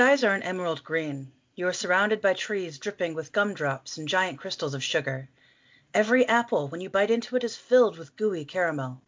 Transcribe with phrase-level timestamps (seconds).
[0.00, 1.30] skies are an emerald green.
[1.54, 5.28] You are surrounded by trees dripping with gumdrops and giant crystals of sugar.
[5.92, 9.02] Every apple, when you bite into it, is filled with gooey caramel.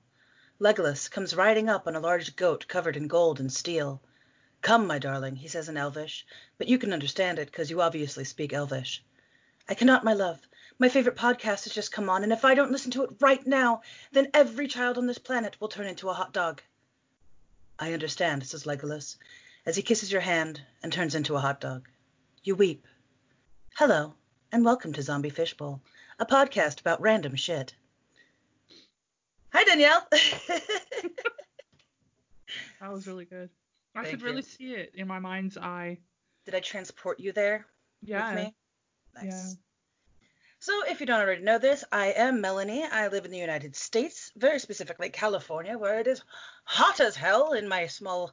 [0.60, 4.02] Legolas comes riding up on a large goat covered in gold and steel.
[4.60, 6.26] Come, my darling, he says in Elvish,
[6.58, 9.02] but you can understand it because you obviously speak Elvish.
[9.70, 10.40] I cannot, my love.
[10.78, 13.46] My favorite podcast has just come on, and if I don't listen to it right
[13.46, 16.60] now, then every child on this planet will turn into a hot dog.
[17.78, 19.16] I understand, says Legolas,
[19.64, 21.88] as he kisses your hand and turns into a hot dog.
[22.42, 22.86] You weep.
[23.76, 24.14] Hello,
[24.50, 25.80] and welcome to Zombie Fishbowl,
[26.18, 27.74] a podcast about random shit.
[29.52, 30.06] Hi, Danielle.
[32.80, 33.48] That was really good.
[33.94, 34.26] I Thank could you.
[34.26, 35.98] really see it in my mind's eye.
[36.44, 37.64] Did I transport you there
[38.02, 38.34] Yeah.
[38.34, 38.54] with me?
[39.14, 39.24] Nice.
[39.24, 40.24] Yeah.
[40.58, 42.84] So, if you don't already know this, I am Melanie.
[42.84, 46.22] I live in the United States, very specifically California, where it is
[46.64, 48.32] hot as hell in my small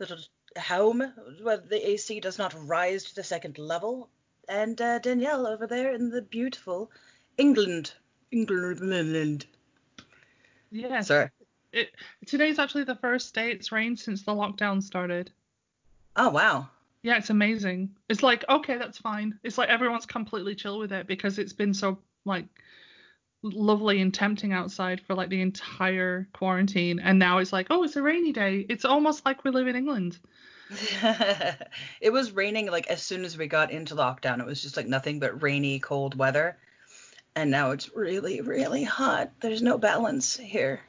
[0.00, 0.18] little
[0.60, 4.08] home where the AC does not rise to the second level.
[4.48, 6.90] And uh, Danielle over there in the beautiful
[7.38, 7.92] England.
[8.30, 9.46] England.
[10.70, 11.00] Yeah.
[11.00, 11.30] Sorry.
[11.72, 11.90] It,
[12.26, 15.30] today's actually the first day it's rained since the lockdown started.
[16.16, 16.68] Oh, wow.
[17.02, 17.90] Yeah, it's amazing.
[18.08, 19.38] It's like, okay, that's fine.
[19.42, 22.46] It's like everyone's completely chill with it because it's been so like
[23.44, 27.96] lovely and tempting outside for like the entire quarantine and now it's like, oh, it's
[27.96, 28.64] a rainy day.
[28.68, 30.18] It's almost like we live in England.
[32.00, 34.40] it was raining like as soon as we got into lockdown.
[34.40, 36.56] It was just like nothing but rainy, cold weather.
[37.36, 39.32] And now it's really, really hot.
[39.40, 40.80] There's no balance here.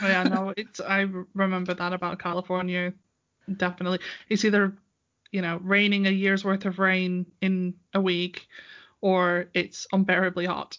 [0.00, 2.94] Oh, yeah, no, it's i remember that about California.
[3.54, 3.98] Definitely.
[4.28, 4.72] It's either,
[5.30, 8.48] you know, raining a year's worth of rain in a week
[9.00, 10.78] or it's unbearably hot.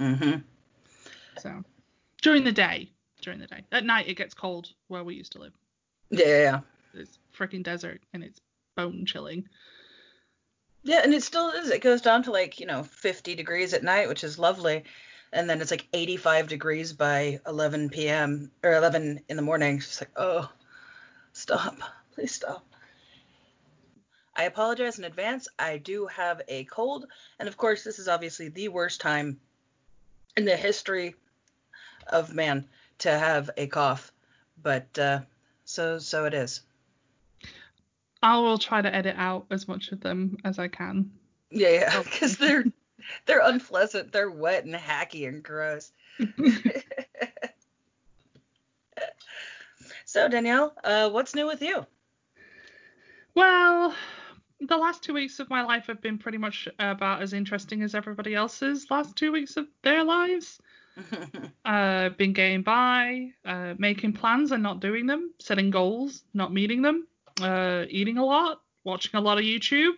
[0.00, 0.40] Mm-hmm.
[1.38, 1.64] So
[2.22, 2.90] during the day,
[3.22, 3.64] during the day.
[3.72, 5.52] At night it gets cold where we used to live.
[6.10, 6.60] Yeah.
[6.92, 8.40] It's freaking desert and it's
[8.76, 9.48] bone chilling.
[10.82, 11.70] Yeah, and it still is.
[11.70, 14.84] It goes down to like, you know, 50 degrees at night, which is lovely.
[15.32, 18.50] And then it's like 85 degrees by 11 p.m.
[18.62, 19.78] or 11 in the morning.
[19.78, 20.48] It's just like, oh,
[21.32, 21.78] stop.
[22.14, 22.64] Please stop.
[24.36, 25.48] I apologize in advance.
[25.58, 27.06] I do have a cold.
[27.38, 29.40] And of course, this is obviously the worst time
[30.36, 31.14] in the history
[32.08, 32.66] of man
[32.98, 34.12] to have a cough.
[34.62, 35.20] But uh,
[35.64, 36.60] so so it is.
[38.22, 41.10] I will try to edit out as much of them as I can.
[41.50, 42.02] Yeah, yeah, Oh.
[42.02, 42.64] because they're
[43.26, 44.12] they're unpleasant.
[44.12, 45.92] They're wet and hacky and gross.
[50.04, 51.86] so Danielle, uh, what's new with you?
[53.34, 53.94] Well,
[54.68, 57.94] the last two weeks of my life have been pretty much about as interesting as
[57.94, 60.60] everybody else's last two weeks of their lives.
[61.64, 66.82] Uh, been getting by, uh, making plans and not doing them, setting goals, not meeting
[66.82, 67.06] them,
[67.40, 69.92] uh, eating a lot, watching a lot of YouTube,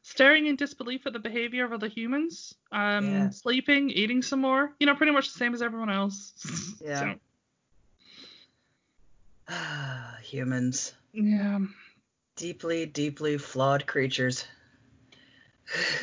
[0.00, 3.28] staring in disbelief at the behavior of other humans, um, Yeah.
[3.28, 4.72] sleeping, eating some more.
[4.80, 6.32] You know, pretty much the same as everyone else.
[6.82, 7.14] Yeah.
[9.48, 9.54] So,
[10.22, 11.58] Humans, yeah.
[12.36, 14.44] Deeply, deeply flawed creatures.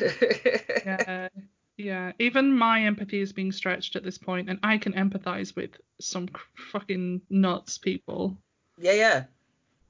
[0.86, 1.28] yeah,
[1.76, 2.12] yeah.
[2.18, 5.70] Even my empathy is being stretched at this point, and I can empathize with
[6.00, 6.28] some
[6.72, 8.38] fucking nuts people.
[8.78, 9.24] yeah, yeah.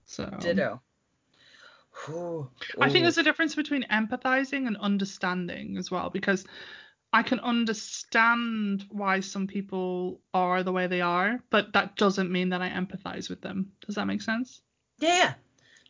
[0.06, 0.80] So Ditto.
[2.08, 2.48] Ooh,
[2.80, 6.44] I think there's a difference between empathizing and understanding as well, because
[7.12, 12.50] I can understand why some people are the way they are, but that doesn't mean
[12.50, 13.72] that I empathize with them.
[13.84, 14.62] Does that make sense?
[14.98, 15.34] Yeah, yeah.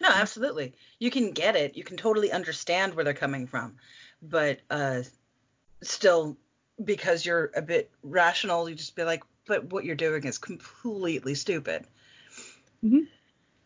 [0.01, 0.73] No, absolutely.
[0.99, 1.77] You can get it.
[1.77, 3.77] You can totally understand where they're coming from.
[4.23, 5.03] But uh
[5.83, 6.37] still
[6.83, 11.35] because you're a bit rational, you just be like, but what you're doing is completely
[11.35, 11.87] stupid.
[12.83, 13.07] Mhm.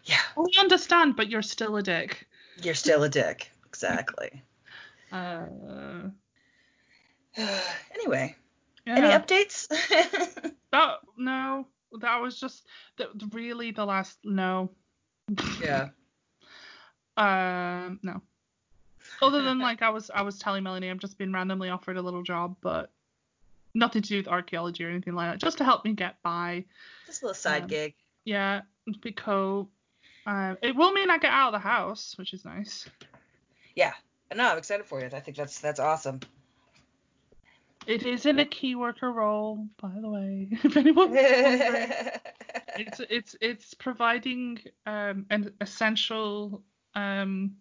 [0.05, 2.27] Yeah, I understand, but you're still a dick.
[2.63, 3.51] you're still a dick.
[3.67, 4.43] Exactly.
[5.11, 5.47] Uh,
[7.95, 8.35] anyway,
[8.87, 8.97] yeah.
[8.97, 9.69] any updates?
[10.73, 11.67] That no,
[12.01, 12.67] that was just
[12.99, 14.71] that really the last no.
[15.61, 15.89] yeah.
[17.17, 18.21] Um, no.
[19.23, 22.03] Other than like I was I was telling Melanie I've just been randomly offered a
[22.03, 22.91] little job, but
[23.75, 25.39] nothing to do with archaeology or anything like that.
[25.39, 26.65] Just to help me get by.
[27.07, 27.95] Just a little side Um, gig.
[28.25, 28.63] Yeah,
[29.03, 29.67] because
[30.27, 32.89] um, it will mean I get out of the house, which is nice.
[33.75, 33.93] Yeah.
[34.35, 35.07] No, I'm excited for you.
[35.07, 36.21] I think that's that's awesome.
[37.87, 40.49] It is in a key worker role, by the way.
[40.65, 41.21] If wondering.
[42.79, 46.63] it's it's it's providing um, an essential
[46.95, 47.57] um,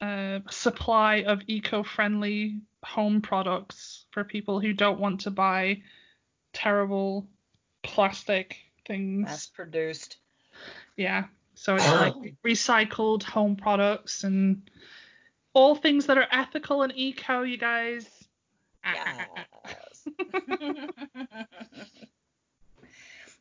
[0.00, 5.82] uh, supply of eco-friendly home products for people who don't want to buy
[6.52, 7.26] terrible
[7.82, 8.56] plastic
[8.86, 9.26] things.
[9.26, 10.16] Mass produced.
[10.96, 11.24] Yeah.
[11.54, 12.14] So it's like
[12.44, 14.70] recycled home products and
[15.54, 18.06] all things that are ethical and eco, you guys.
[18.84, 20.06] Yes.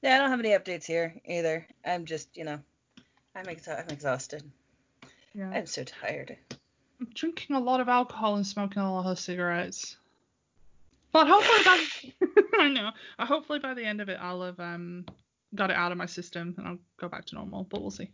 [0.01, 1.67] yeah, I don't have any updates here either.
[1.85, 2.59] I'm just, you know,
[3.35, 4.43] I'm, exa- I'm exhausted.
[5.37, 5.49] Yeah.
[5.49, 6.37] I'm so tired.
[6.99, 9.97] I'm drinking a lot of alcohol and smoking a lot of cigarettes.
[11.11, 12.91] But hopefully by I know.
[13.19, 15.05] Uh, hopefully by the end of it I'll have um
[15.53, 17.65] got it out of my system and I'll go back to normal.
[17.65, 18.09] But we'll see.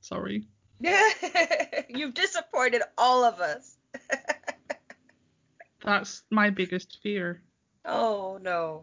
[0.00, 0.44] Sorry.
[1.88, 3.76] You've disappointed all of us.
[5.84, 7.42] That's my biggest fear.
[7.84, 8.82] oh no.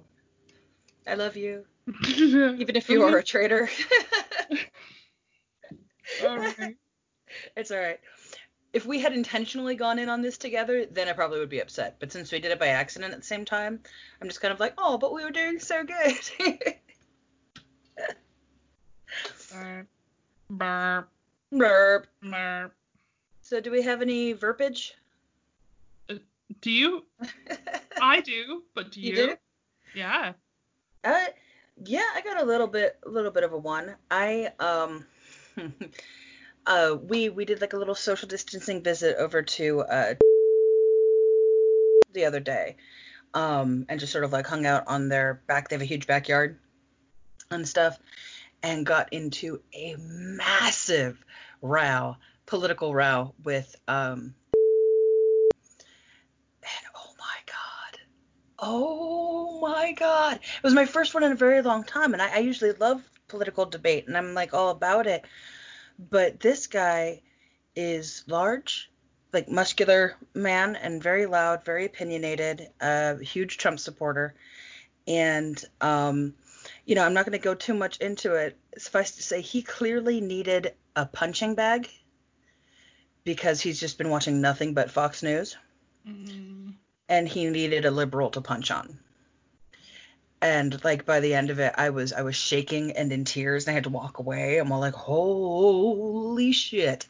[1.06, 1.66] I love you,
[2.06, 3.70] even if you are a traitor.
[6.22, 6.76] Alright.
[7.56, 8.00] It's all right.
[8.74, 11.96] If we had intentionally gone in on this together, then I probably would be upset.
[12.00, 13.80] But since we did it by accident at the same time,
[14.22, 16.58] I'm just kind of like, oh, but we were doing so good.
[19.52, 19.88] Burp.
[20.50, 21.10] Burp.
[21.52, 22.08] Burp.
[22.22, 22.74] Burp.
[23.42, 24.96] So, do we have any verbiage?
[26.62, 27.06] Do you?
[28.02, 29.10] I do, but do you?
[29.10, 29.36] You do?
[29.96, 30.34] Yeah.
[31.04, 31.26] Uh,
[31.86, 33.96] yeah, I got a little bit, a little bit of a one.
[34.10, 35.06] I um,
[36.68, 40.14] uh, we we did like a little social distancing visit over to uh
[42.14, 42.76] the other day,
[43.34, 45.70] um, and just sort of like hung out on their back.
[45.70, 46.60] They have a huge backyard
[47.50, 47.98] and stuff,
[48.62, 51.24] and got into a massive
[51.62, 54.36] row, political row with um.
[56.96, 58.00] Oh my god,
[58.60, 62.36] oh my god, it was my first one in a very long time, and I,
[62.36, 65.24] I usually love political debate, and I'm like all about it.
[66.00, 67.22] But this guy
[67.76, 68.92] is large,
[69.34, 74.36] like muscular man, and very loud, very opinionated, a huge Trump supporter,
[75.08, 76.34] and um,
[76.86, 78.58] you know, I'm not going to go too much into it.
[78.78, 81.90] Suffice to say, he clearly needed a punching bag
[83.24, 85.58] because he's just been watching nothing but Fox News,
[86.08, 86.76] Mm.
[87.10, 89.00] and he needed a liberal to punch on.
[90.42, 93.66] And like by the end of it, I was I was shaking and in tears,
[93.66, 94.58] and I had to walk away.
[94.60, 97.08] I'm all like, holy shit.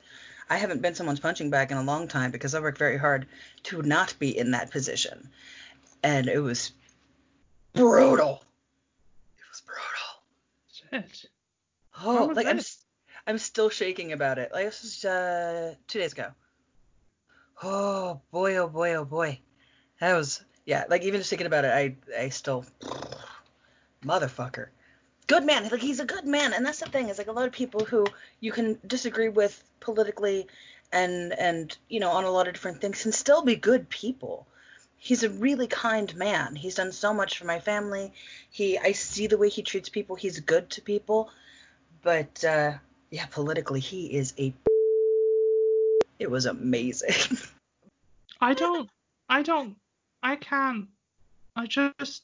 [0.50, 3.28] I haven't been someone's punching bag in a long time because I work very hard
[3.64, 5.30] to not be in that position.
[6.04, 6.72] And it was
[7.74, 8.44] brutal.
[9.38, 11.04] It was brutal.
[11.04, 11.30] Shit.
[12.02, 12.62] Oh, like I'm,
[13.26, 14.52] I'm still shaking about it.
[14.54, 16.30] Like this was uh, two days ago.
[17.62, 19.40] Oh boy, oh boy, oh boy.
[20.00, 20.86] That was yeah.
[20.90, 22.66] Like even just thinking about it, I I still
[24.04, 24.68] motherfucker.
[25.28, 25.68] Good man.
[25.70, 27.84] Like he's a good man, and that's the thing is like a lot of people
[27.84, 28.06] who
[28.40, 30.48] you can disagree with politically,
[30.92, 34.48] and and you know on a lot of different things can still be good people.
[35.00, 36.56] He's a really kind man.
[36.56, 38.14] He's done so much for my family.
[38.50, 40.16] He I see the way he treats people.
[40.16, 41.30] He's good to people,
[42.02, 42.74] but uh,
[43.10, 44.54] yeah, politically he is a.
[46.20, 47.38] It was amazing.
[48.42, 48.90] I don't.
[49.30, 49.76] I don't.
[50.24, 50.88] I can't.
[51.56, 52.24] I just.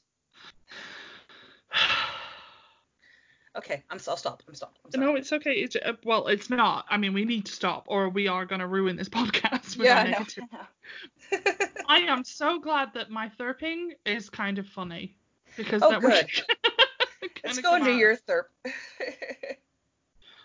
[3.58, 4.00] Okay, I'm.
[4.08, 4.44] I'll stop.
[4.48, 4.80] I'm stopped.
[4.86, 5.06] I'm sorry.
[5.06, 5.54] No, it's okay.
[5.54, 6.86] It's uh, well, it's not.
[6.90, 10.00] I mean, we need to stop, or we are gonna ruin this podcast with yeah,
[10.00, 11.48] our I know.
[11.88, 15.18] I am so glad that my thirping is kind of funny
[15.58, 16.28] because Oh, that good.
[17.22, 17.98] we Let's go into out.
[17.98, 18.44] your therp.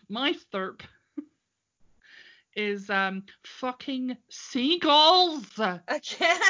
[0.09, 0.81] my therp
[2.57, 5.45] is um fucking seagulls.
[5.59, 6.41] Again.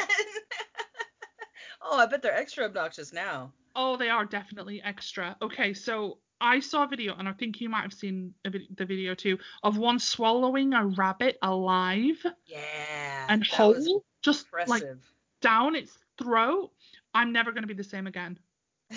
[1.81, 3.51] oh, I bet they're extra obnoxious now.
[3.75, 5.35] Oh, they are definitely extra.
[5.41, 9.13] Okay, so I saw a video, and I think you might have seen the video
[9.15, 13.25] too, of one swallowing a rabbit alive Yeah.
[13.29, 14.83] and whole, just like
[15.41, 16.71] down its throat.
[17.13, 18.37] I'm never gonna be the same again.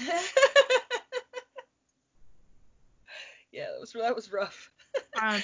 [3.53, 4.71] yeah, that was that was rough.
[5.21, 5.41] Um,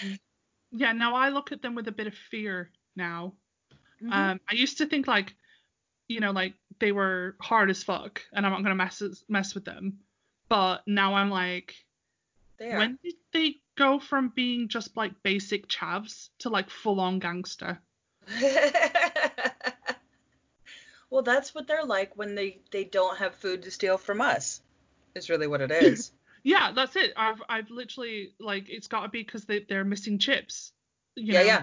[0.73, 0.93] yeah.
[0.93, 3.33] Now I look at them with a bit of fear now.
[4.03, 4.13] Mhm.
[4.13, 5.35] Um, I used to think like,
[6.07, 9.65] you know, like they were hard as fuck, and I'm not gonna mess mess with
[9.65, 10.01] them.
[10.51, 11.75] But now I'm like,
[12.59, 12.79] they are.
[12.79, 17.79] when did they go from being just like basic chavs to like full on gangster?
[21.11, 24.61] well, that's what they're like when they they don't have food to steal from us.
[25.15, 26.13] Is really what it is.
[26.45, 27.13] Yeah, that's it.
[27.17, 30.73] I've I've literally like it's got to be because they they're missing chips.
[31.17, 31.47] You yeah, know?
[31.47, 31.63] yeah.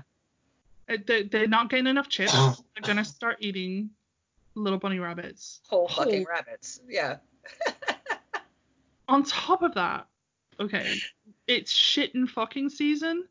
[0.89, 2.33] Uh, They they're not getting enough chips.
[2.35, 3.91] they're gonna start eating
[4.53, 5.61] little bunny rabbits.
[5.69, 6.35] Whole fucking Whole.
[6.35, 6.81] rabbits.
[6.89, 7.17] Yeah.
[9.07, 10.07] On top of that,
[10.59, 10.97] okay,
[11.47, 13.25] it's shit and fucking season.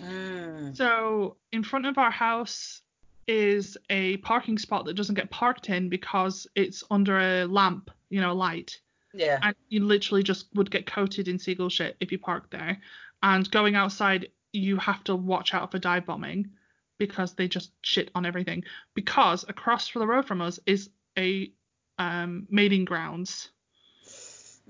[0.00, 0.76] Mm.
[0.76, 2.82] So in front of our house
[3.26, 8.20] is a parking spot that doesn't get parked in because it's under a lamp, you
[8.20, 8.80] know, light.
[9.12, 9.38] Yeah.
[9.42, 12.80] And you literally just would get coated in seagull shit if you parked there.
[13.22, 16.50] and going outside, you have to watch out for dive bombing
[16.98, 18.64] because they just shit on everything.
[18.94, 21.50] Because across the road from us is a
[21.98, 23.50] um, mating grounds.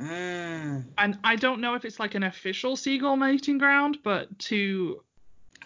[0.01, 0.85] Mm.
[0.99, 5.03] And I don't know if it's like an official seagull mating ground, but to,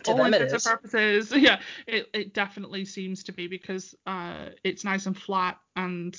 [0.04, 4.84] To all intents and purposes, yeah, it, it definitely seems to be because uh, it's
[4.84, 6.16] nice and flat and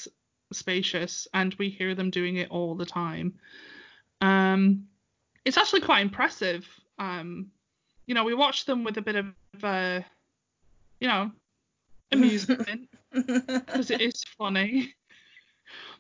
[0.51, 3.33] spacious, and we hear them doing it all the time.
[4.19, 4.87] Um,
[5.45, 6.67] it's actually quite impressive.
[6.99, 7.51] Um,
[8.05, 9.25] you know, we watch them with a bit of,
[9.63, 10.01] uh,
[10.99, 11.31] you know,
[12.11, 14.93] amusement because it is funny.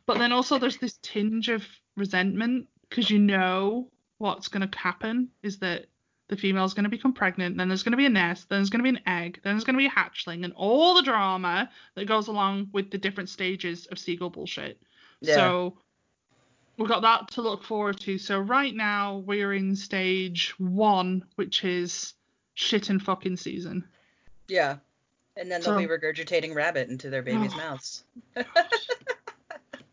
[0.05, 1.63] But then also there's this tinge of
[2.01, 5.85] resentment because you know what's going to happen is that
[6.27, 8.69] the female's going to become pregnant, then there's going to be a nest, then there's
[8.69, 11.01] going to be an egg, then there's going to be a hatchling, and all the
[11.01, 14.81] drama that goes along with the different stages of seagull bullshit.
[15.19, 15.35] Yeah.
[15.35, 15.77] So
[16.77, 18.17] we've got that to look forward to.
[18.17, 22.13] So right now we're in stage one, which is
[22.53, 23.83] shit and fucking season.
[24.47, 24.77] Yeah.
[25.37, 27.57] And then they'll be regurgitating rabbit into their babies' Oh.
[27.57, 28.03] mouths.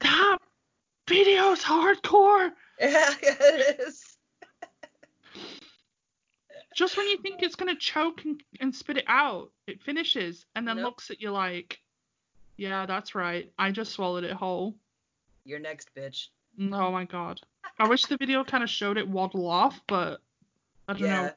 [0.01, 0.39] That
[1.09, 2.51] video's hardcore.
[2.81, 4.05] yeah, it is.
[6.75, 10.67] Just when you think it's gonna choke and, and spit it out, it finishes and
[10.69, 10.85] then Nope.
[10.85, 11.79] looks at you like,
[12.57, 13.51] yeah, that's right.
[13.59, 14.77] I just swallowed it whole.
[15.45, 16.29] You're next, bitch.
[16.61, 17.41] Oh my god.
[17.79, 20.21] I wish the video kind of showed it waddle off, but
[20.89, 21.23] I don't Yeah.
[21.23, 21.31] know.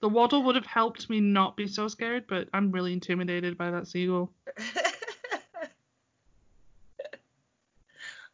[0.00, 3.70] The waddle would have helped me not be so scared, but I'm really intimidated by
[3.72, 4.32] that seagull.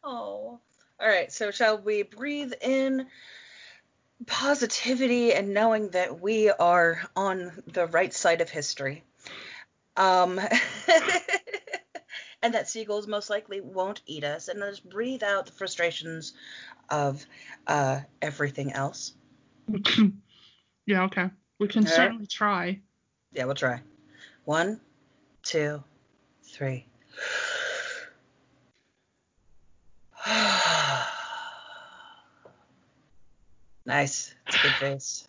[0.03, 0.59] oh.
[1.05, 1.31] All right.
[1.31, 3.05] So shall we breathe in
[4.25, 9.03] positivity and knowing that we are on the right side of history?
[9.95, 10.39] Um.
[12.41, 16.33] and that seagulls most likely won't eat us, and let's breathe out the frustrations
[16.89, 17.23] of
[17.67, 19.13] uh, everything else.
[20.87, 21.29] yeah, okay.
[21.59, 21.95] We can All right.
[21.95, 22.79] certainly try.
[23.31, 23.81] Yeah, we'll try.
[24.45, 24.79] One,
[25.43, 25.83] two,
[26.43, 26.87] three.
[33.85, 34.33] Nice.
[34.47, 35.27] It's a good face.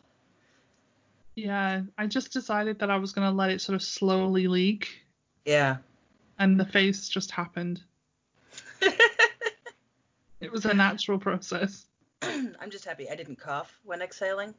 [1.34, 5.02] Yeah, I just decided that I was gonna let it sort of slowly leak,
[5.44, 5.76] Yeah.
[6.38, 7.82] and the face just happened.
[10.38, 11.86] It was a natural process.
[12.22, 14.54] I'm just happy I didn't cough when exhaling.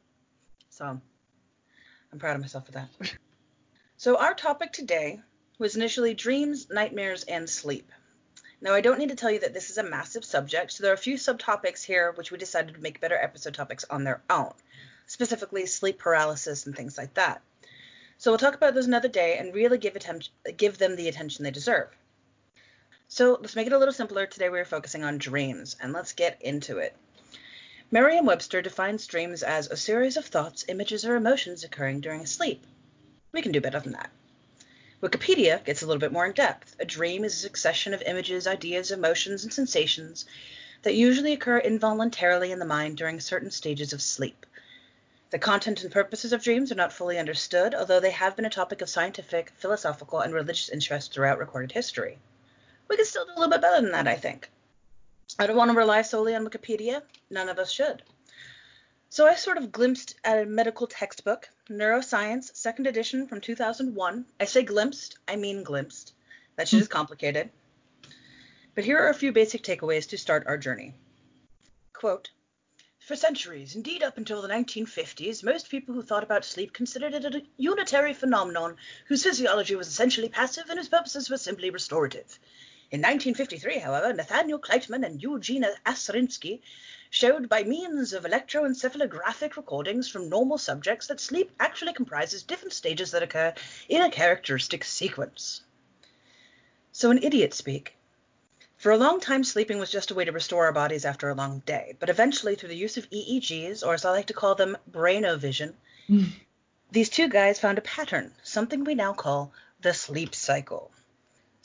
[0.70, 1.00] So
[2.12, 2.88] I'm proud of myself for that.
[3.96, 5.20] So our topic today
[5.58, 7.90] was initially dreams, nightmares, and sleep.
[8.60, 10.90] Now I don't need to tell you that this is a massive subject, so there
[10.90, 14.20] are a few subtopics here which we decided to make better episode topics on their
[14.28, 14.52] own,
[15.06, 17.40] specifically sleep paralysis and things like that.
[18.16, 21.44] So we'll talk about those another day and really give attention, give them the attention
[21.44, 21.88] they deserve.
[23.06, 24.26] So let's make it a little simpler.
[24.26, 26.96] Today we are focusing on dreams, and let's get into it.
[27.92, 32.66] Merriam-Webster defines dreams as a series of thoughts, images, or emotions occurring during sleep.
[33.32, 34.10] We can do better than that.
[35.00, 36.74] Wikipedia gets a little bit more in depth.
[36.80, 40.24] A dream is a succession of images, ideas, emotions, and sensations
[40.82, 44.44] that usually occur involuntarily in the mind during certain stages of sleep.
[45.30, 48.50] The content and purposes of dreams are not fully understood, although they have been a
[48.50, 52.18] topic of scientific, philosophical, and religious interest throughout recorded history.
[52.88, 54.50] We can still do a little bit better than that, I think.
[55.38, 57.02] I don't want to rely solely on Wikipedia.
[57.30, 58.02] None of us should.
[59.10, 64.26] So I sort of glimpsed at a medical textbook, Neuroscience, second edition from 2001.
[64.38, 66.12] I say glimpsed, I mean glimpsed.
[66.56, 66.82] That shit hmm.
[66.82, 67.50] is complicated.
[68.74, 70.94] But here are a few basic takeaways to start our journey.
[71.94, 72.30] Quote,
[72.98, 77.24] for centuries, indeed up until the 1950s, most people who thought about sleep considered it
[77.24, 82.38] a unitary phenomenon whose physiology was essentially passive and whose purposes were simply restorative.
[82.90, 86.62] In 1953, however, Nathaniel Kleitman and Eugene Aserinsky
[87.10, 93.10] showed by means of electroencephalographic recordings from normal subjects that sleep actually comprises different stages
[93.10, 93.52] that occur
[93.90, 95.60] in a characteristic sequence.
[96.92, 97.94] So, in idiot speak,
[98.78, 101.34] for a long time, sleeping was just a way to restore our bodies after a
[101.34, 104.54] long day, but eventually, through the use of EEGs, or as I like to call
[104.54, 105.74] them, brainovision,
[106.06, 106.24] hmm.
[106.90, 109.52] these two guys found a pattern, something we now call
[109.82, 110.90] the sleep cycle.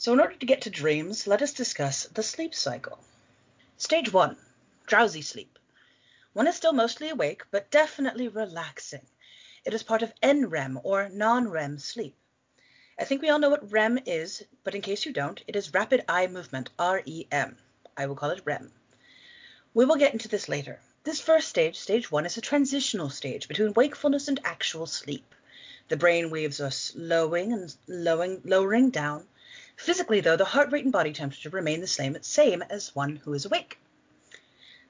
[0.04, 2.98] So, in order to get to dreams, let us discuss the sleep cycle.
[3.78, 4.36] Stage one
[4.86, 5.58] drowsy sleep.
[6.34, 9.06] One is still mostly awake, but definitely relaxing.
[9.64, 12.14] It is part of NREM, or non REM sleep.
[12.98, 15.72] I think we all know what REM is, but in case you don't, it is
[15.72, 17.56] rapid eye movement, REM.
[17.96, 18.74] I will call it REM.
[19.72, 20.82] We will get into this later.
[21.04, 25.34] This first stage, stage one, is a transitional stage between wakefulness and actual sleep.
[25.88, 29.26] The brain waves are slowing and lowering, lowering down.
[29.76, 33.34] Physically, though, the heart rate and body temperature remain the same, same as one who
[33.34, 33.78] is awake.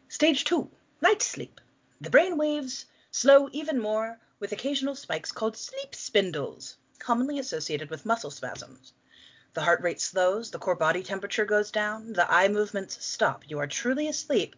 [0.09, 1.61] Stage two, light sleep.
[2.01, 2.87] The brain waves
[3.17, 8.93] Slow even more with occasional spikes called sleep spindles, commonly associated with muscle spasms.
[9.53, 13.45] The heart rate slows, the core body temperature goes down, the eye movements stop.
[13.49, 14.57] You are truly asleep,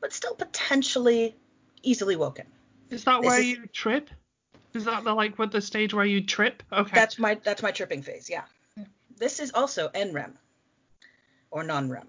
[0.00, 1.34] but still potentially
[1.82, 2.46] easily woken.
[2.90, 4.08] Is that this where is, you trip?
[4.72, 6.62] Is that the like what the stage where you trip?
[6.72, 6.94] Okay.
[6.94, 8.44] That's my that's my tripping phase, yeah.
[9.18, 10.34] This is also NREM
[11.50, 12.08] or non-REM.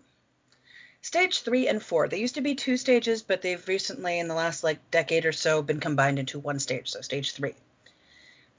[1.01, 2.09] Stage three and four.
[2.09, 5.31] They used to be two stages, but they've recently, in the last like decade or
[5.31, 7.55] so, been combined into one stage, so stage three.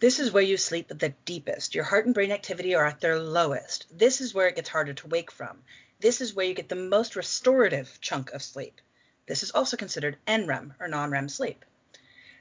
[0.00, 1.74] This is where you sleep the deepest.
[1.74, 3.86] Your heart and brain activity are at their lowest.
[3.90, 5.62] This is where it gets harder to wake from.
[6.00, 8.80] This is where you get the most restorative chunk of sleep.
[9.26, 11.64] This is also considered NREM or non-REM sleep.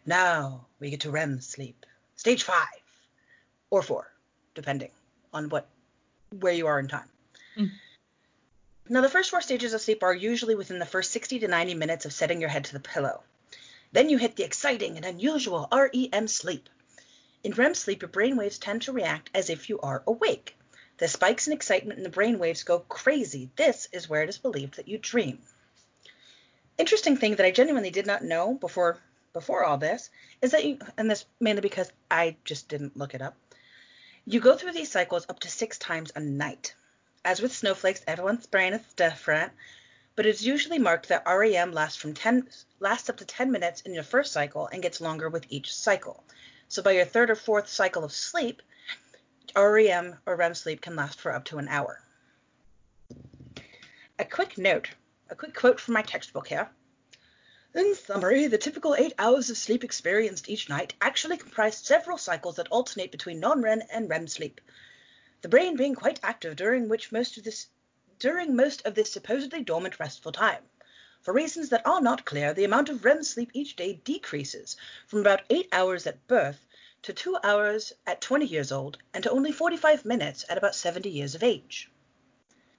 [0.05, 1.85] Now we get to REM sleep,
[2.15, 2.81] stage five
[3.69, 4.13] or four,
[4.53, 4.91] depending
[5.33, 5.67] on what
[6.31, 7.09] where you are in time.
[7.57, 7.71] Mm.
[8.89, 11.73] Now, the first four stages of sleep are usually within the first 60 to 90
[11.73, 13.21] minutes of setting your head to the pillow.
[13.91, 16.69] Then you hit the exciting and unusual REM sleep.
[17.43, 20.55] In REM sleep, your brain waves tend to react as if you are awake.
[20.97, 23.49] The spikes in excitement in the brain waves go crazy.
[23.55, 25.41] This is where it is believed that you dream.
[26.77, 28.99] Interesting thing that I genuinely did not know before
[29.33, 30.09] before all this
[30.41, 33.35] is that you and this mainly because I just didn't look it up.
[34.29, 36.75] You go through these cycles up to 6 times a night.
[37.23, 39.53] As with snowflakes, everyone's brain is different,
[40.17, 42.49] but it's usually marked that REM lasts from 10
[42.81, 46.25] lasts up to 10 minutes in your first cycle and gets longer with each cycle.
[46.67, 48.61] So by your third or fourth cycle of sleep,
[49.55, 52.03] REM or REM sleep can last for up to an hour.
[54.19, 54.89] A quick note,
[55.29, 56.69] a quick quote from my textbook here.
[57.77, 62.55] In summary, the typical eight hours of sleep experienced each night actually comprise several cycles
[62.55, 64.59] that alternate between non-REM and REM sleep
[65.43, 67.67] the brain being quite active during which most of this
[68.17, 70.63] during most of this supposedly dormant restful time.
[71.21, 74.75] For reasons that are not clear, the amount of REM sleep each day decreases
[75.05, 76.65] from about 8 hours at birth
[77.03, 81.11] to 2 hours at 20 years old and to only 45 minutes at about 70
[81.11, 81.91] years of age.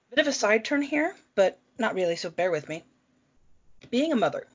[0.09, 2.83] Bit of a side turn here, but not really, so bear with me.
[3.89, 4.45] Being a mother,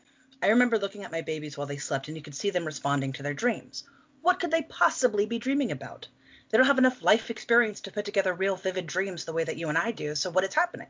[0.42, 3.12] I remember looking at my babies while they slept and you could see them responding
[3.14, 3.84] to their dreams.
[4.22, 6.08] What could they possibly be dreaming about?
[6.48, 9.56] They don't have enough life experience to put together real vivid dreams the way that
[9.56, 10.88] you and I do, so what is happening?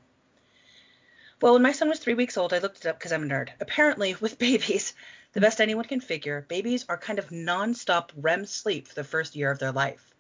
[1.40, 3.26] Well, when my son was three weeks old, I looked it up because I'm a
[3.26, 3.50] nerd.
[3.60, 4.94] Apparently, with babies,
[5.32, 9.36] the best anyone can figure, babies are kind of non-stop REM sleep for the first
[9.36, 10.14] year of their life,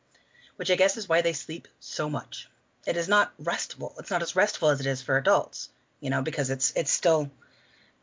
[0.56, 2.48] which I guess is why they sleep so much.
[2.86, 3.94] It is not restful.
[3.98, 7.30] It's not as restful as it is for adults, you know, because it's it's still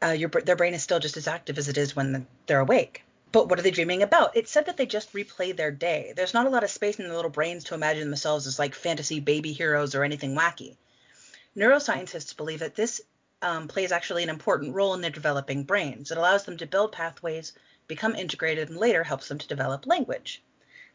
[0.04, 3.04] uh, your their brain is still just as active as it is when they're awake.
[3.32, 4.36] But what are they dreaming about?
[4.36, 6.14] It said that they just replay their day.
[6.16, 8.76] There's not a lot of space in their little brains to imagine themselves as like
[8.76, 10.76] fantasy baby heroes or anything wacky.
[11.56, 13.02] Neuroscientists believe that this
[13.42, 16.12] um, plays actually an important role in their developing brains.
[16.12, 17.54] It allows them to build pathways,
[17.88, 20.44] become integrated, and later helps them to develop language.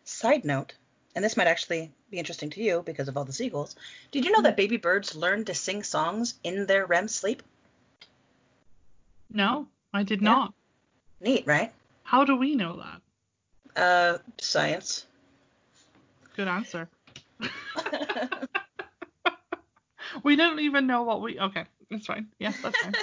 [0.04, 0.74] Side note,
[1.14, 3.74] and this might actually be interesting to you because of all the seagulls,
[4.10, 7.42] did you know that baby birds learn to sing songs in their REM sleep?
[9.36, 10.30] No, I did yeah.
[10.30, 10.54] not.
[11.20, 11.70] Neat, right?
[12.04, 13.02] How do we know that?
[13.78, 15.04] Uh, science.
[16.36, 16.88] Good answer.
[20.22, 21.38] we don't even know what we.
[21.38, 22.28] Okay, that's fine.
[22.38, 22.94] Yeah, that's fine.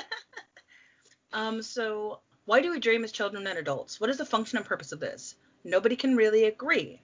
[1.34, 4.02] um, so why do we dream as children and adults?
[4.02, 5.36] What is the function and purpose of this?
[5.63, 7.00] Nobody can really agree.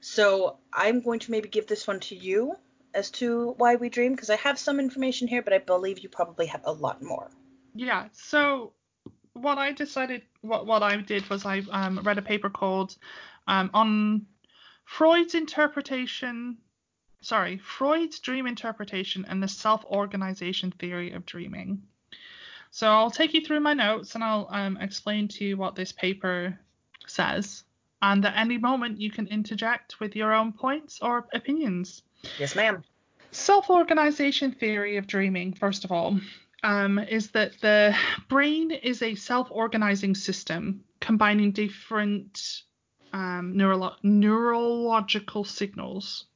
[0.00, 2.56] So I'm going to maybe give this one to you
[2.92, 6.10] as to why we dream because I have some information here, but I believe you
[6.10, 7.30] probably have a lot more.
[7.74, 8.08] Yeah.
[8.12, 8.72] So
[9.32, 12.96] what I decided, what what I did was I um, read a paper called
[13.46, 14.26] um, on
[14.84, 16.58] Freud's interpretation.
[17.20, 21.82] Sorry, Freud's dream interpretation and the self-organization theory of dreaming.
[22.70, 25.90] So I'll take you through my notes and I'll um, explain to you what this
[25.90, 26.58] paper
[27.06, 27.64] says.
[28.00, 32.02] And at any moment, you can interject with your own points or opinions.
[32.38, 32.84] Yes, ma'am.
[33.32, 36.18] Self organization theory of dreaming, first of all
[36.62, 37.96] um, is that the
[38.28, 42.62] brain is a self-organizing system combining different
[43.12, 46.26] um, neuro- neurological signals.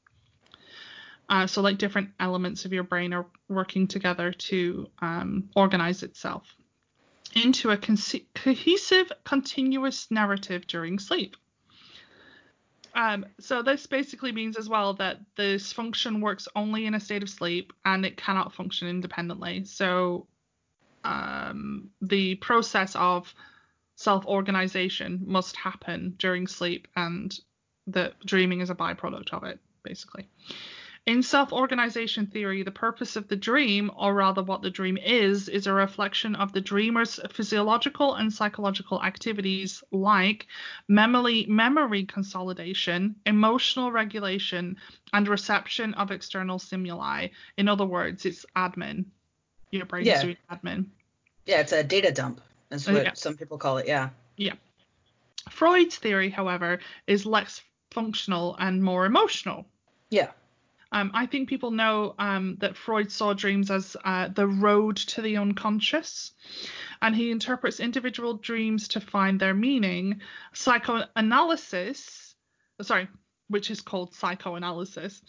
[1.28, 6.44] Uh, so, like different elements of your brain are working together to um, organize itself
[7.34, 7.96] into a con-
[8.34, 11.36] cohesive, continuous narrative during sleep.
[12.94, 17.22] Um, so this basically means as well that this function works only in a state
[17.22, 19.64] of sleep and it cannot function independently.
[19.64, 20.26] So
[21.04, 23.34] um, the process of
[23.96, 27.38] self-organization must happen during sleep and
[27.86, 30.28] that dreaming is a byproduct of it basically
[31.04, 35.48] In self organization theory, the purpose of the dream, or rather what the dream is,
[35.48, 40.46] is a reflection of the dreamer's physiological and psychological activities like
[40.86, 44.76] memory, memory consolidation, emotional regulation,
[45.12, 47.28] and reception of external stimuli.
[47.56, 49.06] In other words, it's admin.
[49.72, 50.22] Your brain's Yeah.
[50.22, 50.86] doing admin.
[51.46, 53.12] Yeah, it's a data dump, is what Yeah.
[53.14, 53.88] some people call it.
[53.88, 54.10] Yeah.
[54.36, 54.54] Yeah.
[55.50, 57.60] Freud's theory, however, is less
[57.90, 59.66] functional and more emotional.
[60.10, 60.30] Yeah.
[60.92, 65.22] Um, I think people know um, that Freud saw dreams as uh, the road to
[65.22, 66.32] the unconscious,
[67.00, 70.20] and he interprets individual dreams to find their meaning.
[70.52, 72.34] Psychoanalysis,
[72.82, 73.08] sorry,
[73.48, 75.22] which is called psychoanalysis,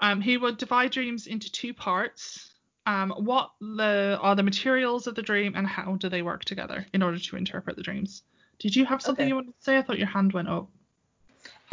[0.00, 2.52] um, he would divide dreams into two parts.
[2.84, 6.86] Um, what the, are the materials of the dream, and how do they work together
[6.92, 8.22] in order to interpret the dreams?
[8.58, 9.28] Did you have something Okay.
[9.28, 9.76] you wanted to say?
[9.76, 10.68] I thought your hand went up.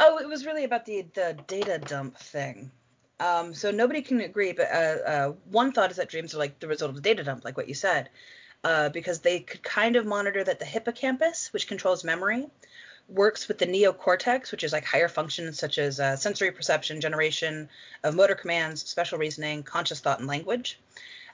[0.00, 2.72] Oh, it was really about the the data dump thing.
[3.20, 6.58] Um, so nobody can agree, but uh, uh, one thought is that dreams are like
[6.58, 8.10] the result of the data dump, like what you said,
[8.64, 12.46] uh, because they could kind of monitor that the hippocampus, which controls memory,
[13.08, 17.68] works with the neocortex, which is like higher functions such as uh, sensory perception, generation
[18.02, 20.80] of motor commands, special reasoning, conscious thought, and language.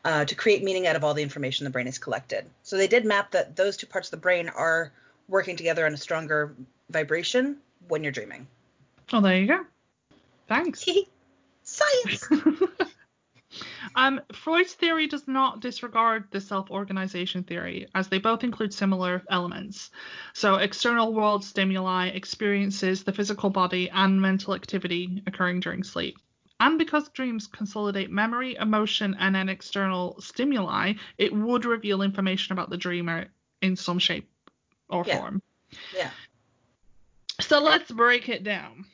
[0.02, 2.46] Uh, to create meaning out of all the information the brain has collected.
[2.62, 4.92] So they did map that those two parts of the brain are
[5.28, 6.54] working together in a stronger
[6.88, 8.46] vibration when you're dreaming.
[9.12, 9.66] Oh, there you go.
[10.48, 10.88] Thanks.
[11.70, 12.28] Science.
[13.94, 19.90] um, Freud's theory does not disregard the self-organization theory, as they both include similar elements.
[20.32, 26.18] So, external world stimuli, experiences, the physical body, and mental activity occurring during sleep.
[26.58, 32.68] And because dreams consolidate memory, emotion, and an external stimuli, it would reveal information about
[32.68, 33.26] the dreamer
[33.62, 34.28] in some shape
[34.88, 35.18] or Yeah.
[35.18, 35.42] form.
[35.94, 36.10] yeah.
[37.40, 38.84] So let's break it down.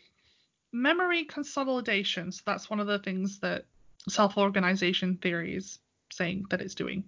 [0.72, 2.32] Memory consolidation.
[2.32, 3.64] So that's one of the things that
[4.08, 5.78] self-organization theory is
[6.12, 7.04] saying that it's doing.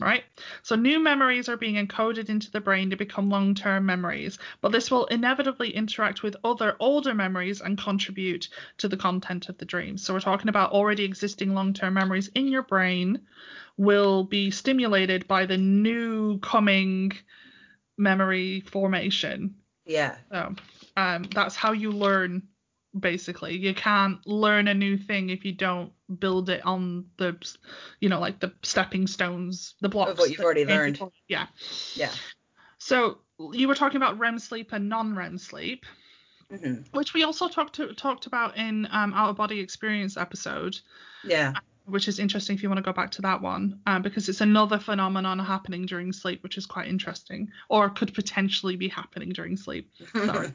[0.00, 0.22] Right?
[0.62, 4.92] So new memories are being encoded into the brain to become long-term memories, but this
[4.92, 9.98] will inevitably interact with other older memories and contribute to the content of the dream.
[9.98, 13.22] So we're talking about already existing long-term memories in your brain
[13.76, 17.12] will be stimulated by the new coming
[17.96, 20.16] memory formation Yeah.
[20.30, 20.54] so
[20.96, 22.42] um, that's how you learn,
[22.98, 23.56] basically.
[23.56, 27.36] You can't learn a new thing if you don't build it on the,
[28.00, 30.12] you know, like the stepping stones, the blocks.
[30.12, 31.00] Of what you've already learned.
[31.28, 31.46] Yeah.
[31.94, 32.12] Yeah.
[32.78, 33.18] So
[33.52, 35.84] you were talking about REM sleep and non-REM sleep,
[36.50, 40.78] hmm which we also talked to, talked about in um, out of body experience episode,
[41.22, 41.52] Yeah.
[41.84, 44.40] which is interesting if you want to go back to that one, um, because it's
[44.40, 49.58] another phenomenon happening during sleep, which is quite interesting, or could potentially be happening during
[49.58, 49.90] sleep.
[50.14, 50.50] Sorry.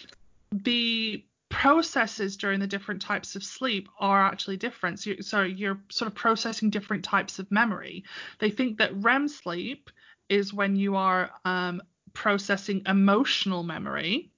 [0.52, 4.98] the processes during the different types of sleep are actually different.
[4.98, 8.04] So, so you're sort of processing different types of memory.
[8.40, 9.90] They think that REM sleep
[10.28, 11.80] is when you are um,
[12.12, 14.32] processing emotional memory,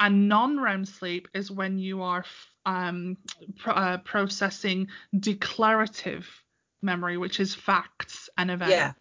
[0.00, 3.16] and non-REM sleep is when you are f- um,
[3.56, 6.26] pro- uh, processing declarative
[6.82, 8.72] memory, which is facts and events.
[8.72, 8.92] Yeah.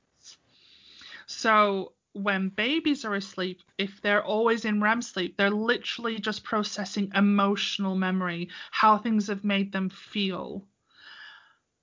[1.26, 7.12] So when babies are asleep, if they're always in REM sleep, they're literally just processing
[7.14, 10.68] emotional memory, how things have made them feel.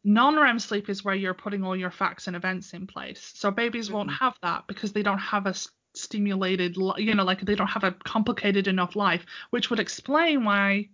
[0.05, 3.33] Non REM sleep is where you're putting all your facts and events in place.
[3.35, 4.15] So babies won't Mhm.
[4.19, 5.55] have that because they don't have a
[5.95, 10.89] stimulated, you know, like they don't have a complicated enough life, which would explain why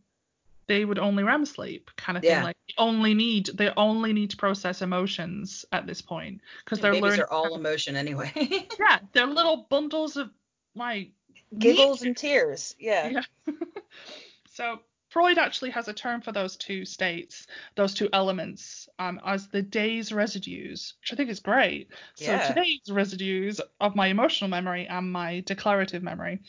[0.69, 2.31] they would only REM sleep kind of thing.
[2.31, 2.45] Yeah.
[2.45, 6.93] Like they only need they only need to process emotions at this point because they're
[6.93, 7.21] Babies learning.
[7.23, 8.33] are all emotion anyway.
[8.79, 10.31] Yeah, they're little bundles of
[10.75, 11.11] like
[11.57, 12.75] Giggles and tears.
[12.79, 13.23] Yeah.
[13.47, 13.55] Yeah.
[14.51, 19.49] so Freud actually has a term for those two states, those two elements, um, as
[19.49, 21.89] the day's residues, which I think is great.
[22.19, 22.43] Yeah.
[22.43, 26.41] So today's residues of my emotional memory and my declarative memory.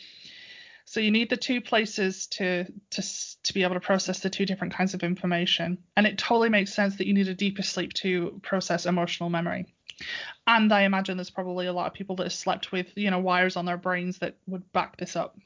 [0.90, 3.02] So you need the two places to to
[3.44, 6.74] to be able to process the two different kinds of information, and it totally makes
[6.74, 9.66] sense that you need a deeper sleep to process emotional memory.
[10.48, 13.20] And I imagine there's probably a lot of people that have slept with, you know,
[13.20, 15.38] wires on their brains that would back this up.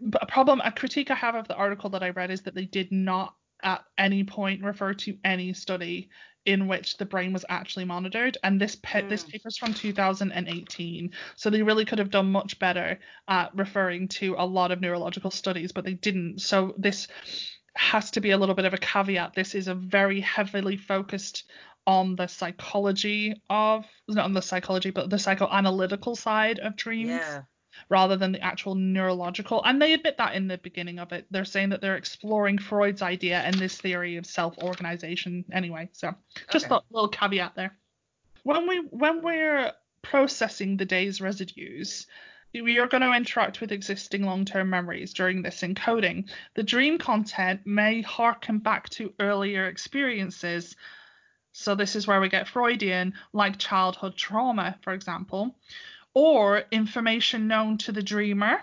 [0.00, 2.56] But a problem, a critique I have of the article that I read is that
[2.56, 3.32] they did not
[3.62, 6.10] at any point refer to any study
[6.46, 8.36] in which the brain was actually monitored.
[8.42, 9.30] And this this Mm.
[9.30, 14.46] paper's from 2018, so they really could have done much better at referring to a
[14.46, 16.40] lot of neurological studies, but they didn't.
[16.40, 17.08] So this
[17.76, 19.34] has to be a little bit of a caveat.
[19.34, 21.44] This is a very heavily focused
[21.86, 27.10] on the psychology of not on the psychology, but the psychoanalytical side of dreams.
[27.10, 27.42] Yeah.
[27.88, 29.62] Rather than the actual neurological.
[29.64, 31.26] And they admit that in the beginning of it.
[31.30, 35.88] They're saying that they're exploring Freud's idea and this theory of self-organization anyway.
[35.92, 36.14] So
[36.50, 36.76] just Okay.
[36.76, 37.76] a little caveat there.
[38.42, 42.06] When we when we're processing the day's residues,
[42.52, 46.28] we are going to interact with existing long-term memories during this encoding.
[46.54, 50.76] The dream content may harken back to earlier experiences.
[51.52, 55.56] So this is where we get Freudian, like childhood trauma, for example,
[56.14, 58.62] or information known to the dreamer,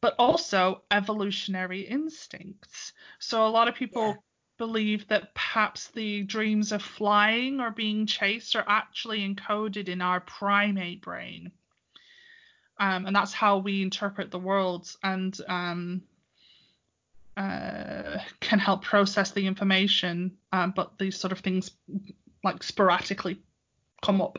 [0.00, 2.92] but also evolutionary instincts.
[3.18, 4.14] So a lot of people Yeah.
[4.58, 10.20] believe that perhaps the dreams of flying or being chased are actually encoded in our
[10.20, 11.52] primate brain.
[12.78, 16.02] Um, and that's how we interpret the world and um,
[17.36, 20.36] uh, can help process the information.
[20.52, 21.70] Um, but these sort of things
[22.42, 23.38] like sporadically
[24.02, 24.38] come up.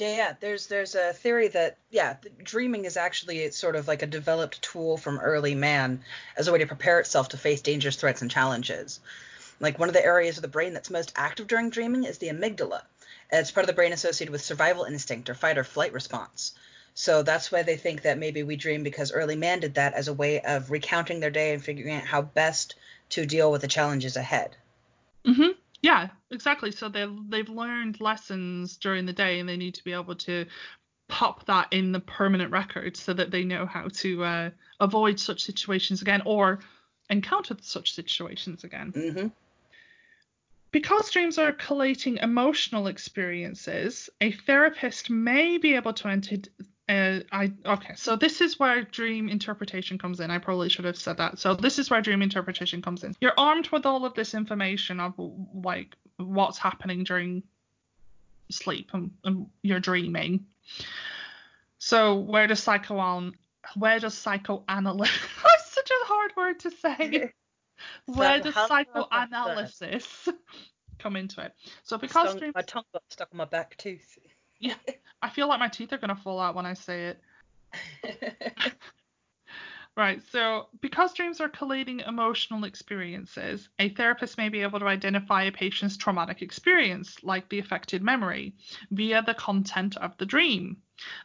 [0.00, 0.34] Yeah, yeah.
[0.40, 4.96] There's there's a theory that yeah, dreaming is actually sort of like a developed tool
[4.96, 6.02] from early man
[6.38, 9.00] as a way to prepare itself to face dangerous threats and challenges.
[9.60, 12.30] Like one of the areas of the brain that's most active during dreaming is the
[12.30, 12.80] amygdala.
[13.30, 16.54] And it's part of the brain associated with survival instinct or fight or flight response.
[16.94, 20.08] So that's why they think that maybe we dream because early man did that as
[20.08, 22.74] a way of recounting their day and figuring out how best
[23.10, 24.56] to deal with the challenges ahead.
[25.26, 26.72] hmm Yeah, exactly.
[26.72, 30.46] So they've they've learned lessons during the day, and they need to be able to
[31.08, 35.42] pop that in the permanent record so that they know how to uh, avoid such
[35.42, 36.60] situations again or
[37.10, 38.94] encounter such situations again.
[38.94, 39.28] hmm
[40.72, 46.36] Because dreams are collating emotional experiences, a therapist may be able to enter.
[46.90, 50.32] Uh, I okay, so this is where dream interpretation comes in.
[50.32, 51.38] I probably should have said that.
[51.38, 53.14] So this is where dream interpretation comes in.
[53.20, 55.14] You're armed with all of this information of
[55.54, 57.44] like what's happening during
[58.50, 60.46] sleep and, and you're dreaming.
[61.78, 63.34] So where does psychoan
[63.76, 65.16] where does psychoanalysis?
[65.44, 67.32] That's such a hard word to say.
[68.04, 70.28] Where does psychoanalysis
[70.98, 71.54] come into it?
[71.82, 74.18] So because Stung- dreams, my tongue got stuck on my back tooth.
[74.58, 74.74] yeah,
[75.22, 77.22] I feel like my teeth are gonna fall out when I say it.
[79.96, 80.22] Right.
[80.30, 85.52] So because dreams are collating emotional experiences, a therapist may be able to identify a
[85.52, 88.54] patient's traumatic experience, like the affected memory,
[88.90, 90.78] via the content of the dream.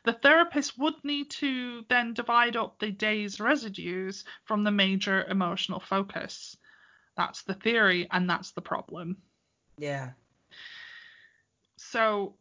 [0.04, 5.80] The therapist would need to then divide up the day's residues from the major emotional
[5.80, 6.58] focus.
[7.16, 9.18] That's the theory, and that's the problem.
[9.78, 10.12] yeah.
[11.78, 12.36] So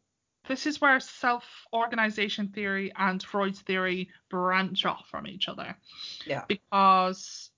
[0.47, 5.77] this is where self-organization theory and Freud's theory branch off from each other.
[6.27, 6.45] Yeah.
[6.49, 7.51] Because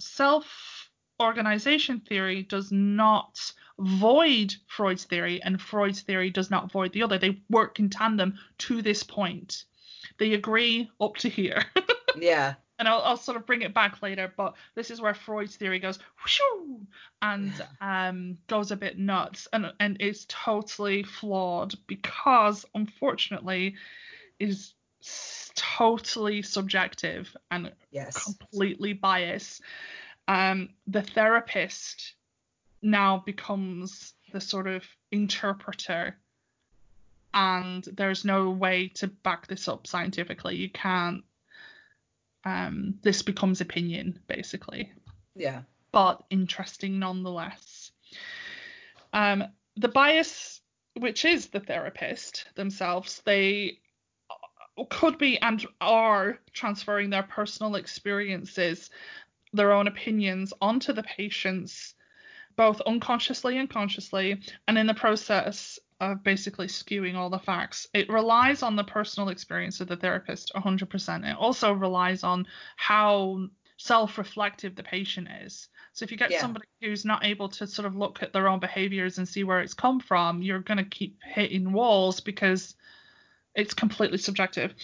[0.00, 7.18] self-organization theory does not void Freud's theory and Freud's theory does not void the other.
[7.18, 9.64] They work in tandem to this point.
[10.18, 11.64] They agree up to here.
[12.16, 12.54] Yeah.
[12.78, 15.78] And I'll, I'll sort of bring it back later, but this is where Freud's theory
[15.78, 15.98] goes
[17.22, 23.76] and um, goes a bit nuts and and is totally flawed because unfortunately
[24.38, 24.74] is
[25.54, 28.24] totally subjective and Yes.
[28.24, 29.62] completely biased.
[30.26, 32.14] Um, the therapist
[32.82, 36.16] now becomes the sort of interpreter,
[37.32, 40.56] and there's no way to back this up scientifically.
[40.56, 41.24] You can't.
[42.44, 44.92] Um, this becomes opinion basically,
[45.34, 45.62] Yeah.
[45.92, 47.90] but interesting nonetheless.
[49.12, 49.44] Um,
[49.76, 50.60] the bias,
[50.94, 53.78] which is the therapist themselves, they
[54.90, 58.90] could be and are transferring their personal experiences,
[59.52, 61.94] their own opinions onto the patients,
[62.56, 67.88] both unconsciously and consciously, and in the process of basically skewing all the facts.
[67.94, 71.24] It relies on the personal experience of the therapist 100%.
[71.30, 75.68] It also relies on how self reflective the patient is.
[75.92, 76.40] So if you get Yeah.
[76.40, 79.60] somebody who's not able to sort of look at their own behaviors and see where
[79.60, 82.74] it's come from, you're going to keep hitting walls because
[83.54, 84.74] it's completely subjective.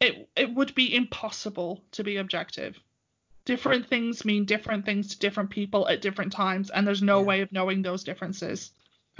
[0.00, 2.78] It it would be impossible to be objective.
[3.44, 7.26] Different things mean different things to different people at different times, and there's no Yeah.
[7.26, 8.70] way of knowing those differences.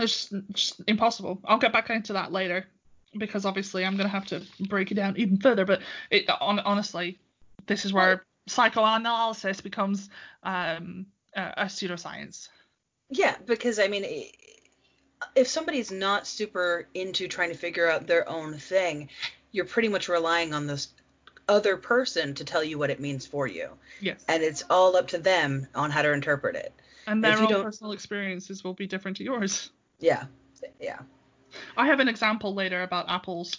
[0.03, 1.41] It's just, just impossible.
[1.45, 2.67] I'll get back into that later
[3.17, 5.65] because obviously I'm gonna have to break it down even further.
[5.65, 7.19] But it on, honestly,
[7.67, 10.09] this is where psychoanalysis becomes
[10.43, 12.49] um, a, a pseudoscience.
[13.09, 14.25] Yeah, because I mean,
[15.35, 19.09] if somebody's not super into trying to figure out their own thing,
[19.53, 20.89] you're pretty much relying on this
[21.49, 23.71] other person to tell you what it means for you.
[24.01, 24.25] Yes.
[24.29, 26.73] And it's all up to them on how to interpret it.
[27.07, 29.71] And their own personal experiences will be different to yours.
[30.01, 30.25] Yeah.
[30.81, 30.99] Yeah.
[31.77, 33.57] I have an example later about apples.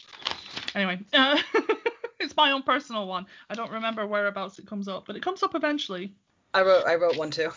[0.76, 1.42] Anyway, uh,
[2.20, 3.26] it's my own personal one.
[3.50, 6.14] I don't remember whereabouts it comes up, but it comes up eventually.
[6.54, 7.52] I wrote I wrote one too.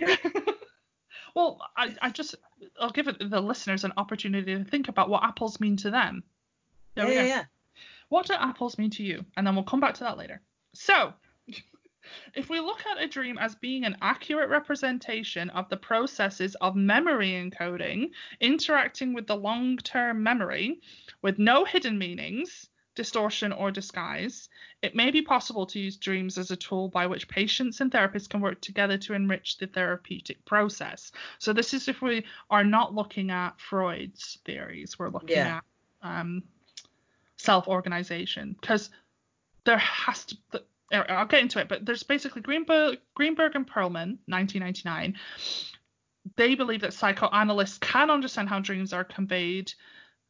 [1.34, 2.34] well, I, I just
[2.80, 6.22] I'll give it the listeners an opportunity to think about what apples mean to them.
[6.94, 7.44] There yeah, we yeah, yeah.
[8.08, 9.24] What do apples mean to you?
[9.36, 10.40] And then we'll come back to that later.
[10.74, 11.12] So,
[12.34, 16.76] if we look at a dream as being an accurate representation of the processes of
[16.76, 20.80] memory encoding interacting with the long term memory
[21.22, 24.48] with no hidden meanings, distortion, or disguise,
[24.82, 28.28] it may be possible to use dreams as a tool by which patients and therapists
[28.28, 31.12] can work together to enrich the therapeutic process.
[31.38, 35.58] So, this is if we are not looking at Freud's theories, we're looking Yeah.
[35.58, 35.64] at
[36.02, 36.42] um,
[37.36, 38.90] self organization because
[39.64, 40.36] there has to.
[40.92, 45.16] I'll get into it, but there's basically Greenberg, Greenberg and Perlman, 1999.
[46.36, 49.72] They believe that psychoanalysts can understand how dreams are conveyed.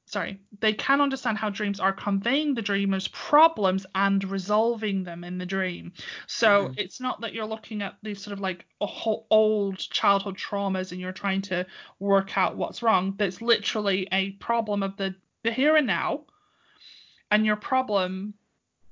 [0.06, 5.36] Sorry, they can understand how dreams are conveying the dreamer's problems and resolving them in
[5.36, 5.92] the dream.
[6.26, 6.74] So Mhm.
[6.78, 11.12] it's not that you're looking at these sort of like old childhood traumas and you're
[11.12, 11.66] trying to
[11.98, 13.14] work out what's wrong.
[13.18, 16.24] That's literally a problem of the, the here and now
[17.30, 18.34] and your problem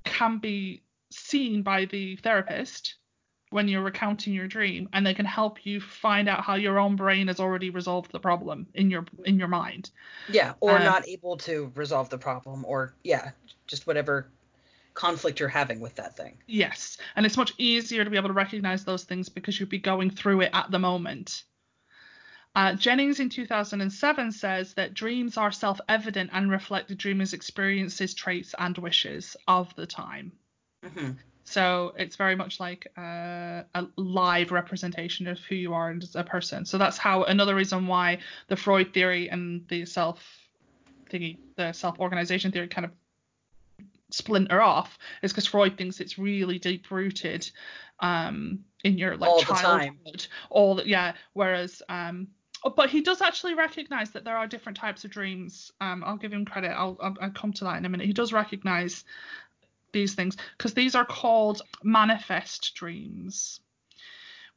[0.05, 0.83] can be
[1.17, 2.97] seen by the therapist
[3.51, 6.97] when you're recounting your dream and they can help you find out how your own
[6.97, 9.91] brain has already resolved the problem in your in your mind
[10.29, 13.31] Yeah, or Um, not able to resolve the problem, or yeah,
[13.67, 14.29] just whatever
[14.95, 16.39] conflict you're having with that thing.
[16.47, 19.79] yes and it's much easier to be able to recognize those things because you'd be
[19.79, 21.45] going through it at the moment
[22.55, 28.15] uh, Jennings in 2007 says that dreams are self evident and reflect the dreamer's experiences,
[28.15, 30.33] traits, and wishes of the time.
[30.85, 31.13] Hmm
[31.45, 36.25] So it's very much like uh, a live representation of who you are as a
[36.25, 36.65] person.
[36.65, 40.25] So that's how another reason why the Freud theory and the self
[41.11, 42.93] thingy, the self organization theory kind of
[44.11, 47.51] splinter off is because Freud thinks it's really deep rooted
[48.01, 49.99] um, in your like All the time.
[50.05, 50.27] childhood.
[50.51, 51.15] All yeah.
[51.33, 52.29] Whereas um,
[52.65, 55.73] oh, but he does actually recognize that there are different types of dreams.
[55.81, 56.71] Um, I'll give him credit.
[56.71, 58.07] I'll, I'll I'll come to that in a minute.
[58.07, 59.05] He does recognize
[59.97, 63.61] these things because these are called manifest dreams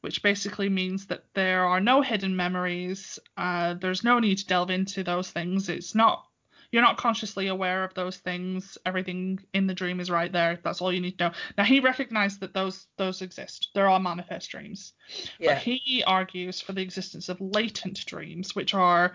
[0.02, 4.70] which basically means that there are no hidden memories uh, there's no need to delve
[4.70, 5.68] into those things.
[5.68, 6.24] It's not
[6.72, 8.78] you're not consciously aware of those things.
[8.86, 10.60] Everything in the dream is right there.
[10.62, 11.34] That's all you need to know.
[11.58, 13.70] Now he recognized that those those exist.
[13.74, 14.92] There are manifest dreams.
[15.40, 19.14] But he argues for the existence of latent dreams which are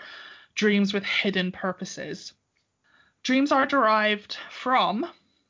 [0.55, 2.33] dreams with hidden purposes.
[3.23, 5.05] Dreams are derived from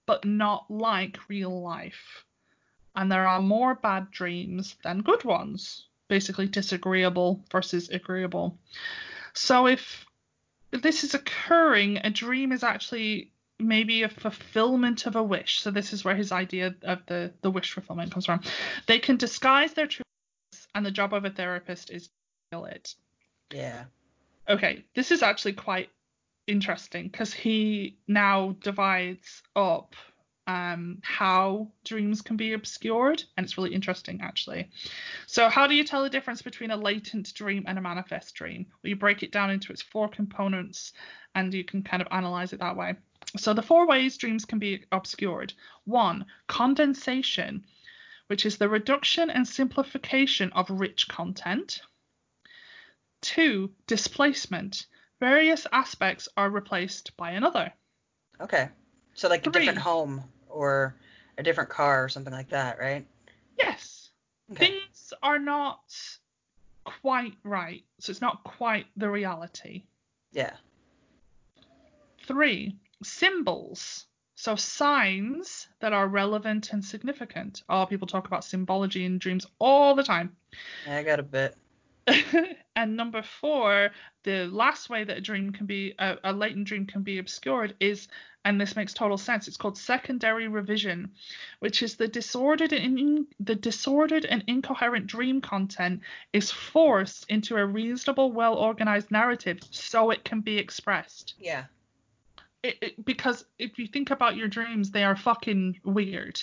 [0.06, 2.26] but not like real life.
[2.96, 8.58] And there are more bad dreams than good ones, basically disagreeable versus agreeable.
[9.34, 10.06] So if
[10.72, 15.60] this is occurring, a dream is actually maybe a fulfillment of a wish.
[15.62, 18.42] So this is where his idea of the, the wish fulfillment comes from.
[18.88, 22.10] They can disguise their truths, and the job of a therapist is to
[22.52, 22.96] kill it
[23.52, 23.86] Yeah.
[24.48, 25.90] okay, this is actually quite
[26.48, 29.96] interesting because he now divides up
[30.48, 34.70] um, how dreams can be obscured, and it's really interesting actually.
[35.26, 38.68] So, how do you tell the difference between a latent dream and a manifest dream?
[38.70, 40.94] Well, you break it down into its four components,
[41.34, 42.96] and you can kind of analyze it that way.
[43.38, 45.54] So, the four ways dreams can be obscured:
[45.86, 47.66] one, condensation,
[48.28, 51.82] which is the reduction and simplification of rich content.
[53.22, 54.86] Two, displacement.
[55.20, 57.72] Various aspects are replaced by another.
[58.42, 58.70] Okay.
[59.14, 60.96] So like a different home or
[61.38, 63.06] a different car or something like that, right?
[63.58, 64.10] Yes,
[64.52, 64.68] Okay.
[64.68, 65.80] things are not
[66.84, 67.84] quite right.
[68.00, 69.84] So it's not quite the reality.
[70.32, 70.54] Yeah.
[72.28, 74.06] Three, symbols.
[74.36, 77.64] So signs that are relevant and significant.
[77.70, 80.36] Oh, people talk about symbology in dreams all the time.
[80.88, 81.56] I got a bit.
[82.76, 83.90] and number four,
[84.24, 87.76] the last way that a dream can be a, a latent dream can be obscured
[87.80, 88.08] is,
[88.44, 89.48] and this makes total sense.
[89.48, 91.12] It's called secondary revision,
[91.60, 96.02] which is the disordered and in, the disordered and incoherent dream content
[96.32, 101.36] is forced into a reasonable, well organized narrative so it can be expressed.
[101.40, 101.66] Yeah.
[102.62, 106.42] It, it, because if you think about your dreams, they are fucking weird.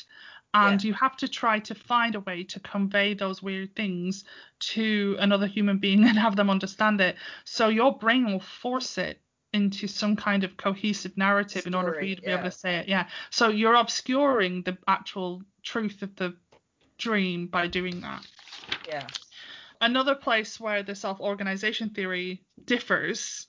[0.55, 0.88] And Yeah.
[0.88, 4.24] you have to try to find a way to convey those weird things
[4.61, 7.16] to another human being and have them understand it.
[7.44, 9.20] So your brain will force it
[9.53, 12.76] into some kind of cohesive narrative in order for you to be able to say
[12.76, 12.88] it.
[12.88, 13.09] Yeah.
[13.30, 16.34] So you're obscuring the actual truth of the
[16.98, 18.26] dream by doing that.
[18.86, 19.07] Yeah.
[19.80, 23.46] Another place where the self organization theory differs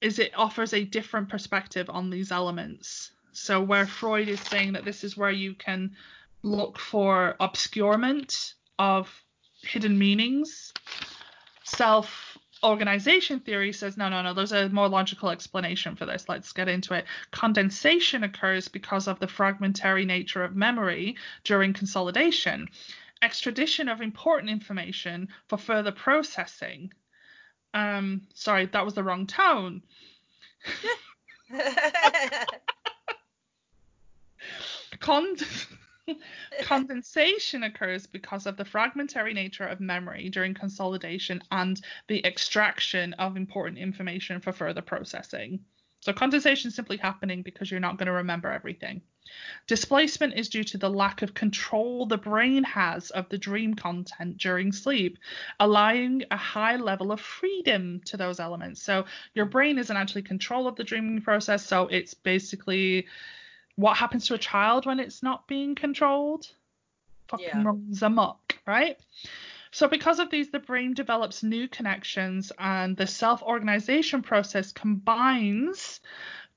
[0.00, 3.10] is it offers a different perspective on these elements.
[3.32, 5.96] So where Freud is saying that this is where you can
[6.44, 9.10] look for obscurement of
[9.62, 10.72] hidden meanings,
[11.64, 16.28] self organization theory says no, no, no, there's a more logical explanation for this.
[16.28, 17.04] Let's get into it.
[17.30, 22.68] Condensation occurs because of the fragmentary nature of memory during consolidation.
[23.22, 26.92] Extradition of important information for further processing.
[27.72, 29.82] Um, sorry, that was the wrong tone.
[35.00, 35.36] Con-
[36.62, 43.36] Condensation occurs because of the fragmentary nature of memory during consolidation and the extraction of
[43.36, 45.60] important information for further processing.
[46.00, 49.00] So condensation is simply happening because you're not going to remember everything.
[49.66, 54.36] Displacement is due to the lack of control the brain has of the dream content
[54.36, 55.16] during sleep,
[55.58, 58.82] allowing a high level of freedom to those elements.
[58.82, 63.06] So your brain isn't actually control of the dreaming process, so it's basically
[63.76, 66.50] what happens to a child when it's not being controlled?
[67.28, 67.62] Fucking Yeah.
[67.64, 68.98] runs amok, right?
[69.70, 76.00] So, because of these, the brain develops new connections and the self organization process combines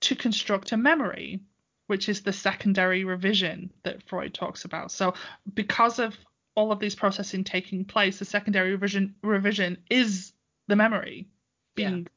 [0.01, 1.39] to construct a memory,
[1.87, 4.91] which is the secondary revision that Freud talks about.
[4.91, 5.15] So,
[5.51, 6.15] because of
[6.53, 10.33] all of these processing taking place, the secondary revision, revision is
[10.67, 11.27] the memory
[11.73, 12.07] being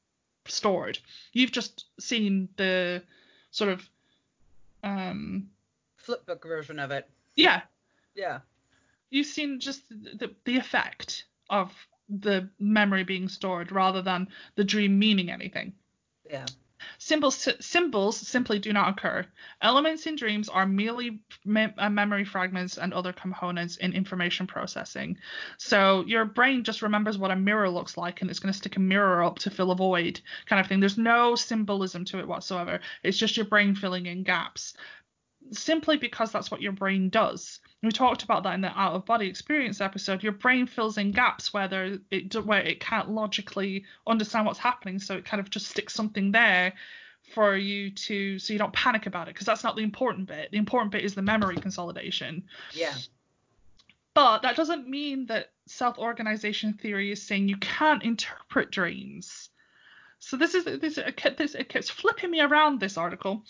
[0.47, 0.99] stored.
[1.33, 3.03] You've just seen the
[3.51, 3.89] sort of
[4.83, 5.49] um
[6.07, 7.09] Flipbook version of it.
[7.37, 7.63] yeah
[8.15, 8.41] Yeah.
[9.11, 11.73] you've seen just the, the effect of
[12.09, 15.73] the memory being stored rather than the dream meaning anything
[16.29, 16.47] Yeah.
[16.99, 19.27] Symbols symbols simply do not occur.
[19.63, 25.17] Elements in dreams are merely me- uh, memory fragments and other components in information processing.
[25.59, 28.77] So your brain just remembers what a mirror looks like and it's going to stick
[28.77, 30.81] a mirror up to fill a void kind of thing.
[30.81, 32.81] There's no symbolism to it whatsoever.
[33.03, 34.75] It's just your brain filling in gaps
[35.53, 37.61] simply because that's what your brain does.
[37.83, 40.23] We talked about that in the out of body experience episode.
[40.23, 44.99] Your brain fills in gaps where there it where it can't logically understand what's happening,
[44.99, 46.75] so it kind of just sticks something there
[47.35, 50.51] for you to so you don't panic about it because that's not the important bit.
[50.51, 52.45] The important bit is the memory consolidation.
[52.73, 52.95] Yeah.
[54.13, 59.51] But that doesn't mean that self-organization theory is saying you can't interpret dreams.
[60.19, 63.45] So this is this it kept this it keeps flipping me around this article.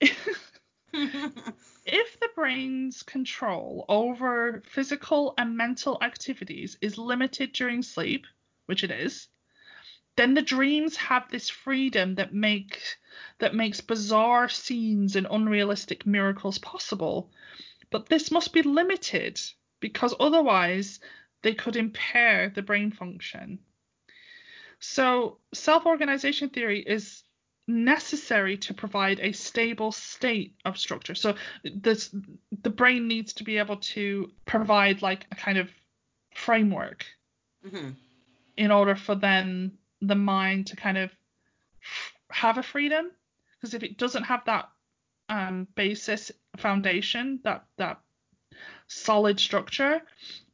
[0.92, 8.26] If the brain's control over physical and mental activities is limited during sleep,
[8.66, 9.28] which it is,
[10.16, 12.80] then the dreams have this freedom that make
[13.38, 17.32] that makes bizarre scenes and unrealistic miracles possible.
[17.90, 19.40] But this must be limited
[19.80, 21.00] because otherwise
[21.42, 23.58] they could impair the brain function.
[24.78, 27.22] So self-organization theory is
[27.68, 31.14] necessary to provide a stable state of structure.
[31.14, 31.34] So
[31.64, 32.14] this
[32.62, 35.70] the brain needs to be able to provide like a kind of
[36.34, 37.04] framework
[37.68, 37.90] hmm
[38.54, 41.10] in order for then the mind to kind of
[42.30, 43.10] have a freedom.
[43.54, 44.68] Because if it doesn't have that
[45.30, 48.00] um, basis foundation, that that
[48.88, 50.02] solid structure,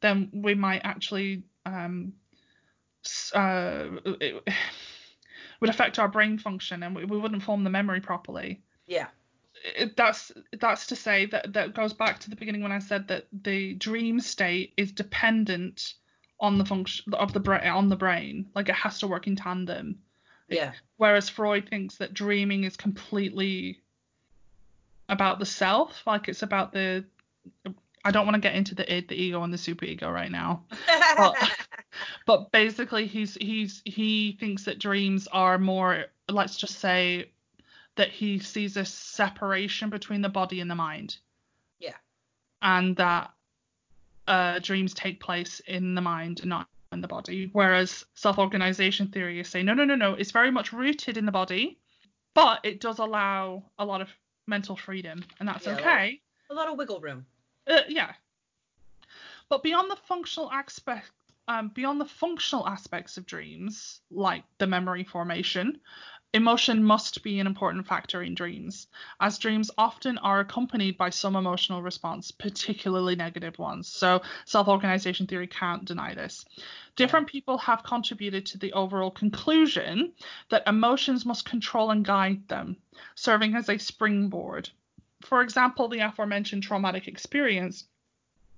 [0.01, 2.13] then we might actually um,
[3.33, 4.43] uh, it
[5.59, 8.61] would affect our brain function and we, we wouldn't form the memory properly.
[8.87, 9.07] Yeah.
[9.75, 13.07] It, that's that's to say that that goes back to the beginning when I said
[13.09, 15.95] that the dream state is dependent
[16.39, 19.35] on the function of the brain on the brain, like it has to work in
[19.35, 19.99] tandem.
[20.47, 20.71] Yeah.
[20.97, 23.81] Whereas Freud thinks that dreaming is completely
[25.09, 27.05] about the self, like it's about the.
[28.05, 30.63] I don't want to get into the id, the ego, and the superego right now.
[31.17, 31.35] But
[32.51, 36.05] basically, he's he's he thinks that dreams are more.
[36.29, 37.31] Let's just say
[37.95, 41.17] that he sees a separation between the body and the mind.
[41.79, 41.95] Yeah.
[42.61, 43.31] And that
[44.27, 47.49] uh, dreams take place in the mind and not in the body.
[47.51, 50.13] Whereas self-organization theory is saying no, no, no, no.
[50.13, 51.77] It's very much rooted in the body,
[52.33, 54.09] but it does allow a lot of
[54.47, 56.21] mental freedom, and that's Yeah, okay.
[56.49, 57.25] a lot of wiggle room.
[57.67, 58.13] Uh, yeah.
[59.49, 61.11] But beyond the functional aspect,
[61.49, 65.79] um, beyond the functional aspects of dreams, like the memory formation,
[66.31, 68.85] emotion must be an important factor in dreams,
[69.19, 73.87] as dreams often are accompanied by some emotional response, particularly negative ones.
[73.87, 76.45] So self-organization theory can't deny this.
[76.95, 80.13] Different people have contributed to the overall conclusion
[80.49, 82.77] that emotions must control and guide them,
[83.15, 84.69] serving as a springboard.
[85.21, 87.85] For example, the aforementioned traumatic experience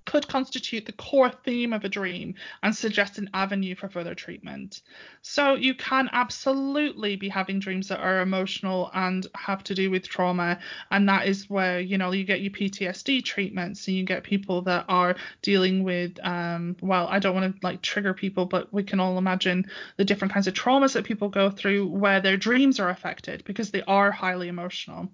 [0.04, 4.82] could constitute the core theme of a dream and suggest an avenue for further treatment.
[5.22, 10.08] So you can absolutely be having dreams that are emotional and have to do with
[10.08, 10.58] trauma,
[10.90, 14.62] and that is where you know you get your PTSD treatments and you get people
[14.62, 18.82] that are dealing with um, well, I don't want to like trigger people, but we
[18.82, 22.80] can all imagine the different kinds of traumas that people go through where their dreams
[22.80, 25.08] are affected because they are highly emotional.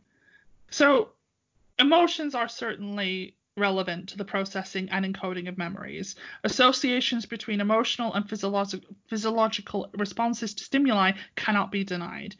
[0.70, 1.10] So
[1.78, 6.16] emotions are certainly relevant to the processing and encoding of memories.
[6.44, 12.36] Associations between emotional and physiolog- physiological responses to stimuli cannot be denied.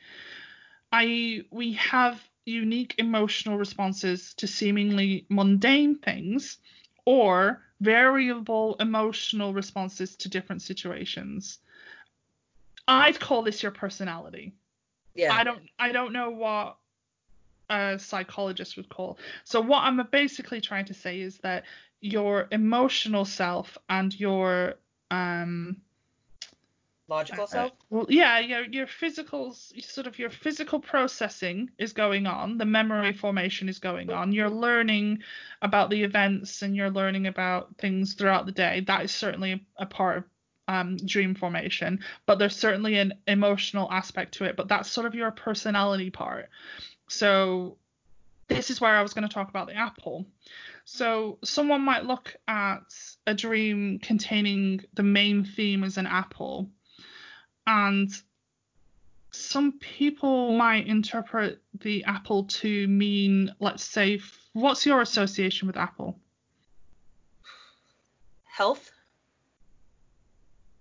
[0.93, 6.59] I we have unique emotional responses to seemingly mundane things
[7.05, 11.59] or variable emotional responses to different situations.
[12.87, 14.55] I'd call this your personality.
[15.15, 15.35] Yeah.
[15.35, 16.79] I don't I don't know what
[17.71, 19.19] a psychologist would call.
[19.45, 21.65] So what I'm basically trying to say is that
[22.01, 24.75] your emotional self and your
[25.11, 25.79] um
[27.09, 27.73] logical self.
[27.91, 32.59] well, yeah, your your physical sort of your physical processing is going on.
[32.59, 34.33] The memory formation is going on.
[34.33, 35.21] You're learning
[35.63, 38.85] about the events and you're learning about things throughout the day.
[38.87, 40.25] That is certainly a, a part of
[40.69, 44.57] um, dream formation, but there's certainly an emotional aspect to it.
[44.57, 46.51] But that's sort of your personality part.
[47.09, 47.77] So
[48.49, 50.27] this is where I was going to talk about the apple.
[50.85, 52.95] So someone might look at
[53.27, 56.71] a dream containing the main theme as an apple,
[57.67, 58.11] and
[59.31, 64.21] some people might interpret the apple to mean, let's say,
[64.55, 66.19] what's your association with apple?
[68.45, 68.91] Health.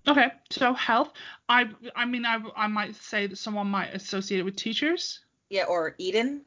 [0.08, 1.12] Okay, so health.
[1.50, 1.66] I
[1.96, 5.20] I mean I I might say that someone might associate it with teachers.
[5.50, 6.42] Yeah, or Eden,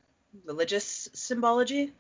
[0.45, 1.93] religious symbology.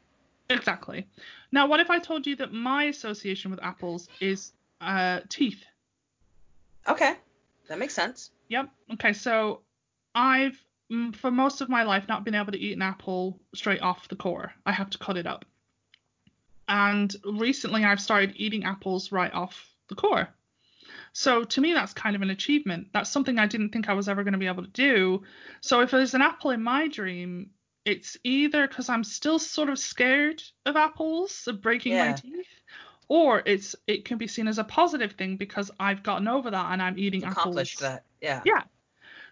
[0.51, 1.07] Exactly.
[1.53, 5.63] Now, what if I told you that my association with apples is uh, teeth?
[6.89, 7.15] Okay,
[7.69, 8.31] that makes sense.
[8.49, 8.69] Yep.
[8.95, 9.61] Okay, so
[10.15, 10.61] I've
[11.15, 14.17] for most of my life not been able to eat an apple straight off the
[14.17, 14.53] core.
[14.67, 15.45] I have to cut it up.
[16.69, 20.29] And recently I've started eating apples right off the core.
[21.13, 22.89] So to me, that's kind of an achievement.
[22.93, 25.23] That's something I didn't think I was ever going to be able to do.
[25.61, 27.51] So if there's an apple in my dream,
[27.85, 32.11] it's either because I'm still sort of scared of apples, of breaking yeah.
[32.11, 32.47] my teeth,
[33.09, 36.73] or it's it can be seen as a positive thing because I've gotten over that
[36.73, 37.43] and I'm eating it's apples.
[37.43, 38.43] Accomplished that, yeah.
[38.45, 38.63] Yeah.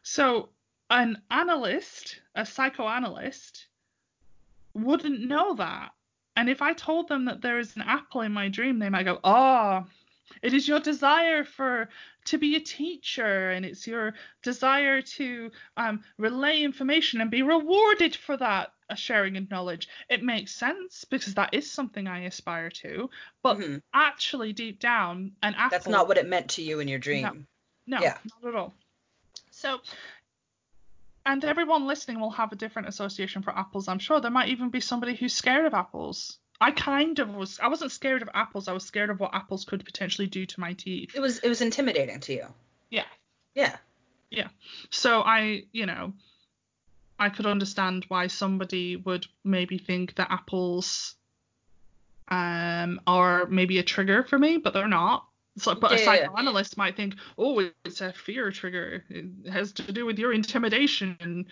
[0.03, 0.49] So
[0.91, 3.67] an analyst, a psychoanalyst,
[4.75, 5.91] wouldn't know that.
[6.37, 9.05] And if I told them that there is an apple in my dream, they might
[9.05, 9.85] go, "Oh,
[10.43, 11.89] it is your desire for
[12.27, 18.15] to be a teacher, and it's your desire to um, relay information and be rewarded
[18.15, 19.89] for that a sharing of knowledge.
[20.09, 23.11] It makes sense because that is something I aspire to.
[23.43, 23.77] But mm-hmm.
[23.93, 25.71] actually, deep down, an apple.
[25.71, 27.23] That's not what it meant to you in your dream.
[27.87, 28.17] No, no yeah.
[28.43, 28.75] not at all.
[29.51, 29.81] So
[31.29, 33.87] and everyone listening will have a different association for apples.
[33.87, 36.39] I'm sure there might even be somebody who's scared of apples.
[36.61, 37.61] I kind of was.
[37.61, 38.69] I wasn't scared of apples.
[38.69, 41.13] I was scared of what apples could potentially do to my teeth.
[41.15, 41.39] It was.
[41.39, 42.47] It was intimidating to you.
[42.91, 43.05] Yeah.
[43.55, 43.77] Yeah.
[44.31, 44.49] Yeah.
[44.91, 46.13] So I, you know,
[47.19, 51.15] I could understand why somebody would maybe think that apples
[52.31, 55.25] um are maybe a trigger for me, but they're not.
[55.59, 56.85] So, but yeah, a psychoanalyst yeah.
[56.85, 59.05] might think, oh, it's a fear trigger.
[59.09, 61.47] It has to do with your intimidation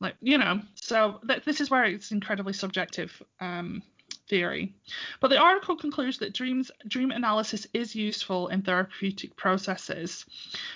[0.00, 0.60] like you know.
[0.74, 3.22] So th- this is where it's incredibly subjective.
[3.40, 3.82] Um,
[4.28, 4.74] theory.
[5.20, 10.24] But the article concludes that dreams, dream analysis is useful in therapeutic processes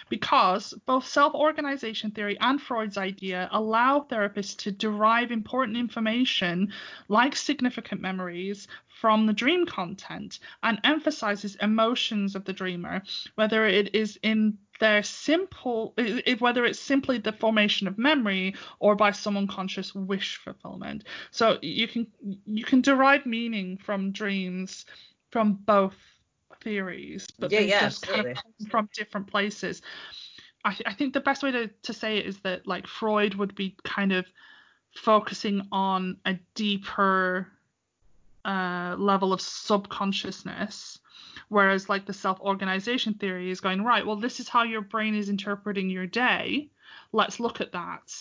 [0.08, 6.72] because both self organization theory and Freud's idea allow therapists to derive important information
[7.08, 13.02] like significant memories from the dream content and emphasizes emotions of the dreamer,
[13.34, 18.94] whether it is in they're simple if, whether it's simply the formation of memory or
[18.94, 22.06] by some unconscious wish fulfillment so you can
[22.44, 24.86] you can derive meaning from dreams
[25.30, 25.94] from both
[26.62, 28.34] theories but yeah, they yeah, just absolutely.
[28.34, 29.82] kind of come from different places
[30.64, 33.34] I, th- I think the best way to, to say it is that like freud
[33.34, 34.26] would be kind of
[34.94, 37.46] focusing on a deeper
[38.44, 40.95] uh, level of subconsciousness
[41.48, 45.28] Whereas like the self-organization theory is going, right, well, this is how your brain is
[45.28, 46.70] interpreting your day.
[47.12, 48.12] Let's look at that.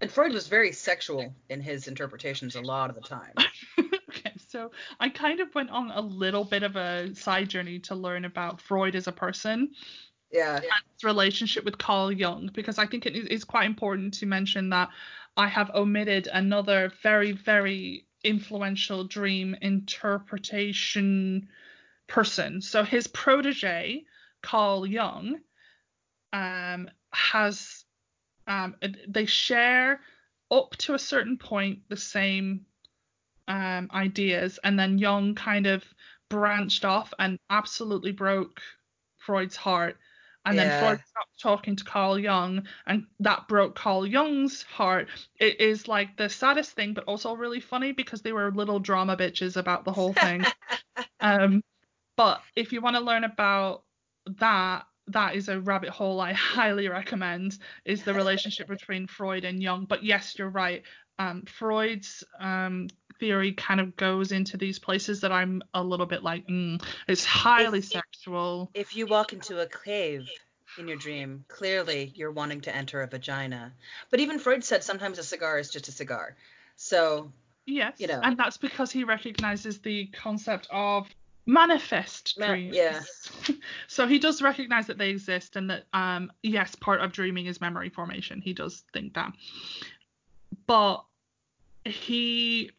[0.00, 3.32] And Freud was very sexual in his interpretations a lot of the time.
[4.08, 4.70] okay, so
[5.00, 8.60] I kind of went on a little bit of a side journey to learn about
[8.60, 9.70] Freud as a person.
[10.30, 10.56] Yeah.
[10.56, 14.68] And his relationship with Carl Jung, because I think it is quite important to mention
[14.70, 14.90] that
[15.36, 21.48] I have omitted another very, very influential dream interpretation
[22.06, 22.60] person.
[22.60, 24.04] So his protege,
[24.42, 25.40] Carl Jung,
[26.32, 27.84] um, has
[28.46, 28.76] um,
[29.08, 30.00] they share
[30.50, 32.66] up to a certain point the same
[33.48, 35.84] um, ideas, and then Jung kind of
[36.28, 38.60] branched off and absolutely broke
[39.18, 39.96] Freud's heart.
[40.44, 45.08] And then Freud stopped talking to Carl Jung, and that broke Carl Jung's heart.
[45.40, 49.16] It is like the saddest thing, but also really funny because they were little drama
[49.16, 50.44] bitches about the whole thing.
[51.20, 51.64] um,
[52.16, 53.82] but if you want to learn about
[54.38, 57.58] that, that is a rabbit hole I highly recommend.
[57.84, 59.84] Is the relationship between Freud and Jung.
[59.84, 60.82] But yes, you're right.
[61.18, 62.88] Um, Freud's um,
[63.18, 67.24] theory kind of goes into these places that I'm a little bit like, mm, it's
[67.24, 68.70] highly If- sexual.
[68.74, 70.28] If you walk into a cave
[70.78, 73.72] in your dream, clearly you're wanting to enter a vagina.
[74.10, 76.36] But even Freud said sometimes a cigar is just a cigar.
[76.76, 77.32] So
[77.64, 78.20] Yes, you know.
[78.22, 81.08] and that's because he recognizes the concept of
[81.46, 82.76] manifest Ma- dreams.
[82.76, 83.00] yeah.
[83.86, 87.60] so he does recognize that they exist and that um yes, part of dreaming is
[87.60, 88.40] memory formation.
[88.40, 89.32] He does think that.
[90.66, 91.04] But
[91.84, 92.72] he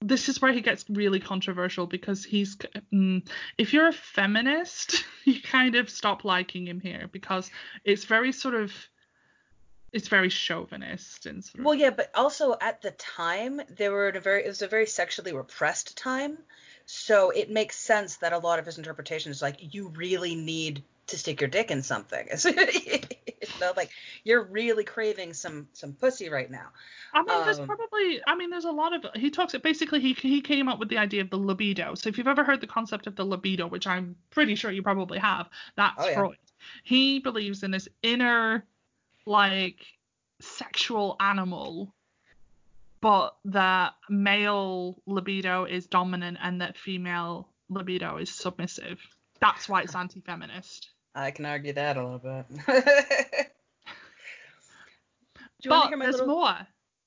[0.00, 2.56] this is where he gets really controversial because he's
[2.92, 3.26] mm,
[3.56, 7.50] if you're a feminist, you kind of stop liking him here because
[7.84, 8.72] it's very sort of
[9.92, 14.08] it's very chauvinist and sort of well, yeah, but also at the time they were
[14.08, 16.38] in a very it was a very sexually repressed time.
[16.86, 20.84] So it makes sense that a lot of his interpretation is like you really need
[21.08, 22.28] to stick your dick in something.
[22.44, 23.90] you know, like
[24.24, 26.68] you're really craving some some pussy right now.
[27.14, 29.04] I mean, there's Um, probably, I mean, there's a lot of.
[29.14, 29.54] He talks.
[29.58, 31.94] Basically, he he came up with the idea of the libido.
[31.94, 34.82] So if you've ever heard the concept of the libido, which I'm pretty sure you
[34.82, 36.14] probably have, that's Oh, yeah.
[36.14, 36.38] Freud.
[36.84, 38.66] He believes in this inner,
[39.26, 39.86] like,
[40.40, 41.94] sexual animal,
[43.02, 48.98] but that male libido is dominant and that female libido is submissive.
[49.40, 50.88] That's why it's anti-feminist.
[51.14, 53.50] I can argue that a little bit.
[55.64, 56.34] But want to hear my there's little?
[56.34, 56.56] more.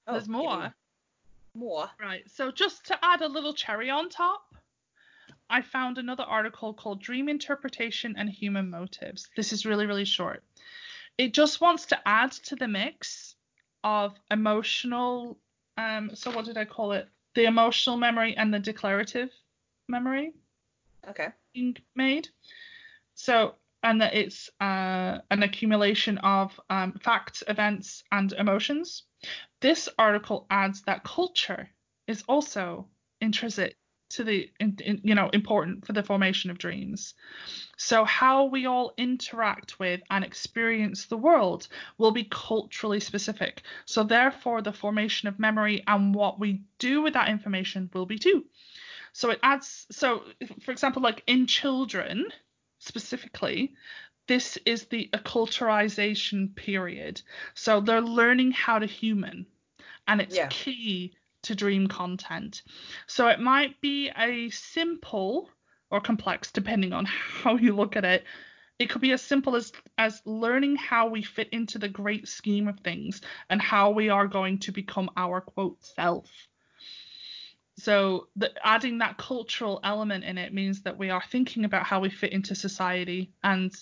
[0.07, 0.73] Oh, there's give me more.
[1.53, 1.89] More.
[1.99, 2.23] Right.
[2.31, 4.55] So just to add a little cherry on top,
[5.49, 9.29] I found another article called Dream Interpretation and Human Motives.
[9.35, 10.41] This is really, really short.
[11.17, 13.35] It just wants to add to the mix
[13.83, 15.37] of emotional
[15.77, 17.07] um so what did I call it?
[17.35, 19.29] The emotional memory and the declarative
[19.87, 20.33] memory
[21.07, 21.27] Okay.
[21.53, 22.29] being made.
[23.13, 29.03] So, and that it's uh, an accumulation of um, facts, events, and emotions.
[29.61, 31.69] This article adds that culture
[32.07, 32.87] is also
[33.21, 33.77] intrinsic
[34.09, 37.13] to the, in, in, you know, important for the formation of dreams.
[37.77, 43.63] So, how we all interact with and experience the world will be culturally specific.
[43.85, 48.17] So, therefore, the formation of memory and what we do with that information will be
[48.19, 48.45] too.
[49.13, 50.23] So it adds, so
[50.61, 52.25] for example, like in children
[52.79, 53.73] specifically,
[54.27, 57.21] this is the acculturization period.
[57.53, 59.45] So they're learning how to human,
[60.07, 60.47] and it's Yeah.
[60.49, 61.15] key
[61.45, 62.61] to dream content.
[63.07, 65.49] So it might be a simple
[65.89, 67.05] or complex, depending on
[67.43, 68.23] how you look at it.
[68.77, 72.67] It could be as simple as as learning how we fit into the great scheme
[72.67, 76.29] of things and how we are going to become our quote self.
[77.77, 81.99] So the, adding that cultural element in it means that we are thinking about how
[81.99, 83.73] we fit into society, and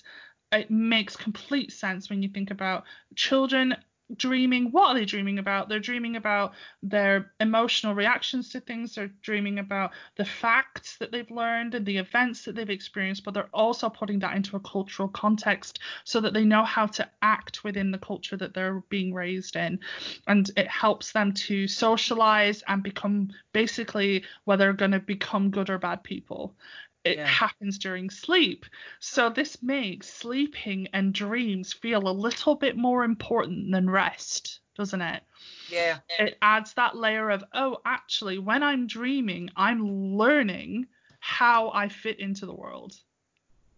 [0.51, 2.83] it makes complete sense when you think about
[3.15, 3.75] children
[4.17, 4.71] dreaming.
[4.71, 5.69] What are they dreaming about?
[5.69, 8.95] They're dreaming about their emotional reactions to things.
[8.95, 13.33] They're dreaming about the facts that they've learned and the events that they've experienced, but
[13.33, 17.63] they're also putting that into a cultural context so that they know how to act
[17.63, 19.79] within the culture that they're being raised in
[20.27, 25.69] and it helps them to socialize and become basically whether they're going to become good
[25.69, 26.55] or bad people.
[27.03, 27.27] It Yeah.
[27.27, 28.65] happens during sleep.
[28.99, 35.01] So this makes sleeping and dreams feel a little bit more important than rest, doesn't
[35.01, 35.23] it?
[35.69, 35.99] Yeah.
[36.17, 40.87] It adds that layer of, oh, actually, when I'm dreaming, I'm learning
[41.19, 42.93] how I fit into the world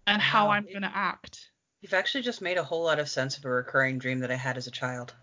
[0.07, 1.49] and how I'm going to act.
[1.81, 4.35] You've actually just made a whole lot of sense of a recurring dream that I
[4.35, 5.13] had as a child.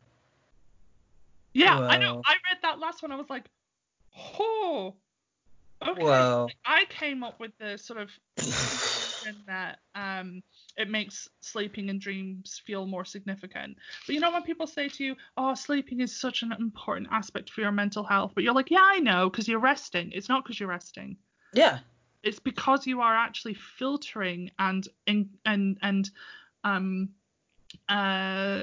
[1.55, 2.23] Yeah, I know.
[2.25, 3.13] I read that last one.
[3.13, 3.45] I was like,
[4.39, 4.95] oh,
[5.89, 6.03] okay.
[6.03, 6.49] Whoa.
[6.64, 10.43] I came up with the sort of conclusion that um,
[10.76, 13.76] it makes sleeping and dreams feel more significant.
[14.07, 17.51] But you know when people say to you, "Oh, sleeping is such an important aspect
[17.51, 20.45] for your mental health," but you're like, "Yeah, I know, because you're resting." It's not
[20.45, 21.16] because you're resting.
[21.53, 21.80] Yeah.
[22.22, 26.11] It's because you are actually filtering and and and and
[26.64, 27.09] um
[27.89, 28.62] uh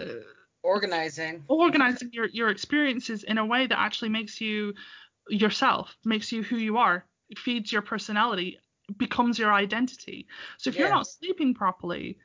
[0.62, 1.44] Organizing.
[1.48, 4.74] organizing your your experiences in a way that actually makes you
[5.30, 7.04] yourself, makes you who you are, it
[7.38, 8.60] feeds your personality
[8.98, 10.28] becomes your identity.
[10.58, 10.82] So if Yeah.
[10.82, 12.18] you're not sleeping properly,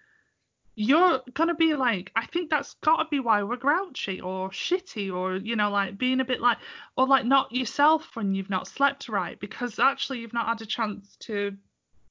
[0.77, 5.37] you're gonna be like, I think that's gotta be why we're grouchy or shitty or
[5.37, 6.59] you know like being a bit like
[6.97, 10.67] or like not yourself when you've not slept right because actually you've not had a
[10.67, 11.57] chance to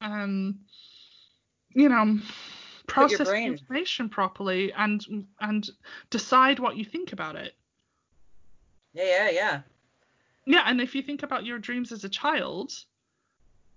[0.02, 0.60] um
[1.74, 2.18] you know
[2.88, 5.06] process information properly and
[5.42, 5.70] and
[6.10, 7.54] decide what you think about it.
[8.94, 9.62] Yeah, yeah, yeah.
[10.46, 12.74] Yeah, and if you think about your dreams as a child,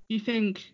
[0.09, 0.73] you think,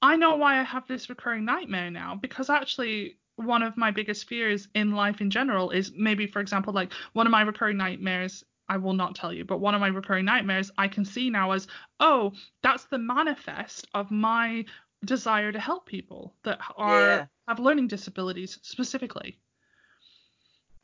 [0.00, 4.28] I know why I have this recurring nightmare now because actually one of my biggest
[4.28, 8.44] fears in life in general is maybe, for example, like one of my recurring nightmares.
[8.68, 11.50] I will not tell you, but one of my recurring nightmares I can see now
[11.50, 11.66] as,
[12.00, 12.32] oh,
[12.62, 14.64] that's the manifest of my
[15.04, 17.26] desire to help people that are Yeah.
[17.48, 19.36] have learning disabilities specifically.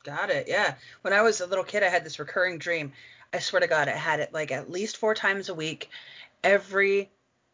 [0.03, 0.47] Got it.
[0.47, 0.75] Yeah.
[1.01, 2.91] When I was a little kid, I had this recurring dream.
[3.33, 5.89] I swear to God, I had it like at least four times a week,
[6.43, 7.09] every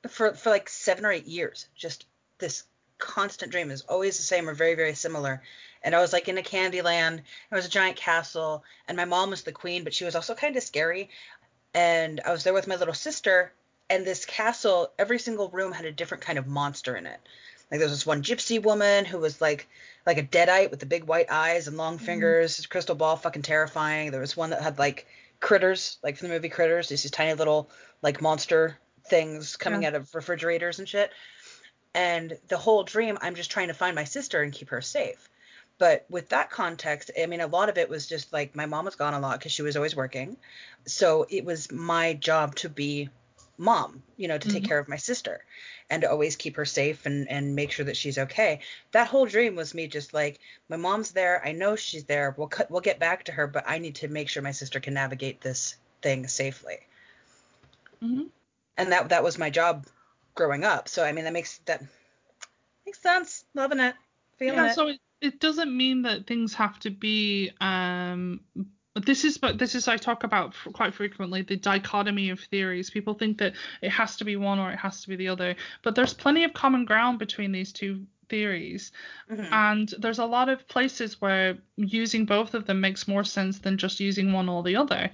[0.08, 1.68] for for like seven or eight years.
[1.76, 2.06] Just
[2.38, 2.64] this
[2.98, 5.42] constant dream is always the same or very very similar.
[5.84, 7.22] And I was like in a candy land.
[7.50, 10.34] There was a giant castle, and my mom was the queen, but she was also
[10.34, 11.10] kind of scary.
[11.74, 13.52] And I was there with my little sister,
[13.90, 17.20] and this castle, every single room had a different kind of monster in it.
[17.70, 19.68] Like there was this one gypsy woman who was like
[20.06, 22.06] like a deadite with the big white eyes and long mm-hmm.
[22.06, 24.12] fingers, his crystal ball fucking terrifying.
[24.12, 25.08] There was one that had like
[25.40, 27.70] critters, like from the movie Critters, these tiny little
[28.02, 28.78] like monster
[29.10, 29.90] things coming Yeah.
[29.90, 31.12] out of refrigerators and shit.
[31.94, 35.30] And the whole dream, I'm just trying to find my sister and keep her safe.
[35.78, 38.86] But with that context, I mean, a lot of it was just like my mom
[38.86, 40.38] was gone a lot because she was always working.
[40.86, 43.10] So it was my job to be
[43.58, 44.68] mom, you know, to take Mhm.
[44.68, 45.44] care of my sister
[45.90, 48.60] and to always keep her safe and, and make sure that she's okay.
[48.92, 50.40] That whole dream was me just like,
[50.70, 51.42] my mom's there.
[51.46, 52.34] I know she's there.
[52.38, 54.80] We'll cut, we'll get back to her, but I need to make sure my sister
[54.80, 56.78] can navigate this thing safely.
[58.02, 58.24] hmm
[58.78, 59.86] And that that was my job
[60.36, 60.88] growing up.
[60.90, 61.82] So I mean, that makes that
[62.86, 63.46] makes sense.
[63.54, 63.96] Loving it,
[64.38, 64.76] feeling yeah it.
[64.76, 68.42] so it, it doesn't mean that things have to be um
[68.96, 72.90] this is but this is i talk about quite frequently the dichotomy of theories.
[72.90, 75.56] People think that it has to be one or it has to be the other.
[75.84, 78.92] But there's plenty of common ground between these two theories.
[79.30, 79.52] Mhm.
[79.52, 83.78] and there's a lot of places where using both of them makes more sense than
[83.78, 85.12] just using one or the other.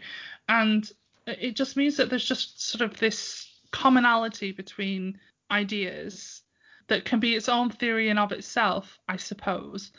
[0.48, 0.90] And
[1.26, 5.20] it it just means that there's just sort of this commonality between
[5.50, 6.42] ideas
[6.88, 9.92] that can be its own theory in of itself i suppose.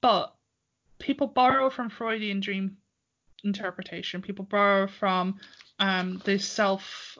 [0.00, 0.34] But
[0.98, 2.76] people borrow from freudian dream
[3.44, 5.38] interpretation people borrow from
[5.78, 7.16] um, this self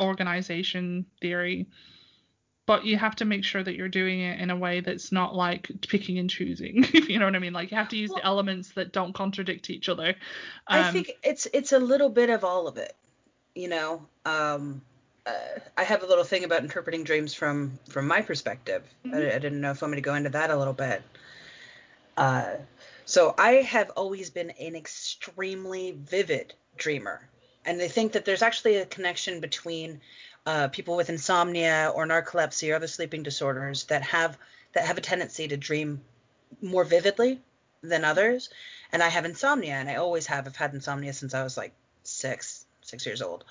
[0.00, 1.66] organization theory
[2.66, 5.34] but you have to make sure that you're doing it in a way that's not
[5.34, 8.10] like picking and choosing if you know what i mean like you have to use
[8.10, 10.14] the elements that don't contradict each other
[10.66, 12.94] I Um, think it's it's a little bit of all of it,
[13.54, 14.06] you know.
[14.24, 14.80] Um,
[15.26, 15.32] uh,
[15.76, 18.82] I have a little thing about interpreting dreams from from my perspective.
[19.12, 21.02] I, I didn't know if want me to go into that a little bit.
[22.16, 22.54] Uh,
[23.04, 27.28] so I have always been an extremely vivid dreamer,
[27.64, 30.00] and they think that there's actually a connection between
[30.46, 34.36] uh, people with insomnia or narcolepsy or other sleeping disorders that have
[34.74, 36.00] that have a tendency to dream
[36.60, 37.40] more vividly
[37.82, 38.50] than others.
[38.92, 40.46] And I have insomnia, and I always have.
[40.46, 43.44] I've had insomnia since I was like six, six years old.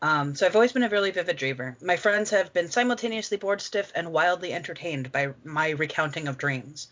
[0.00, 1.76] Um, so I've always been a really vivid dreamer.
[1.82, 6.88] My friends have been simultaneously bored stiff and wildly entertained by my recounting of dreams.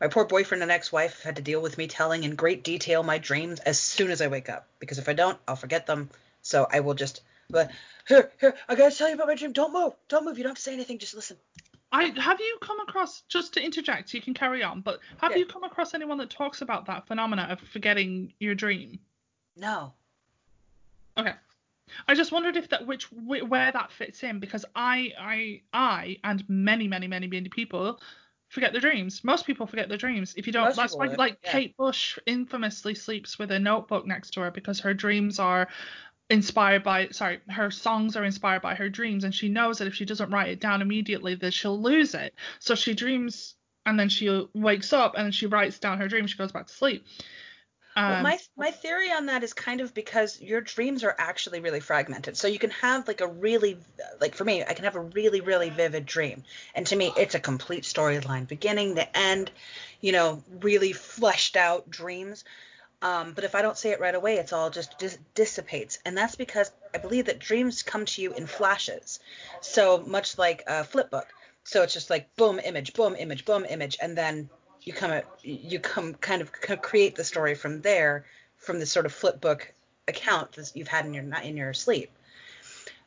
[0.00, 3.18] My poor boyfriend and ex-wife had to deal with me telling in great detail my
[3.18, 6.08] dreams as soon as I wake up, because if I don't, I'll forget them.
[6.42, 7.20] So I will just,
[7.50, 7.70] but
[8.08, 9.52] here, here, I gotta tell you about my dream.
[9.52, 10.38] Don't move, don't move.
[10.38, 10.98] You don't have to say anything.
[10.98, 11.36] Just listen.
[11.92, 15.38] I have you come across just to interject, you can carry on, but have Yeah.
[15.38, 19.00] you come across anyone that talks about that phenomena of forgetting your dream?
[19.56, 19.92] No.
[21.18, 21.34] Okay.
[22.06, 26.48] I just wondered if that which where that fits in because I I I and
[26.48, 28.00] many many many many people
[28.50, 29.24] forget their dreams.
[29.24, 30.34] Most people forget their dreams.
[30.36, 31.52] If you don't, Most that's why like yeah.
[31.52, 35.68] Kate Bush infamously sleeps with a notebook next to her because her dreams are
[36.28, 39.94] inspired by sorry her songs are inspired by her dreams and she knows that if
[39.94, 44.08] she doesn't write it down immediately that she'll lose it so she dreams and then
[44.08, 47.04] she wakes up and she writes down her dream she goes back to sleep
[47.96, 51.60] Well, um, my my theory on that is kind of because your dreams are actually
[51.60, 52.36] really fragmented.
[52.36, 53.78] So you can have like a really
[54.20, 57.34] like for me, I can have a really really vivid dream, and to me, it's
[57.34, 59.50] a complete storyline, beginning to end,
[60.00, 62.44] you know, really fleshed out dreams.
[63.02, 66.16] Um, but if I don't say it right away, it's all just dis- dissipates, and
[66.16, 69.20] that's because I believe that dreams come to you in flashes,
[69.62, 71.26] so much like a flip book.
[71.64, 74.50] So it's just like boom image, boom image, boom image, and then
[74.82, 76.52] you come at, you come kind of
[76.82, 78.24] create the story from there,
[78.56, 79.72] from the sort of flip book
[80.08, 82.10] account that you've had in your in your sleep.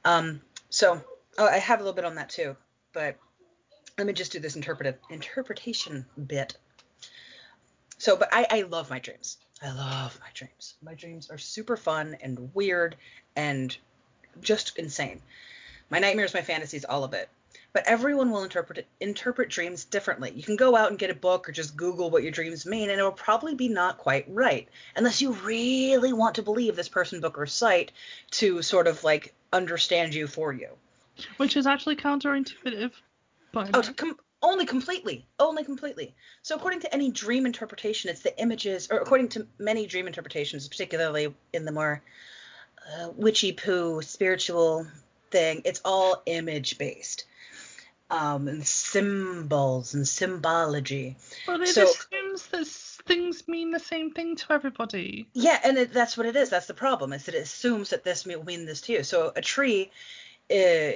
[0.05, 1.01] Um, so
[1.37, 2.55] Oh, I have a little bit on that too,
[2.93, 3.15] but
[3.97, 6.57] let me just do this interpretive interpretation bit.
[7.97, 9.37] So, but I, I love my dreams.
[9.61, 10.75] I love my dreams.
[10.83, 12.95] My dreams are super fun and weird
[13.35, 13.75] and
[14.41, 15.21] just insane.
[15.89, 17.29] My nightmares, my fantasies, all of it.
[17.73, 20.31] But everyone will interpret interpret dreams differently.
[20.35, 22.91] You can go out and get a book or just Google what your dreams mean,
[22.91, 27.19] and it'll probably be not quite right, unless you really want to believe this person,
[27.19, 27.91] book, or site
[28.31, 30.69] to sort of like understand you for you.
[31.37, 32.91] Which is actually counterintuitive.
[33.51, 36.13] But Oh, com- only completely, only completely.
[36.43, 40.67] So according to any dream interpretation, it's the images, or according to many dream interpretations,
[40.67, 42.03] particularly in the more
[42.85, 44.85] uh, witchy poo spiritual
[45.31, 47.25] thing, it's all image based.
[48.13, 51.15] Um, and symbols and symbology.
[51.47, 52.67] But it So- assumes that
[53.07, 55.27] things mean the same thing to everybody.
[55.33, 56.49] Yeah, and it, that's what it is.
[56.49, 57.11] That's the problem.
[57.11, 59.03] Is that it assumes that this will mean this to you.
[59.03, 59.89] So a tree,
[60.51, 60.53] uh,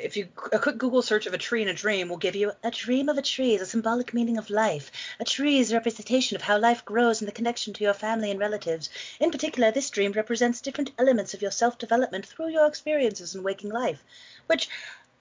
[0.07, 2.51] if you a quick Google search of a tree in a dream will give you
[2.63, 4.91] a dream of a tree is a symbolic meaning of life.
[5.19, 8.29] A tree is a representation of how life grows and the connection to your family
[8.29, 8.91] and relatives.
[9.19, 13.71] In particular, this dream represents different elements of your self-development through your experiences in waking
[13.71, 14.03] life,
[14.45, 14.69] which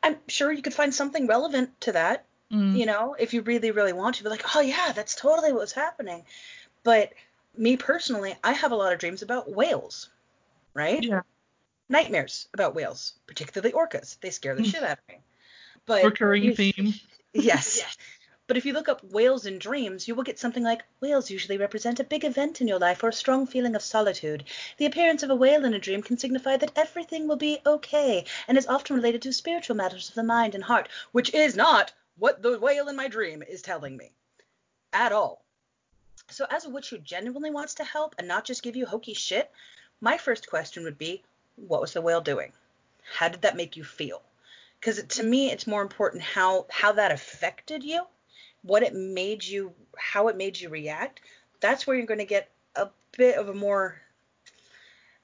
[0.07, 2.79] I'm sure you could find something relevant to that Mm.
[2.79, 5.73] you know, if you really, really want to, be like, oh yeah, that's totally what's
[5.73, 6.25] happening.
[6.85, 7.13] But
[7.57, 10.11] me personally, I have a lot of dreams about whales,
[10.75, 11.03] right?
[11.03, 11.23] Yeah.
[11.89, 14.19] Nightmares about whales, particularly orcas.
[14.21, 15.21] They scare the shit out of me.
[15.87, 16.95] But Recurring theme.
[17.33, 17.83] Yes.
[18.49, 21.59] But if you look up whales in dreams, you will get something like whales usually
[21.59, 24.45] represent a big event in your life or a strong feeling of solitude.
[24.77, 28.25] The appearance of a whale in a dream can signify that everything will be okay
[28.47, 31.93] and is often related to spiritual matters of the mind and heart, which is not
[32.17, 34.13] what the whale in my dream is telling me
[34.93, 35.45] at all.
[36.31, 39.15] So, as a witch who genuinely wants to help and not just give you hokey
[39.15, 39.51] shit,
[40.01, 41.25] my first question would be
[41.57, 42.53] what was the whale doing?
[43.03, 44.23] How did that make you feel?
[44.79, 48.07] Because to me, it's more important how how that affected you,
[48.67, 51.21] what it made you, how it made you react.
[51.61, 54.01] That's where you're going to get a bit of a more.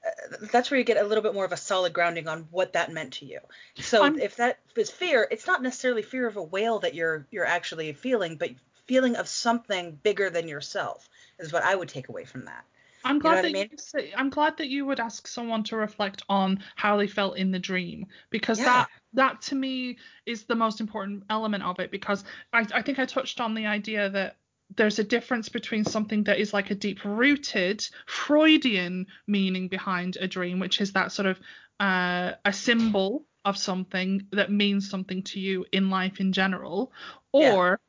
[0.05, 2.73] Uh, that's where you get a little bit more of a solid grounding on what
[2.73, 3.39] that meant to you.
[3.79, 7.25] So I'm- if that is fear, it's not necessarily fear of a whale that you're
[7.31, 8.51] you're actually feeling, but
[8.85, 12.65] feeling of something bigger than yourself is what I would take away from that.
[13.05, 13.69] I'm glad what I that mean?
[13.71, 17.37] you say, I'm glad that you would ask someone to reflect on how they felt
[17.37, 18.65] in the dream because Yeah.
[18.65, 22.99] that that to me is the most important element of it because I, I think
[22.99, 24.37] I touched on the idea that
[24.75, 30.27] there's a difference between something that is like a deep rooted Freudian meaning behind a
[30.27, 31.39] dream, which is that sort of
[31.79, 36.91] uh, a symbol of something that means something to you in life in general,
[37.33, 37.53] Yeah.
[37.53, 37.79] or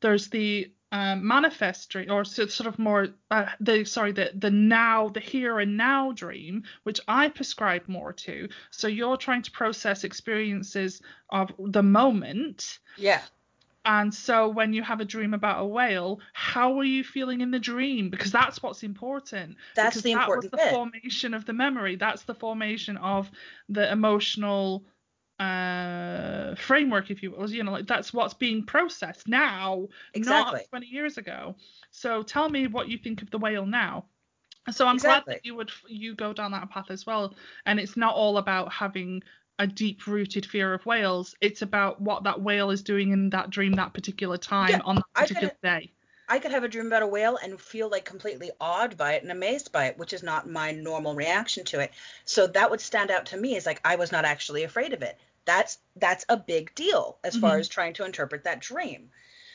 [0.00, 5.08] there's the um, manifest dream, or sort of more uh, the sorry the the now
[5.08, 8.48] the here and now dream, which I prescribe more to.
[8.70, 12.78] So you're trying to process experiences of the moment.
[12.96, 13.22] Yeah.
[13.84, 17.50] And so when you have a dream about a whale, how are you feeling in
[17.50, 18.08] the dream?
[18.08, 19.56] Because that's what's important.
[19.74, 20.72] That's because the that important was the bit.
[20.72, 21.96] formation of the memory.
[21.96, 23.30] That's the formation of
[23.68, 24.84] the emotional
[25.40, 30.60] uh framework if you will you know like that's what's being processed now Exactly.
[30.60, 31.56] not 20 years ago.
[31.90, 34.06] So tell me what you think of the whale now.
[34.70, 35.34] So i'm Exactly.
[35.34, 37.34] glad that you would you go down that path as well.
[37.66, 39.22] And it's not all about having
[39.58, 41.34] a deep rooted fear of whales.
[41.40, 44.96] It's about what that whale is doing in that dream that particular time Yeah, on
[44.96, 45.93] that I particular day
[46.28, 49.22] I could have a dream about a whale and feel like completely awed by it
[49.22, 51.92] and amazed by it, which is not my normal reaction to it.
[52.24, 55.02] So that would stand out to me as like I was not actually afraid of
[55.02, 55.18] it.
[55.44, 57.58] That's that's a big deal as far Mhm.
[57.58, 59.10] as trying to interpret that dream.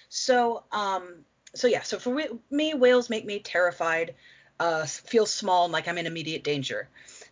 [0.09, 2.15] So um so yeah, so for
[2.51, 4.15] me whales make me terrified,
[4.59, 6.89] uh feel small and like I'm in immediate danger.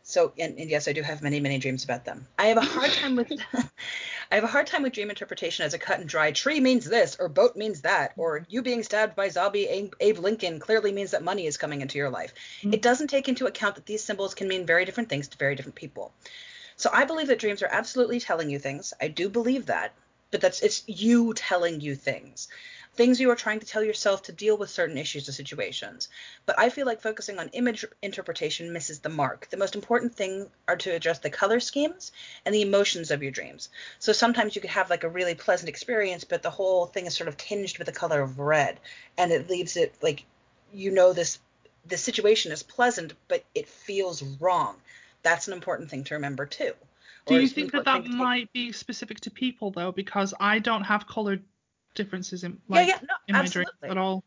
[0.10, 2.28] So and, and yes, I do have many many dreams about them.
[2.39, 3.30] I have a hard time with
[4.32, 6.86] I have a hard time with dream interpretation as a cut and dry tree means
[6.86, 11.12] this or boat means that or you being stabbed by zombie Abe Lincoln clearly means
[11.12, 12.34] that money is coming into your life.
[12.62, 12.74] Mhm.
[12.74, 15.55] It doesn't take into account that these symbols can mean very different things to very
[15.55, 16.14] different people.
[16.78, 18.93] So I believe that dreams are absolutely telling you things.
[19.01, 19.93] I do believe that,
[20.32, 22.47] but that's it's you telling you things.
[22.97, 26.09] Things you are trying to tell yourself to deal with certain issues or situations.
[26.47, 29.47] But I feel like focusing on image interpretation misses the mark.
[29.51, 32.11] The most important thing are to address the color schemes
[32.43, 33.69] and the emotions of your dreams.
[33.99, 37.15] So sometimes you could have like a really pleasant experience, but the whole thing is
[37.15, 38.79] sort of tinged with the color of red,
[39.15, 40.25] and it leaves it like
[40.73, 41.37] you know this
[41.85, 44.75] the situation is pleasant, but it feels wrong.
[45.21, 46.73] That's an important thing to remember too.
[47.27, 51.07] do you think that that might be specific to people though because i don't have
[51.07, 51.43] colored
[51.97, 53.73] differences in Yeah, like yeah, no, in my absolutely.
[53.73, 54.23] dreams at all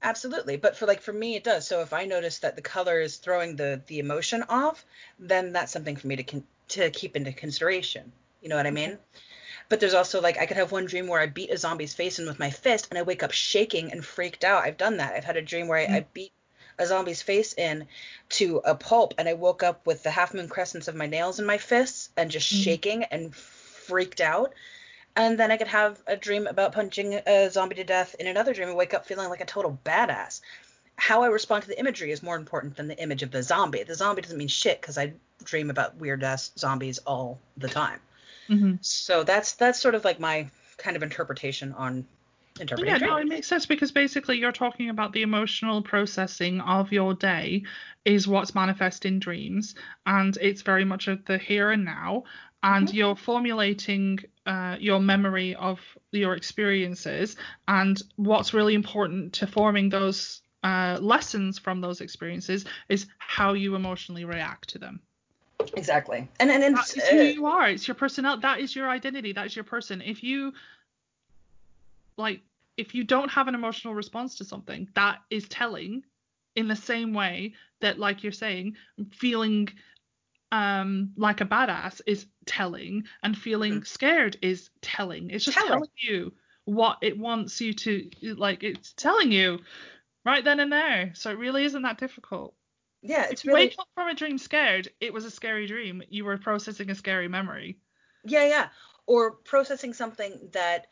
[0.00, 1.66] Absolutely, but for like for me it does.
[1.66, 4.86] So if I notice that the color is throwing the the emotion off,
[5.18, 8.12] then that's something for me to con- to keep into consideration.
[8.40, 8.98] You know what I mean?
[9.68, 12.18] But there's also like I could have one dream where I beat a zombie's face
[12.20, 14.64] in with my fist and I wake up shaking and freaked out.
[14.64, 15.14] I've done that.
[15.14, 16.32] I've had a dream where I, I beat
[16.78, 17.88] a zombie's face in
[18.30, 21.40] to a pulp and I woke up with the half moon crescents of my nails
[21.40, 22.62] in my fists and just Mm.
[22.62, 24.54] shaking and freaked out.
[25.18, 28.54] And then I could have a dream about punching a zombie to death in another
[28.54, 30.40] dream and wake up feeling like a total badass.
[30.96, 33.82] How I respond to the imagery is more important than the image of the zombie.
[33.82, 35.12] The zombie doesn't mean shit because I
[35.42, 38.00] dream about weird ass zombies all the time.
[38.46, 42.06] hmm So that's that's sort of like my kind of interpretation on
[42.60, 43.10] interpreting Yeah, dreams.
[43.12, 47.64] no, it makes sense because basically you're talking about the emotional processing of your day
[48.04, 49.74] is what's manifest in dreams,
[50.06, 52.24] and it's very much of the here and now,
[52.62, 52.94] and Mhm.
[52.94, 54.18] you're formulating
[54.48, 55.78] uh, your memory of
[56.10, 57.36] your experiences,
[57.68, 63.74] and what's really important to forming those uh, lessons from those experiences is how you
[63.74, 65.00] emotionally react to them.
[65.76, 66.26] Exactly.
[66.40, 67.68] And and, and That is who you are.
[67.68, 68.40] It's your personality.
[68.40, 69.32] That is your identity.
[69.32, 70.00] That is your person.
[70.00, 70.54] If you
[72.16, 72.40] like,
[72.78, 76.02] if you don't have an emotional response to something, that is telling.
[76.56, 78.74] In the same way that, like you're saying,
[79.12, 79.68] feeling
[80.52, 85.30] um like a badass is telling, and feeling scared is telling.
[85.30, 85.68] It's just Telling.
[85.68, 86.32] telling you
[86.64, 88.62] what it wants you to like.
[88.62, 89.60] It's telling you
[90.24, 91.12] right then and there.
[91.14, 92.54] So it really isn't that difficult.
[93.02, 95.66] yeah, If it's you really wake up from a dream scared, it was a scary
[95.66, 96.02] dream.
[96.10, 97.78] You were processing a scary memory.
[98.24, 98.68] yeah, yeah.
[99.06, 100.86] Or processing something that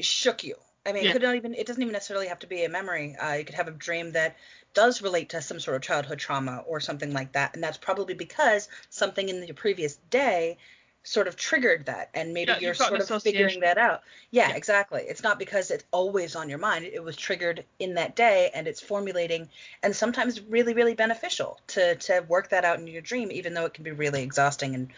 [0.00, 0.56] shook you.
[0.86, 1.10] I mean, Yeah.
[1.10, 3.16] it could not even it doesn't even necessarily have to be a memory.
[3.16, 4.36] Uh, you could have a dream that
[4.74, 8.14] does relate to some sort of childhood trauma or something like that, and that's probably
[8.14, 10.56] because something in the previous day
[11.02, 13.78] sort of triggered that, and maybe Yeah, you're you've got an sort of figuring that
[13.78, 14.02] out.
[14.30, 14.56] Yeah, Yeah.
[14.56, 15.02] exactly.
[15.08, 16.84] It's not because it's always on your mind.
[16.84, 19.48] It was triggered in that day, and it's formulating,
[19.82, 23.64] and sometimes really, really beneficial to to work that out in your dream, even though
[23.64, 24.92] it can be really exhausting and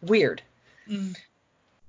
[0.00, 0.42] weird.
[0.88, 1.16] Mm.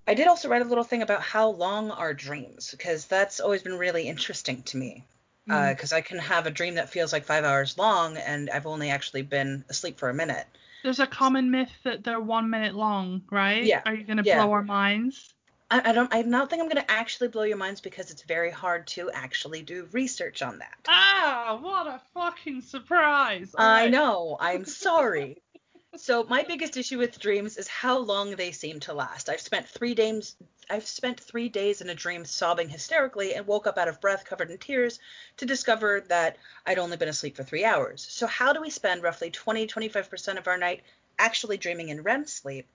[0.07, 3.63] I did also write a little thing about how long are dreams because that's always
[3.63, 5.03] been really interesting to me.
[5.50, 5.70] Mm.
[5.70, 8.89] Because I can have a dream that feels like five hours long and I've only
[8.89, 10.46] actually been asleep for a minute.
[10.84, 13.64] There's a common myth that they're one minute long, right?
[13.64, 14.38] Yeah, Are you gonna yeah.
[14.38, 15.34] blow our minds?
[15.74, 16.14] I, I don't.
[16.14, 19.10] I don't think I'm going to actually blow your minds because it's very hard to
[19.12, 20.78] actually do research on that.
[20.88, 23.56] Ah, what a fucking surprise!
[23.58, 24.38] I know.
[24.39, 25.41] I'm sorry.
[25.96, 29.30] so my biggest issue with dreams is how long they seem to last.
[29.30, 30.36] I've spent three days.
[30.70, 34.26] I've spent three days in a dream sobbing hysterically and woke up out of breath,
[34.26, 35.00] covered in tears,
[35.38, 38.06] to discover that I'd only been asleep for three hours.
[38.10, 40.82] So how do we spend roughly 20-25% of our night
[41.20, 42.68] actually dreaming in REM sleep,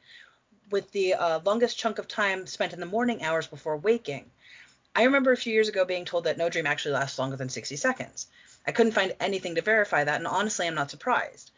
[0.71, 4.31] with the uh, longest chunk of time spent in the morning hours before waking?
[4.95, 7.49] I remember a few years ago being told that no dream actually lasts longer than
[7.49, 8.29] 60 seconds.
[8.66, 11.51] I couldn't find anything to verify that, and honestly, I'm not surprised.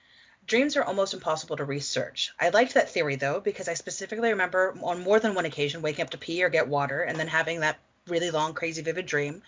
[0.46, 2.32] Dreams are almost impossible to research.
[2.40, 6.02] I liked that theory though, because I specifically remember on more than one occasion waking
[6.02, 7.78] up to pee or get water and then having that
[8.08, 9.42] really long, crazy, vivid dream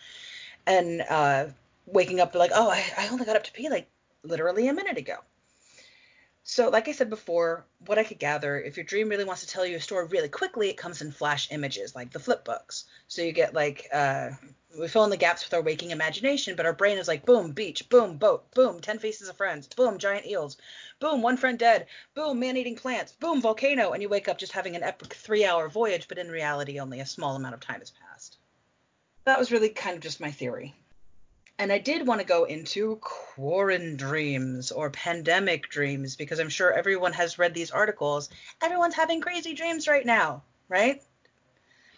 [0.66, 1.46] and uh,
[1.86, 3.88] waking up like, oh, I, I only got up to pee like
[4.22, 5.16] literally a minute ago.
[6.44, 9.46] So, like I said before, what I could gather, if your dream really wants to
[9.46, 12.84] tell you a story really quickly, it comes in flash images, like the flip books.
[13.06, 14.30] So you get like, uh,
[14.76, 17.52] we fill in the gaps with our waking imagination, but our brain is like, boom,
[17.52, 20.56] beach, boom, boat, boom, 10 faces of friends, boom, giant eels,
[20.98, 24.52] boom, one friend dead, boom, man eating plants, boom, volcano, and you wake up just
[24.52, 27.78] having an epic three hour voyage, but in reality, only a small amount of time
[27.78, 28.38] has passed.
[29.24, 30.74] That was really kind of just my theory.
[31.62, 36.72] And I did want to go into quarantine dreams or pandemic dreams because I'm sure
[36.72, 38.30] everyone has read these articles.
[38.60, 41.00] Everyone's having crazy dreams right now, right?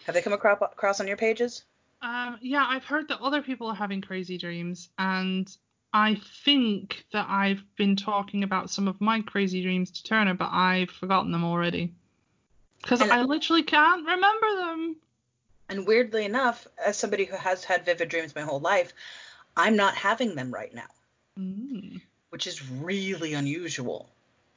[0.04, 1.64] Have they come across on your pages?
[2.02, 5.48] Um, yeah, I've heard that other people are having crazy dreams, and
[5.94, 10.50] I think that I've been talking about some of my crazy dreams to Turner, but
[10.52, 11.94] I've forgotten them already.
[12.82, 14.96] Because I literally can't remember them.
[15.70, 18.92] And weirdly enough, as somebody who has had vivid dreams my whole life,
[19.56, 20.90] I'm not having them right now,
[21.38, 22.00] Mm.
[22.30, 24.10] which is really unusual.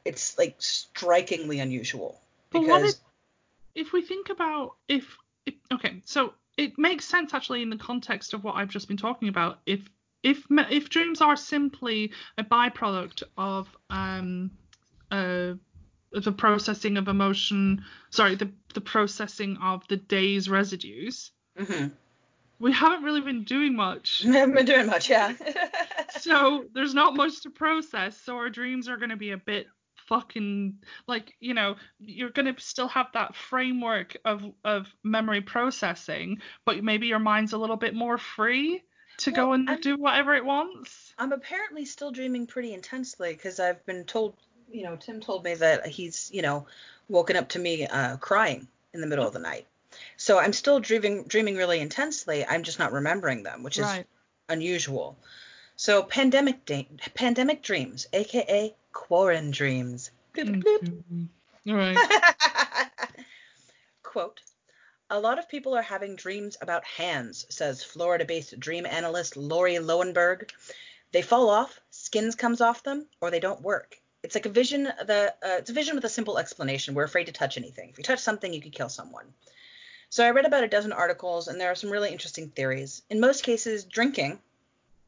[0.06, 3.02] It's like strikingly unusual because
[3.76, 7.78] if, if we think about if, if okay, so it makes sense actually in the
[7.78, 9.60] context of what I've just been talking about.
[9.66, 9.82] If
[10.24, 14.52] if if dreams are simply a byproduct of um
[15.12, 15.54] uh
[16.12, 21.92] the processing of emotion, sorry, the the processing of the day's residues, Mhm.
[22.60, 24.22] We haven't really been doing much.
[24.24, 25.34] haven't been doing much, yeah.
[26.20, 29.68] so there's not much to process so our dreams are going to be a bit
[30.08, 30.74] fucking
[31.06, 36.82] like you know you're going to still have that framework of of memory processing but
[36.82, 38.82] maybe your mind's a little bit more free
[39.18, 43.60] to go and I'm- do whatever it wants I'm apparently still dreaming pretty intensely because
[43.60, 44.36] I've been told,
[44.72, 46.68] you know, Tim told me that he's, you know,
[47.10, 49.66] woken up to me uh, crying in the middle of the night.
[50.18, 52.46] So I'm still dreaming dreaming really intensely.
[52.46, 54.08] I'm just not remembering them, which is Right.
[54.50, 55.18] unusual.
[55.76, 56.66] So pandemic
[57.14, 60.12] pandemic dreams, aka quarantine dreams.
[60.34, 61.04] Bloop, bloop.
[61.12, 61.28] Mhm.
[61.66, 61.98] Right.
[64.04, 64.42] Quote,
[65.10, 70.50] a lot of people are having dreams about hands, says Florida-based dream analyst Lauri Loewenberg.
[71.12, 74.00] They fall off, skins comes off them, or they don't work.
[74.24, 76.96] It's like a vision the uh, it's a vision with a simple explanation.
[76.96, 77.90] We're afraid to touch anything.
[77.90, 79.34] If you touch something, you could kill someone.
[80.10, 83.02] So I read about a dozen articles and there are some really interesting theories.
[83.10, 84.40] In most cases, drinking,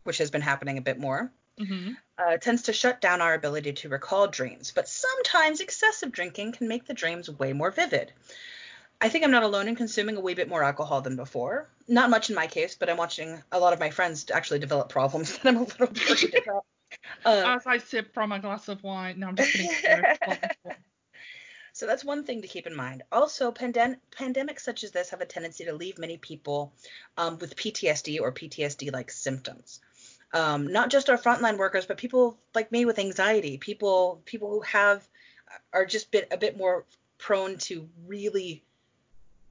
[0.04, 3.72] which has been happening a bit more, hmm uh, tends to shut down our ability
[3.72, 8.12] to recall dreams, but sometimes excessive drinking can make the dreams way more vivid.
[9.00, 11.70] I think I'm not alone in consuming a wee bit more alcohol than before.
[11.88, 14.90] Not much in my case, but I'm watching a lot of my friends actually develop
[14.90, 16.66] problems that I'm a little worried about.
[17.24, 19.20] Uh, As I sip from a glass of wine.
[19.20, 20.04] No, I'm just kidding.
[21.74, 23.04] so that's one thing to keep in mind.
[23.12, 26.74] Also, pandem- pandemics such as this have a tendency to leave many people
[27.18, 29.80] um, with PTSD or PTSD-like symptoms.
[30.34, 33.58] Um, not just our frontline workers, but people like me with anxiety.
[33.58, 35.08] People people who have
[35.74, 36.86] are just bit a bit more
[37.18, 38.64] prone to really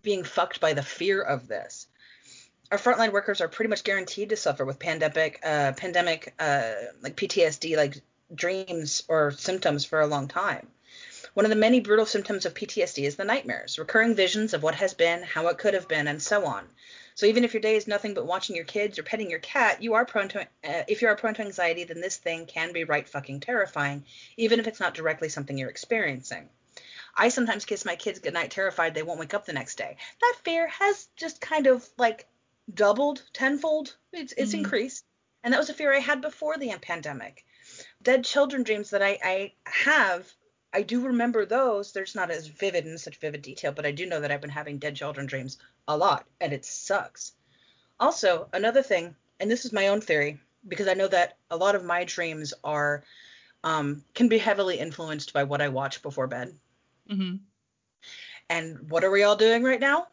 [0.02, 1.88] being fucked by the fear of this.
[2.70, 7.16] Our frontline workers are pretty much guaranteed to suffer with pandemic uh, pandemic uh, like
[7.16, 8.00] PTSD like
[8.34, 10.68] dreams or symptoms for a long time.
[11.38, 14.74] One of the many brutal symptoms of PTSD is the nightmares, recurring visions of what
[14.74, 16.68] has been, how it could have been, and so on.
[17.14, 19.80] So even if your day is nothing but watching your kids or petting your cat,
[19.80, 22.72] you are prone to uh, if you are prone to anxiety, then this thing can
[22.72, 24.04] be right fucking terrifying,
[24.36, 26.48] even if it's not directly something you're experiencing.
[27.14, 29.96] I sometimes kiss my kids goodnight terrified they won't wake up the next day.
[30.20, 32.26] That fear has just kind of like
[32.74, 33.96] doubled tenfold.
[34.12, 34.64] It's it's Mhm.
[34.64, 35.04] increased.
[35.44, 37.44] And that was a fear I had before the pandemic.
[38.02, 40.28] Dead children dreams that I, I have,
[40.72, 41.92] I do remember those.
[41.92, 44.50] There's not as vivid in such vivid detail, but I do know that I've been
[44.50, 47.32] having dead children dreams a lot, and it sucks.
[47.98, 51.74] Also, another thing, and this is my own theory, because I know that a lot
[51.74, 53.02] of my dreams are
[53.64, 56.54] um, can be heavily influenced by what I watch before bed.
[57.08, 57.36] hmm
[58.48, 60.08] And what are we all doing right now?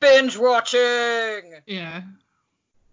[0.00, 1.54] Binge watching.
[1.66, 2.02] Yeah.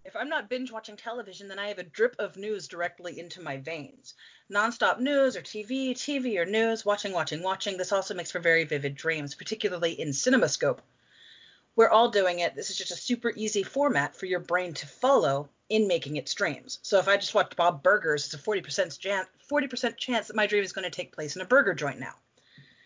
[0.06, 3.42] If I'm not binge watching television, then I have a drip of news directly into
[3.42, 4.16] my veins.
[4.52, 7.78] Nonstop news or TV, TV or news, watching, watching, watching.
[7.78, 10.80] This also makes for very vivid dreams, particularly in CinemaScope.
[11.76, 12.54] We're all doing it.
[12.54, 16.34] This is just a super easy format for your brain to follow in making its
[16.34, 16.80] dreams.
[16.84, 20.46] So if I just watched Bob Burgers, it's a 40% chance, 40% chance that my
[20.46, 22.14] dream is going to take place in a burger joint now.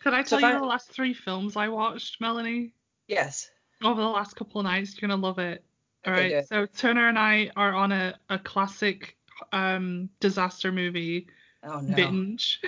[0.03, 2.73] Could I tell if you I- the last three films I watched, Melanie?
[3.07, 3.49] Yes.
[3.83, 5.63] Over the last couple of nights, you're gonna love it.
[6.07, 9.17] All Okay, So Turner and I are on a, a classic
[9.51, 11.27] um disaster movie
[11.63, 11.95] Oh no.
[11.95, 12.61] binge.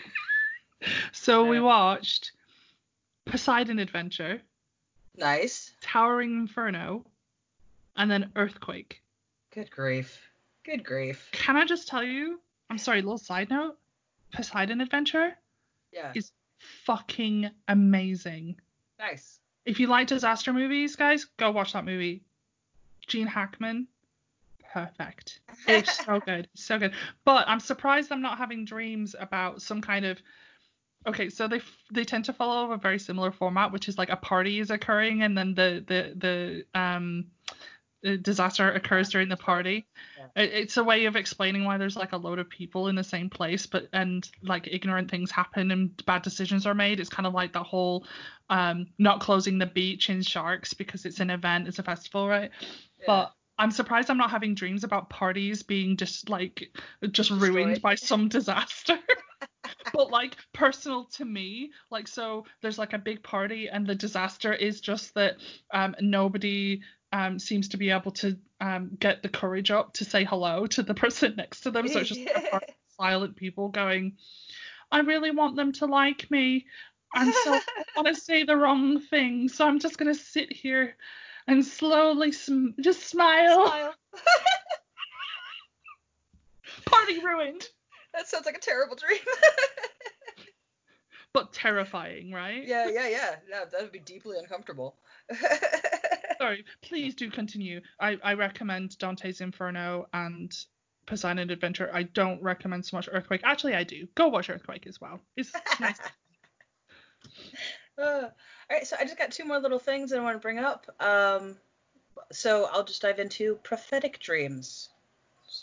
[1.11, 2.31] so we watched
[3.25, 4.41] Poseidon Adventure,
[5.15, 5.73] Nice.
[5.81, 7.05] Towering Inferno,
[7.95, 9.01] and then Earthquake.
[9.53, 10.19] Good grief.
[10.63, 11.29] Good grief.
[11.31, 12.39] Can I just tell you?
[12.69, 13.77] I'm sorry, little side note.
[14.33, 15.33] Poseidon Adventure
[15.91, 16.11] Yeah.
[16.15, 16.31] is
[16.85, 18.55] fucking amazing.
[18.99, 19.39] Nice.
[19.65, 22.23] If you like disaster movies, guys, go watch that movie.
[23.09, 23.87] Gene Hackman,
[24.73, 25.41] perfect.
[25.67, 26.93] It's so good, so good.
[27.25, 30.19] But I'm surprised I'm not having dreams about some kind of.
[31.05, 34.15] Okay, so they they tend to follow a very similar format, which is like a
[34.15, 36.13] party is occurring and then the the
[36.73, 37.25] the um
[38.01, 39.87] disaster occurs during the party.
[40.35, 43.03] It, it's a way of explaining why there's like a load of people in the
[43.03, 46.99] same place, but and like ignorant things happen and bad decisions are made.
[46.99, 48.05] It's kind of like that whole
[48.49, 52.51] um not closing the beach in Sharks because it's an event, it's a festival, right?
[53.05, 56.71] But I'm surprised I'm not having dreams about parties being just like
[57.11, 58.97] just ruined by some disaster.
[59.93, 64.53] but like personal to me, like so there's like a big party and the disaster
[64.53, 65.35] is just that
[65.73, 66.81] um nobody
[67.11, 70.83] um seems to be able to um get the courage up to say hello to
[70.83, 71.87] the person next to them.
[71.87, 74.17] So it's just like a party of silent people going,
[74.91, 76.65] I really want them to like me.
[77.15, 77.61] And so I
[77.95, 79.49] want to say the wrong thing.
[79.49, 80.95] So I'm just gonna sit here
[81.47, 83.67] and slowly sm- just smile.
[83.67, 83.95] Smile.
[86.85, 87.67] Party ruined,
[88.13, 89.19] that sounds like a terrible dream.
[91.33, 92.65] but terrifying, right?
[92.65, 93.35] yeah, yeah, yeah.
[93.49, 94.97] Yeah, that would be deeply uncomfortable.
[96.39, 97.81] Sorry, please do continue.
[97.99, 100.51] I, I recommend Dante's Inferno and
[101.05, 101.89] Poseidon Adventure.
[101.93, 103.41] I don't recommend so much Earthquake.
[103.43, 104.07] Actually, I do.
[104.15, 105.19] Go watch Earthquake as well.
[105.35, 105.97] It's nice.
[107.97, 108.31] Uh, all
[108.71, 110.85] right, so I just got two more little things that I want to bring up.
[111.01, 111.57] Um,
[112.31, 114.87] so I'll just dive into prophetic dreams.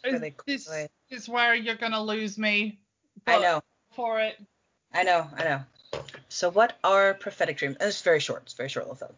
[0.04, 0.88] Really this quickly.
[1.08, 2.78] is where you're gonna lose me.
[3.26, 3.62] I know,
[3.94, 4.38] For it.
[4.92, 5.60] I know, I know.
[6.28, 7.76] So what are prophetic dreams?
[7.80, 8.42] And it's very short.
[8.42, 9.16] It's very short little thing.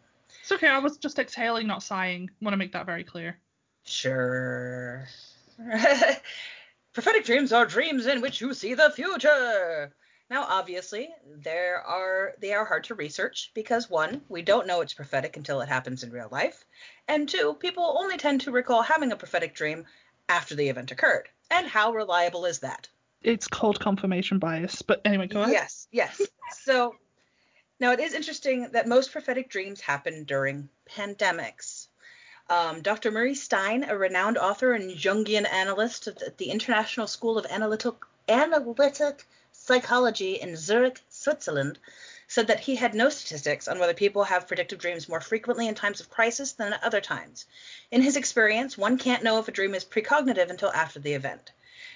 [0.48, 0.68] It's okay.
[0.68, 2.30] I was just exhaling, not sighing.
[2.40, 3.36] want to make that very clear.
[3.84, 5.06] Sure.
[6.94, 9.92] Prophetic dreams are dreams in which you see the future.
[10.30, 14.94] Now, obviously, there are they are hard to research because one, we don't know it's
[14.94, 16.64] prophetic until it happens in real life,
[17.08, 19.84] and two, people only tend to recall having a prophetic dream
[20.30, 21.28] after the event occurred.
[21.50, 22.88] And how reliable is that?
[23.20, 24.80] It's called confirmation bias.
[24.80, 25.52] But anyway, go ahead.
[25.52, 26.22] Yes, yes.
[26.62, 26.94] so
[27.80, 31.88] now it is interesting that most prophetic dreams happen during pandemics.
[32.50, 33.10] Um, Dr.
[33.10, 37.94] Murray Stein, a renowned author and Jungian analyst at the International School of Analytic,
[38.28, 41.78] Analytic Psychology in Zurich, Switzerland,
[42.26, 45.74] said that he had no statistics on whether people have predictive dreams more frequently in
[45.74, 47.46] times of crisis than at other times.
[47.90, 51.52] In his experience, one can't know if a dream is precognitive until after the event.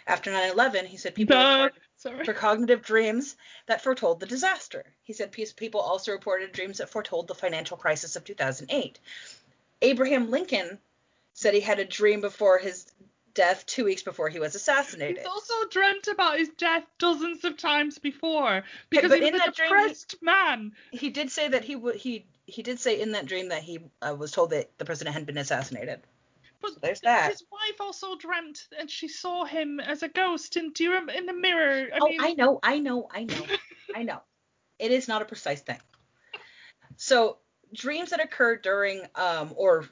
[0.07, 4.85] After 9 11, he said people reported precognitive dreams that foretold the disaster.
[5.03, 8.99] He said people also reported dreams that foretold the financial crisis of 2008.
[9.83, 10.79] Abraham Lincoln
[11.35, 12.87] said he had a dream before his
[13.35, 15.19] death two weeks before he was assassinated.
[15.19, 19.51] He's also dreamt about his death dozens of times before because but he was a
[19.51, 20.73] depressed dream, man.
[20.91, 23.79] He did say that he would he he did say in that dream that he
[24.03, 26.01] uh, was told that the president had been assassinated.
[26.63, 27.33] But there's that.
[27.33, 31.13] His wife also dreamt and she saw him as a ghost in do you remember,
[31.13, 31.89] in the mirror.
[31.93, 32.21] I oh, mean...
[32.21, 33.47] I know, I know, I know,
[33.95, 34.23] I know.
[34.79, 35.81] It is not a precise thing.
[36.97, 37.39] So
[37.75, 39.89] dreams that occur during um or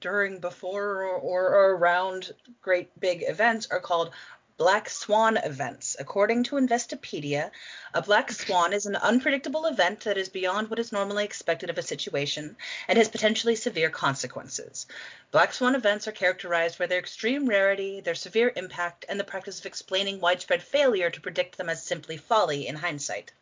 [0.00, 4.10] during, before, or, or around great big events are called
[4.58, 5.96] black swan events.
[5.98, 7.50] According to Investopedia,
[7.92, 11.76] a black swan is an unpredictable event that is beyond what is normally expected of
[11.76, 12.56] a situation
[12.88, 14.86] and has potentially severe consequences.
[15.30, 19.60] Black swan events are characterized by their extreme rarity, their severe impact, and the practice
[19.60, 23.32] of explaining widespread failure to predict them as simply folly in hindsight.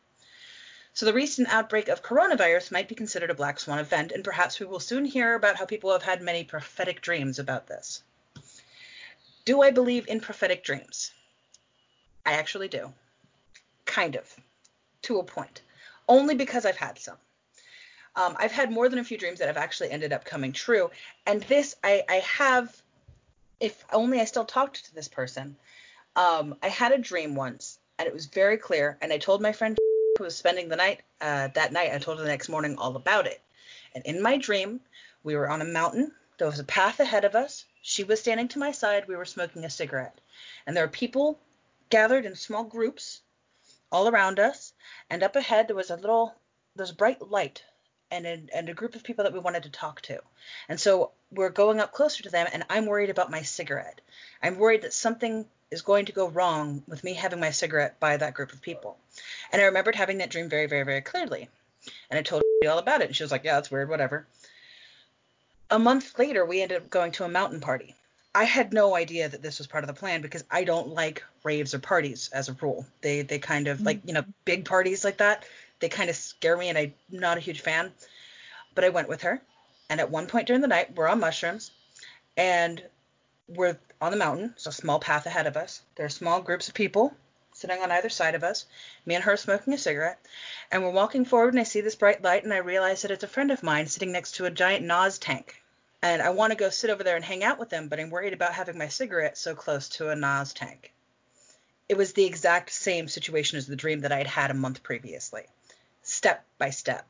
[0.95, 4.59] So the recent outbreak of coronavirus might be considered a black swan event, and perhaps
[4.59, 8.03] we will soon hear about how people have had many prophetic dreams about this.
[9.45, 11.13] Do I believe in prophetic dreams?
[12.25, 12.93] I actually do.
[13.85, 14.35] Kind of.
[15.03, 15.61] To a point.
[16.09, 17.17] Only because I've had some.
[18.17, 20.91] Um, I've had more than a few dreams that have actually ended up coming true.
[21.27, 22.81] And this, I, I have,
[23.61, 25.57] if only I still talked to this person.
[26.17, 28.97] Um, I had a dream once, and it was very clear.
[29.03, 29.77] And I told my friend
[30.17, 31.93] who was spending the night uh, that night.
[31.93, 33.43] I told her the next morning all about it.
[33.95, 34.81] And in my dream,
[35.25, 36.13] we were on a mountain.
[36.39, 37.65] There was a path ahead of us.
[37.83, 39.07] She was standing to my side.
[39.07, 40.21] We were smoking a cigarette.
[40.67, 41.39] And there were people
[41.91, 43.21] gathered in small groups
[43.93, 44.73] all around us.
[45.11, 46.35] And up ahead, there was a little,
[46.75, 47.63] there's a bright light
[48.11, 50.21] and a, and a group of people that we wanted to talk to.
[50.69, 54.01] And so we're going up closer to them, and I'm worried about my cigarette.
[54.43, 58.17] I'm worried that something is going to go wrong with me having my cigarette by
[58.17, 58.97] that group of people.
[59.53, 61.49] And I remembered having that dream very, very, very clearly.
[62.11, 64.27] And I told her all about it, and she was like, "Yeah, that's weird, whatever."
[65.71, 67.95] A month later, we ended up going to a mountain party.
[68.35, 71.23] I had no idea that this was part of the plan because I don't like
[71.45, 72.85] raves or parties as a rule.
[73.01, 74.31] They they kind of like you know mm-hmm.
[74.45, 75.45] big parties like that.
[75.81, 77.93] They kind of scare me, and I'm not a huge fan.
[78.75, 79.41] But I went with her,
[79.89, 81.71] and at one point during the night, we're on mushrooms,
[82.37, 82.83] and
[83.49, 84.53] we're on the mountain.
[84.57, 85.83] It's a small path ahead of us.
[85.95, 87.15] There are small groups of people
[87.55, 88.67] sitting on either side of us,
[89.07, 90.19] me and her smoking a cigarette,
[90.71, 93.25] and we're walking forward and I see this bright light and I realize that it's
[93.25, 95.63] a friend of mine sitting next to a giant NOS tank.
[96.03, 98.11] And I want to go sit over there and hang out with them, but I'm
[98.11, 100.93] worried about having my cigarette so close to a NOS tank.
[101.89, 104.83] It was the exact same situation as the dream that I had had a month
[104.83, 105.45] previously,
[106.03, 107.07] step by step.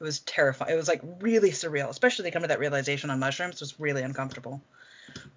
[0.00, 0.72] It was terrifying.
[0.72, 3.60] It was like really surreal, especially coming to that realization on mushrooms.
[3.60, 4.60] Was really uncomfortable.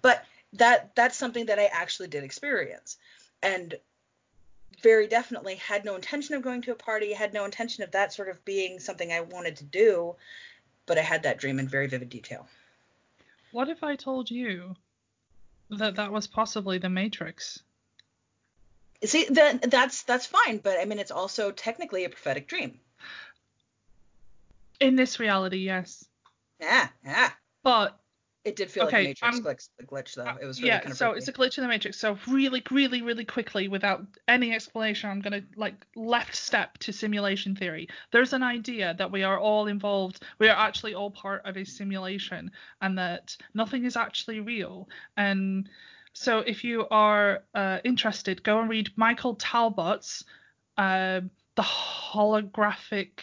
[0.02, 0.24] But
[0.54, 2.96] that that's something that I actually did experience.
[3.42, 3.76] And
[4.82, 8.12] very definitely had no intention of going to a party, had no intention of that
[8.12, 10.16] sort of being something I wanted to do,
[10.86, 12.46] but I had that dream in very vivid detail.
[13.52, 14.76] What if I told you
[15.70, 17.62] that that was possibly the Matrix?
[19.04, 22.80] See, then that's that's fine, but I mean it's also technically a prophetic dream.
[24.80, 26.06] In this reality, yes.
[26.60, 27.30] Yeah, yeah.
[28.46, 30.36] It did feel okay, like a Matrix glitch, glitch, though.
[30.40, 30.78] It was really yeah.
[30.78, 31.98] Kind of so it's a glitch in the Matrix.
[31.98, 37.56] So really, really, really quickly, without any explanation, I'm gonna like left step to simulation
[37.56, 37.88] theory.
[38.12, 40.22] There's an idea that we are all involved.
[40.38, 44.88] We are actually all part of a simulation, and that nothing is actually real.
[45.16, 45.68] And
[46.12, 50.24] so if you are uh, interested, go and read Michael Talbot's
[50.78, 51.22] uh,
[51.56, 53.22] The Holographic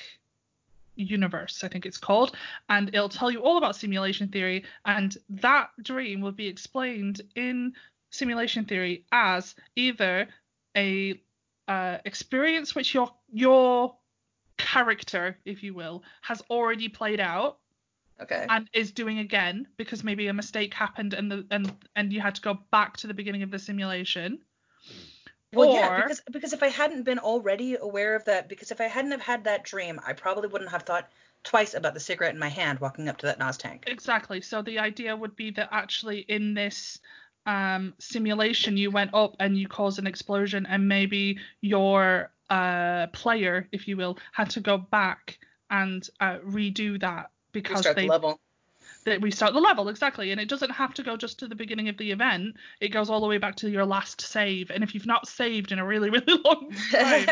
[0.96, 2.36] universe, I think it's called,
[2.70, 4.64] and it'll tell you all about simulation theory.
[4.86, 7.74] And that dream will be explained in
[8.12, 10.28] simulation theory as either
[10.78, 11.20] a
[11.68, 13.96] uh, experience which your your
[14.58, 17.60] character, if you will, has already played out,
[18.22, 18.46] Okay.
[18.50, 22.36] and is doing again because maybe a mistake happened and the and and you had
[22.36, 24.40] to go back to the beginning of the simulation.
[25.54, 28.82] Well, or, yeah, because because if I hadn't been already aware of that, because if
[28.82, 31.10] I hadn't have had that dream, I probably wouldn't have thought
[31.44, 33.84] twice about the cigarette in my hand walking up to that Nos tank.
[33.88, 34.42] Exactly.
[34.42, 37.00] So the idea would be that actually in this
[37.46, 43.68] um, simulation, you went up and you caused an explosion, and maybe your uh, player,
[43.72, 45.38] if you will, had to go back
[45.70, 48.40] and uh, redo that because Restart they the level.
[49.04, 50.32] That restart the level exactly.
[50.32, 52.56] And it doesn't have to go just to the beginning of the event.
[52.80, 54.72] It goes all the way back to your last save.
[54.72, 57.28] And if you've not saved in a really really long time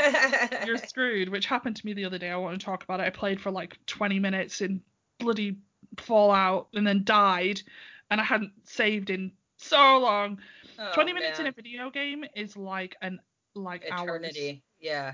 [0.66, 2.30] you're screwed which happened to me the other day.
[2.30, 3.04] I want to talk about it.
[3.04, 4.82] I played for like 20 minutes in
[5.20, 5.58] bloody
[5.98, 7.62] fallout and then died.
[8.10, 10.40] And i hadn't saved in so long.
[10.78, 13.20] Oh, 20 minutes in a video game is like an
[13.56, 14.10] like hours.
[14.10, 14.64] Eternity.
[14.80, 15.14] Yeah.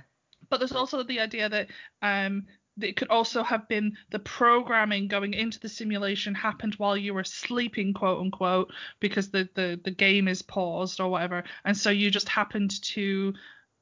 [0.50, 1.68] but there's also the idea that
[2.02, 2.46] um
[2.82, 7.24] it could also have been the programming going into the simulation happened while you were
[7.24, 11.44] sleeping quote unquote because the the, the game is paused or whatever.
[11.66, 13.34] And so you just happened to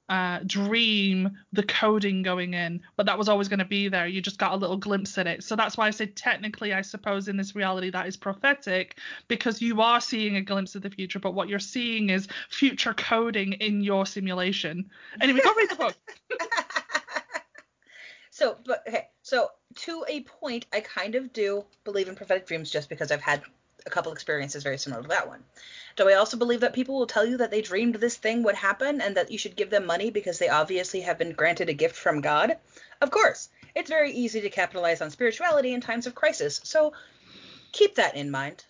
[0.08, 4.06] uh, dream the coding going in but that was always going to be there.
[4.06, 5.44] You just got a little glimpse at it.
[5.44, 9.62] So that's why i said technically i suppose in this reality that is prophetic because
[9.62, 13.54] you are seeing a glimpse of the future but what you're seeing is future coding
[13.54, 14.90] in your simulation.
[15.22, 15.96] Anyway go read the book
[18.36, 22.70] so, but okay, so to a point, I kind of do believe in prophetic dreams
[22.70, 23.42] just because I've had
[23.86, 25.42] a couple experiences very similar to that one.
[25.96, 28.56] Do I also believe that people will tell you that they dreamed this thing would
[28.56, 31.74] happen and that you should give them money because they obviously have been granted a
[31.74, 32.58] gift from God?
[33.00, 33.48] Of course.
[33.74, 36.60] It's very easy to capitalize on spirituality in times of crisis.
[36.66, 36.92] So
[37.72, 38.66] keep that in mind.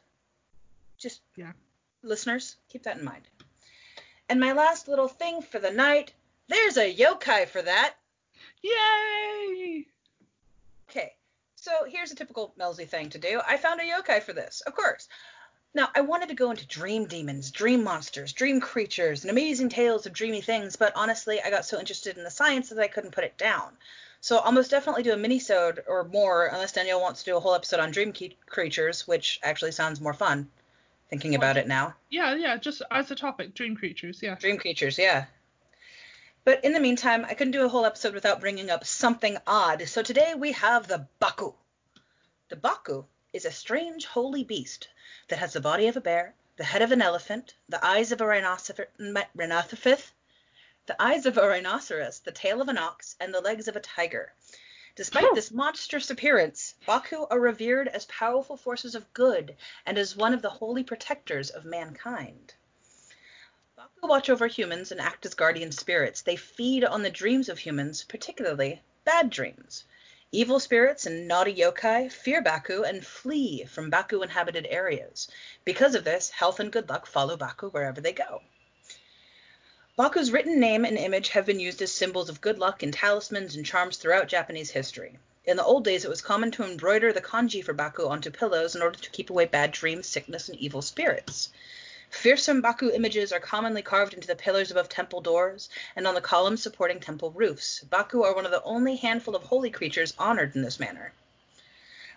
[0.99, 1.53] Just Yeah.
[2.03, 3.27] listeners, keep that in mind.
[4.29, 6.13] And my last little thing for the night,
[6.49, 7.95] there's a yokai for that.
[8.61, 9.85] Yay!
[10.89, 11.13] Okay,
[11.55, 13.41] so here's a typical Melzy thing to do.
[13.47, 15.07] I found a yokai for this, of course.
[15.73, 20.05] Now, I wanted to go into dream demons, dream monsters, dream creatures, and amazing tales
[20.05, 23.11] of dreamy things, but honestly, I got so interested in the science that I couldn't
[23.11, 23.73] put it down.
[24.21, 27.41] So I'll most definitely do a mini-sode or more, unless Danielle wants to do a
[27.41, 28.13] whole episode on dream
[28.45, 30.49] creatures, which actually sounds more fun,
[31.09, 31.93] thinking Well, about it now.
[32.09, 34.35] Yeah, yeah, just as a topic, dream creatures, yeah.
[34.35, 35.25] Dream creatures, yeah.
[36.45, 39.89] But in the meantime, I couldn't do a whole episode without bringing up something odd.
[39.89, 41.55] So today we have the Baku.
[42.49, 44.87] The Baku is a strange holy beast
[45.27, 48.21] that has the body of a bear, the head of an elephant, the eyes of
[48.21, 48.79] a rhinoceros,
[50.85, 53.79] the eyes of a rhinoceros, the tail of an ox, and the legs of a
[53.79, 54.31] tiger.
[54.95, 60.35] Despite this monstrous appearance, Baku are revered as powerful forces of good and as one
[60.35, 62.53] of the holy protectors of mankind.
[64.07, 66.21] Watch over humans and act as guardian spirits.
[66.21, 69.83] They feed on the dreams of humans, particularly bad dreams.
[70.31, 75.27] Evil spirits and naughty yokai fear Baku and flee from Baku inhabited areas.
[75.63, 78.43] Because of this, health and good luck follow Baku wherever they go.
[79.97, 83.55] Baku's written name and image have been used as symbols of good luck in talismans
[83.55, 85.17] and charms throughout Japanese history.
[85.45, 88.75] In the old days, it was common to embroider the kanji for Baku onto pillows
[88.75, 91.49] in order to keep away bad dreams, sickness, and evil spirits.
[92.15, 96.21] Fearsome Baku images are commonly carved into the pillars above temple doors and on the
[96.21, 97.81] columns supporting temple roofs.
[97.81, 101.13] Baku are one of the only handful of holy creatures honored in this manner.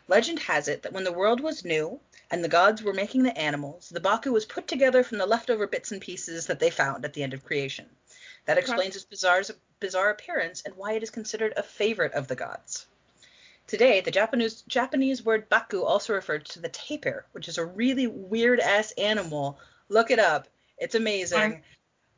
[0.07, 2.01] Legend has it that when the world was new
[2.31, 5.66] and the gods were making the animals, the Baku was put together from the leftover
[5.66, 7.85] bits and pieces that they found at the end of creation.
[8.47, 9.43] That explains its bizarre,
[9.79, 12.87] bizarre appearance and why it is considered a favorite of the gods.
[13.66, 18.07] Today, the Japanese Japanese word baku also refers to the tapir, which is a really
[18.07, 19.59] weird ass animal.
[19.89, 20.48] Look it up.
[20.78, 21.39] It's amazing.
[21.39, 21.62] I'm-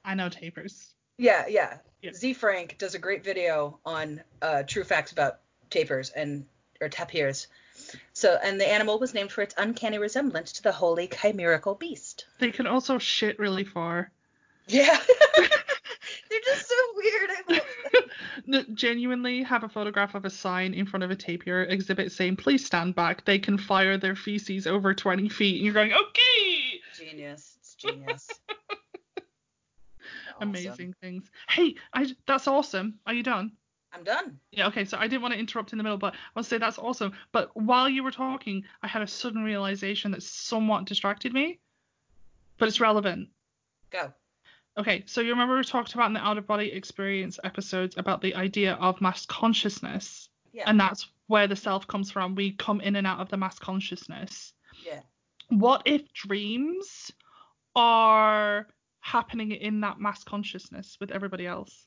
[0.04, 0.94] I know tapirs.
[1.18, 1.78] Yeah, yeah.
[2.02, 2.12] Yeah.
[2.14, 5.40] Ze Frank does a great video on uh, true facts about
[5.70, 6.46] tapirs and
[6.80, 7.46] or tapirs.
[8.14, 12.26] So, and the animal was named for its uncanny resemblance to the holy chimerical beast.
[12.38, 14.10] They can also shit really far.
[14.66, 14.98] Yeah.
[15.36, 17.30] They're just so weird.
[17.48, 17.60] I.
[18.46, 22.36] No, Genuinely have a photograph of a sign in front of a tapir exhibit saying,
[22.36, 23.24] please stand back.
[23.24, 25.56] They can fire their feces over 20 feet.
[25.56, 26.80] And you're going, okay!
[26.96, 27.58] Genius.
[27.80, 28.28] Genius.
[30.36, 30.48] Awesome.
[30.48, 31.30] Amazing things.
[31.50, 32.98] Hey, I, that's awesome.
[33.06, 33.52] Are you done?
[33.92, 34.38] I'm done.
[34.52, 36.48] Yeah, okay, so I didn't want to interrupt in the middle, but I want to
[36.48, 37.12] say that's awesome.
[37.32, 41.58] But while you were talking, I had a sudden realization that somewhat distracted me,
[42.56, 43.28] but it's relevant.
[43.90, 44.10] Go.
[44.78, 48.22] Okay, so you remember we talked about in the out of body experience episodes about
[48.22, 50.64] the idea of mass consciousness, Yeah.
[50.66, 52.34] and that's where the self comes from.
[52.34, 54.54] We come in and out of the mass consciousness.
[54.86, 55.00] yeah.
[55.48, 57.10] What if dreams
[57.74, 58.66] are
[59.00, 61.86] happening in that mass consciousness with everybody else?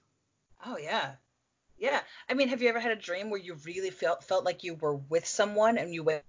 [0.66, 1.14] Oh yeah.
[1.78, 2.02] Yeah.
[2.30, 4.76] I mean, have you ever had a dream where you really felt felt like you
[4.76, 6.24] were with someone and you went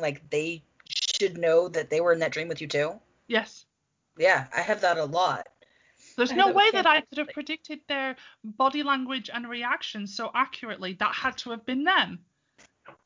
[0.00, 3.00] like they should know that they were in that dream with you too.
[3.26, 3.66] Yes.
[4.18, 5.46] Yeah, I have that a lot.
[6.16, 10.94] There's no way that I could have predicted their body language and reactions so accurately.
[10.94, 12.20] That had to have been them.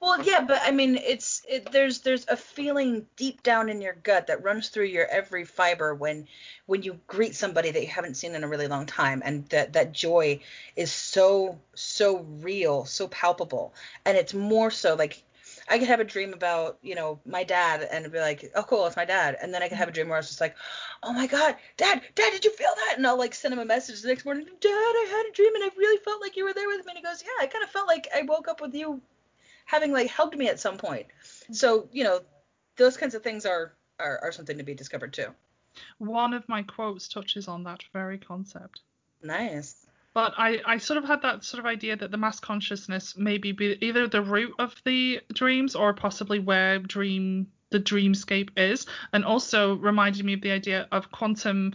[0.00, 3.94] Well, yeah, but I mean, it's it, there's there's a feeling deep down in your
[3.94, 6.26] gut that runs through your every fiber when
[6.66, 9.74] when you greet somebody that you haven't seen in a really long time, and that
[9.74, 10.40] that joy
[10.76, 13.74] is so so real, so palpable,
[14.06, 15.22] and it's more so like
[15.68, 18.86] I could have a dream about you know my dad and be like, oh cool,
[18.86, 20.56] it's my dad, and then I could have a dream where I was just like,
[21.02, 22.94] oh my god, dad, dad, did you feel that?
[22.96, 25.54] And I'll like send him a message the next morning, dad, I had a dream
[25.54, 27.46] and I really felt like you were there with me, and he goes, yeah, I
[27.46, 29.00] kind of felt like I woke up with you
[29.70, 31.06] having like helped me at some point.
[31.06, 31.54] Mm-hmm.
[31.54, 32.20] So, you know,
[32.76, 35.28] those kinds of things are are, are something to be discovered too.
[35.98, 38.80] One of my quotes touches on that very concept.
[39.22, 39.86] Nice.
[40.12, 43.52] But I, I sort of had that sort of idea that the mass consciousness maybe
[43.52, 49.24] be either the root of the dreams or possibly where dream the dreamscape is, and
[49.24, 51.74] also reminded me of the idea of quantum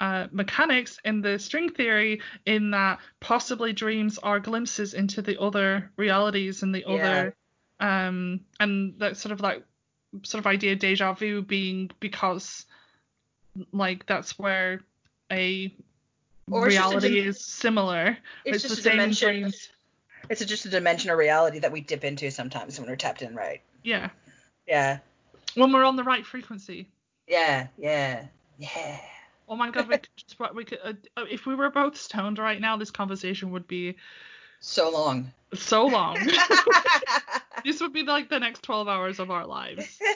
[0.00, 5.90] uh, mechanics in the string theory, in that possibly dreams are glimpses into the other
[5.96, 6.94] realities and the Yeah.
[6.94, 7.36] other,
[7.80, 9.62] um, and that sort of like
[10.22, 12.66] sort of idea of deja vu being because
[13.72, 14.80] like that's where
[15.32, 15.72] a
[16.50, 18.18] Or it's reality dim- is similar.
[18.44, 19.28] It's, the just a same dimension.
[19.28, 19.68] dreams.
[20.30, 23.34] It's just a dimension of reality that we dip into sometimes when we're tapped in
[23.34, 23.60] right.
[23.82, 24.10] Yeah,
[24.66, 24.98] Yeah.
[25.54, 26.88] when we're on the right frequency.
[27.28, 27.68] Yeah.
[27.78, 28.26] Yeah.
[28.58, 29.00] Yeah.
[29.48, 32.38] Oh my god, we could, just- we could uh, uh, if we were both stoned
[32.38, 33.96] right now, this conversation would be
[34.60, 35.32] So long.
[35.52, 36.16] so long.
[37.64, 39.98] this would be like the next 12 hours of our lives.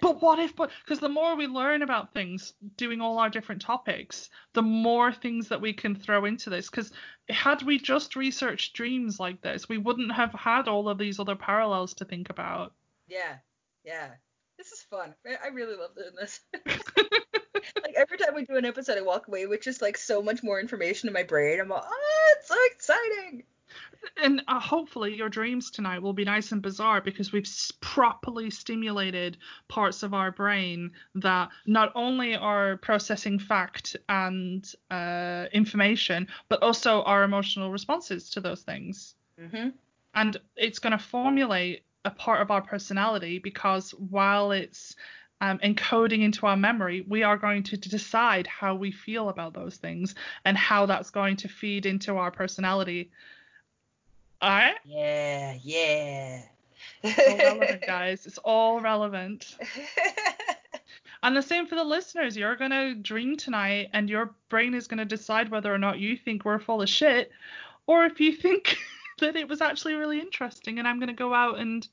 [0.00, 3.62] But what if, but because the more we learn about things, doing all our different
[3.62, 6.70] topics, the more things that we can throw into this.
[6.70, 6.92] Because
[7.28, 11.36] had we just researched dreams like this, we wouldn't have had all of these other
[11.36, 12.72] parallels to think about.
[13.08, 13.36] yeah.
[13.84, 14.10] Yeah.
[14.56, 15.14] This is fun.
[15.26, 16.40] I really love doing this.
[17.82, 20.42] Like every time we do an episode, I walk away with just like so much
[20.42, 21.60] more information in my brain.
[21.60, 23.44] I'm like, oh, it's so exciting.
[24.20, 28.50] And uh, hopefully, your dreams tonight will be nice and bizarre because we've s- properly
[28.50, 29.38] stimulated
[29.68, 37.02] parts of our brain that not only are processing fact and uh, information, but also
[37.02, 39.14] our emotional responses to those things.
[39.40, 39.70] Mm-hmm.
[40.14, 44.94] and it's going to formulate a part of our personality because while it's
[45.42, 49.76] um, encoding into our memory, we are going to decide how we feel about those
[49.76, 50.14] things
[50.44, 53.10] and how that's going to feed into our personality.
[54.40, 54.76] All right?
[54.84, 56.42] Yeah, yeah.
[57.02, 58.26] It's all relevant, guys.
[58.26, 59.56] It's all relevant.
[61.24, 62.36] And the same for the listeners.
[62.36, 66.00] You're going to dream tonight, and your brain is going to decide whether or not
[66.00, 67.30] you think we're full of shit
[67.86, 68.76] or if you think
[69.20, 70.80] that it was actually really interesting.
[70.80, 71.86] And I'm going to go out and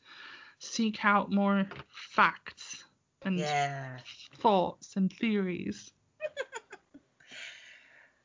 [0.58, 2.86] seek out more facts
[3.24, 3.98] and yeah.
[4.38, 5.92] thoughts and theories.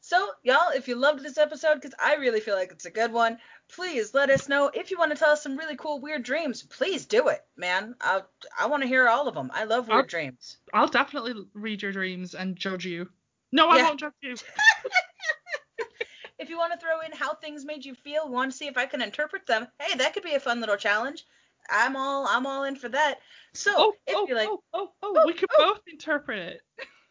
[0.06, 3.10] So, y'all, if you loved this episode, because I really feel like it's a good
[3.10, 3.38] one,
[3.74, 4.70] please let us know.
[4.74, 7.94] If you want to tell us some really cool, weird dreams, please do it, man.
[8.02, 8.20] I
[8.60, 9.50] I want to hear all of them.
[9.54, 10.58] I love weird I'll- dreams.
[10.74, 13.08] I'll definitely read your dreams and judge you.
[13.50, 13.84] No, I Yeah.
[13.88, 14.34] won't judge you.
[16.38, 18.76] If you want to throw in how things made you feel, want to see if
[18.76, 21.24] I can interpret them, hey, that could be a fun little challenge.
[21.70, 23.20] I'm all I'm all in for that.
[23.52, 25.74] So, Oh, if oh, you like, oh, oh, oh, Oh, we could oh.
[25.74, 26.60] both interpret it.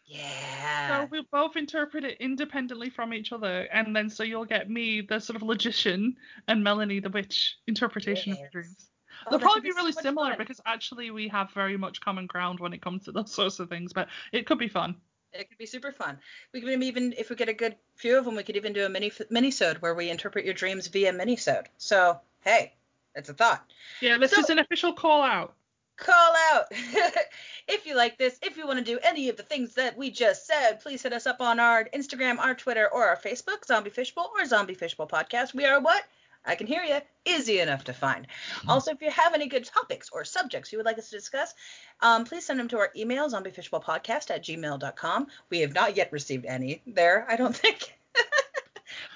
[0.05, 1.03] yeah.
[1.03, 5.01] So we both interpret it independently from each other, and then so you'll get me,
[5.01, 6.15] the sort of logician,
[6.47, 8.89] and Melanie, the witch, interpretation of your dreams.
[9.25, 10.37] Oh, They'll probably could be really much similar fun.
[10.37, 13.69] because actually we have very much common ground when it comes to those sorts of
[13.69, 14.95] things, but it could be fun.
[15.31, 16.19] It could be super fun.
[16.53, 18.85] We could even, if we get a good few of them, we could even do
[18.85, 21.69] a mini mini-sode where we interpret your dreams via mini-sode.
[21.77, 22.73] So, hey,
[23.15, 23.63] it's a thought.
[24.01, 25.53] Yeah, this So- is an official call out.
[25.95, 26.65] Call out!
[27.67, 30.09] if you like this, if you want to do any of the things that we
[30.09, 33.91] just said, please hit us up on our Instagram, our Twitter, or our Facebook, Zombie
[33.91, 35.53] Fishbowl or Zombie Fishbowl Podcast.
[35.53, 36.03] We are what?
[36.45, 36.97] I can hear you.
[37.25, 38.25] Easy enough to find.
[38.67, 41.53] Also, if you have any good topics or subjects you would like us to discuss,
[42.01, 45.27] um, please send them to our email, zombiefishbowlpodcast at gmail.com.
[45.51, 47.97] We have not yet received any there, I don't think.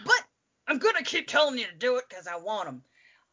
[0.05, 0.23] but
[0.67, 2.83] I'm going to keep telling you to do it because I want them.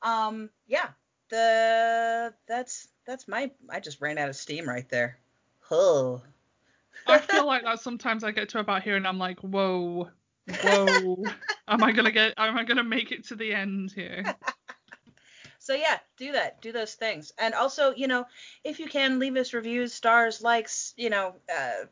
[0.05, 0.89] Um, yeah,
[1.31, 5.19] the that's that's my I just ran out of steam right there.
[5.71, 6.23] Oh.
[7.07, 10.11] I feel like that sometimes I get to about here and I'm like, whoa,
[10.63, 11.25] whoa,
[11.67, 12.35] am I gonna get?
[12.37, 14.25] Am I gonna make it to the end here?
[15.65, 16.61] So yeah, do that.
[16.61, 17.33] Do those things.
[17.39, 18.27] And also, you know,
[18.65, 21.87] if you can leave us reviews, stars, likes, you know, uh,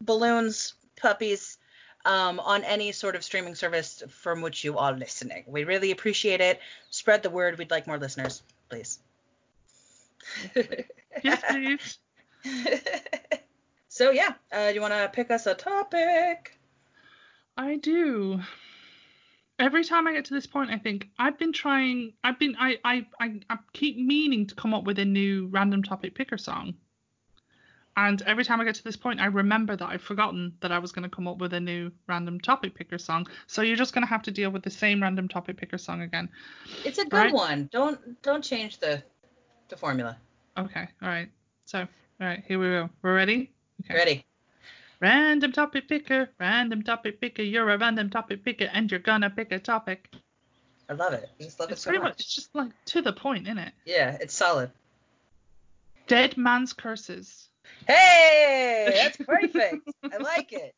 [0.00, 1.58] balloons, puppies,
[2.04, 5.44] um, on any sort of streaming service from which you are listening.
[5.46, 6.60] We really appreciate it.
[6.90, 7.58] Spread the word.
[7.58, 8.98] We'd like more listeners, please.
[11.24, 11.98] Yes, please.
[13.88, 16.56] so yeah, uh, do you want to pick us a topic?
[17.56, 18.40] I do.
[19.58, 22.14] Every time I get to this point, I think I've been trying.
[22.24, 22.56] I've been.
[22.58, 22.78] I.
[22.84, 23.06] I.
[23.20, 26.74] I, I keep meaning to come up with a new random topic picker song.
[27.96, 30.78] And every time I get to this point, I remember that I've forgotten that I
[30.78, 33.26] was going to come up with a new random topic picker song.
[33.46, 36.00] So you're just going to have to deal with the same random topic picker song
[36.02, 36.28] again.
[36.84, 37.32] It's a good Right.
[37.32, 37.68] one.
[37.72, 39.02] Don't don't change the
[39.68, 40.16] the formula.
[40.56, 40.88] Okay.
[41.02, 41.28] All right.
[41.66, 41.86] So, all
[42.26, 42.42] right.
[42.46, 42.90] Here we go.
[43.02, 43.50] We're ready.
[43.84, 43.94] Okay.
[43.94, 44.24] Ready?
[45.00, 46.30] Random topic picker.
[46.38, 47.42] Random topic picker.
[47.42, 50.08] You're a random topic picker, and you're gonna pick a topic.
[50.88, 51.28] I love it.
[51.38, 52.18] I just love It's it so pretty much.
[52.18, 53.72] much just like to the point, isn't it?
[53.84, 54.70] Yeah, it's solid.
[56.06, 57.49] Dead man's curses.
[57.86, 59.88] Hey, that's perfect.
[60.04, 60.74] I like it.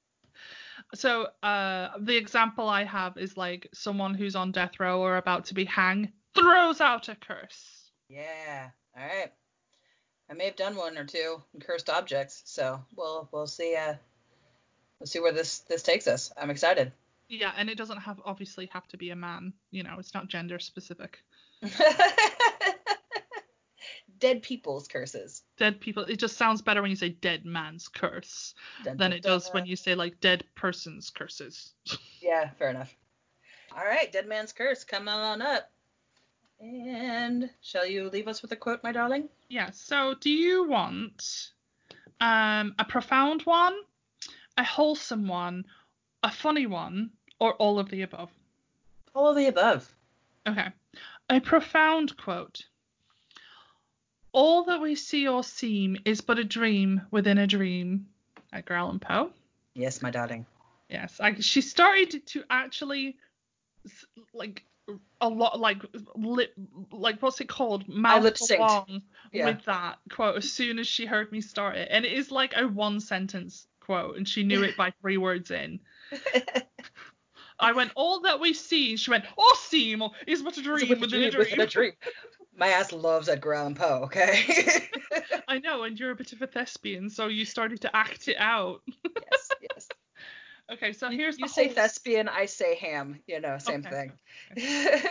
[0.94, 5.46] So uh, the example I have is like someone who's on death row or about
[5.46, 7.90] to be hanged throws out a curse.
[8.08, 8.68] Yeah.
[8.96, 9.32] All right.
[10.30, 13.76] I may have done one or two cursed objects, so we'll we'll see.
[13.76, 13.94] Uh,
[14.98, 16.32] we'll see where this this takes us.
[16.36, 16.92] I'm excited.
[17.28, 19.52] Yeah, and it doesn't have obviously have to be a man.
[19.70, 21.18] You know, it's not gender specific.
[24.22, 25.42] Dead people's curses.
[25.58, 26.04] Dead people.
[26.04, 28.54] It just sounds better when you say dead man's curse
[28.84, 31.74] Dun, than it does when you say like dead person's curses.
[32.20, 32.94] Yeah, fair enough.
[33.76, 35.72] All right, Dead Man's Curse, come on up.
[36.60, 39.28] And shall you leave us with a quote, my darling?
[39.48, 39.70] Yeah.
[39.72, 41.50] So, do you want
[42.20, 43.74] um, a profound one,
[44.56, 45.64] a wholesome one,
[46.22, 48.30] a funny one, or all of the above?
[49.16, 49.92] All of the above.
[50.46, 50.68] Okay.
[51.28, 52.66] A profound quote.
[54.32, 58.06] All that we see or seem is but a dream within a dream.
[58.52, 59.30] Edgar Allan Poe.
[59.74, 60.46] Yes, my darling.
[60.88, 63.16] Yes, I, she started to actually
[64.34, 64.64] like
[65.20, 65.82] a lot like
[66.16, 66.52] lip
[66.90, 69.02] like what's it called mouth along
[69.32, 69.46] Yeah.
[69.46, 72.52] with that quote as soon as she heard me start it and it is like
[72.56, 75.80] a one sentence quote and she knew it by three words in
[77.60, 81.22] i went all that we see she went all seem is but a dream Within
[81.34, 81.92] a within a dream.
[82.56, 84.44] My ass loves Edgar Allan Poe, okay?
[85.48, 88.36] i know and you're a bit of a thespian so you started to act it
[88.38, 89.88] out yes, yes.
[90.72, 93.18] okay so here's You the say whole- thespian, I say ham.
[93.26, 94.10] You know, same Okay.
[94.56, 95.00] thing.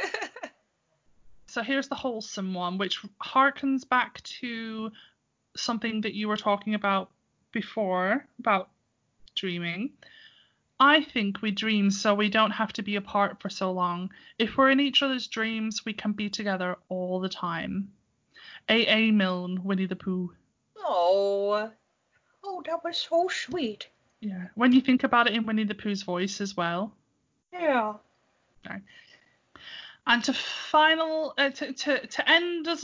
[1.47, 4.89] So here's the wholesome one, which harkens back to
[5.57, 7.09] something that you were talking about
[7.51, 8.69] before about
[9.35, 9.89] dreaming.
[10.81, 14.09] I think we dream so we don't have to be apart for so long.
[14.39, 17.91] If we're in each other's dreams, we can be together all the time.
[18.67, 19.11] A.A.
[19.11, 20.33] Milne, Winnie the Pooh.
[20.79, 21.69] oh.
[22.43, 23.87] Oh, that was so sweet.
[24.21, 24.47] Yeah.
[24.55, 26.91] When you think about it in Winnie the Pooh's voice as well.
[27.53, 27.93] Yeah.
[30.07, 32.83] And to final uh, to, to to end us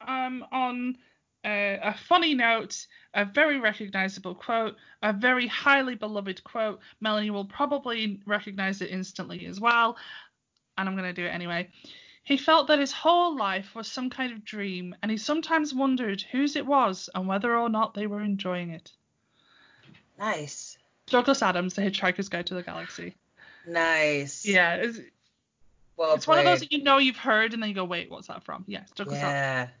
[0.00, 0.96] um, on
[1.44, 6.80] uh, a funny note, a very recognizable quote, a very highly beloved quote.
[7.00, 9.96] Melanie will probably recognize it instantly as well,
[10.78, 11.68] and I'm going to do it anyway.
[12.22, 16.22] He felt that his whole life was some kind of dream, and he sometimes wondered
[16.30, 18.92] whose it was and whether or not they were enjoying it.
[20.18, 20.78] Nice.
[21.06, 23.16] Douglas Adams, The Hitchhiker's Guide to the Galaxy.
[23.66, 24.46] Nice.
[24.46, 25.00] Yeah, it's,
[25.96, 28.10] Well it's one of those that you know you've heard, and then you go, wait,
[28.10, 28.64] what's that from?
[28.68, 29.72] Yes, Douglas Adams.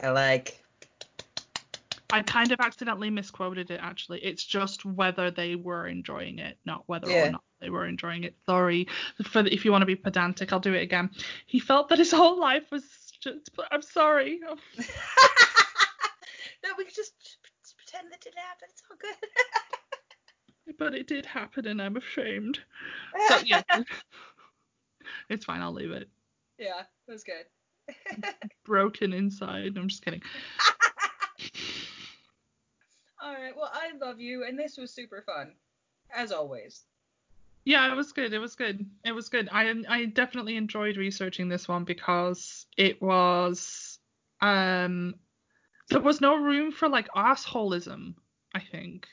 [0.00, 0.08] Yeah.
[0.08, 0.62] I like.
[2.12, 4.20] I kind of accidentally misquoted it actually.
[4.24, 7.28] It's just whether they were enjoying it, not whether Yeah.
[7.28, 8.36] or not they were enjoying it.
[8.46, 8.88] Sorry.
[9.24, 11.10] For the, if you want to be pedantic, I'll do it again.
[11.46, 12.84] He felt that his whole life was
[13.20, 14.40] just I'm sorry.
[14.46, 14.56] Oh.
[16.64, 18.68] no, we could just, just pretend that didn't happen.
[18.70, 19.16] It's all good.
[20.78, 22.60] But it did happen and I'm ashamed.
[23.28, 23.62] So yeah.
[25.28, 26.08] it's fine, I'll leave it.
[26.58, 27.44] yeah, it was good.
[28.64, 29.76] Broken inside.
[29.76, 30.22] I'm just kidding.
[33.22, 33.54] All right.
[33.54, 35.52] Well, I love you, and this was super fun,
[36.14, 36.84] as always.
[37.64, 38.32] Yeah, it was good.
[38.32, 38.86] It was good.
[39.04, 39.48] It was good.
[39.52, 43.98] I I definitely enjoyed researching this one because it was
[44.40, 45.14] um
[45.90, 48.14] there was no room for like assholism,
[48.54, 49.06] I think.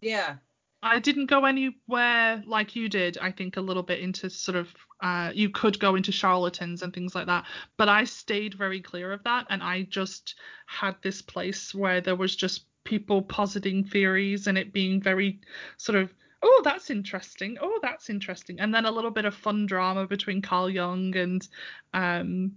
[0.00, 0.36] Yeah.
[0.84, 4.68] I didn't go anywhere like you did, I think a little bit into sort of
[5.00, 7.46] uh you could go into charlatans and things like that,
[7.76, 10.36] but I stayed very clear of that and I just
[10.66, 15.40] had this place where there was just people positing theories and it being very
[15.76, 19.66] sort of oh that's interesting oh that's interesting and then a little bit of fun
[19.66, 21.48] drama between carl jung and
[21.94, 22.52] um,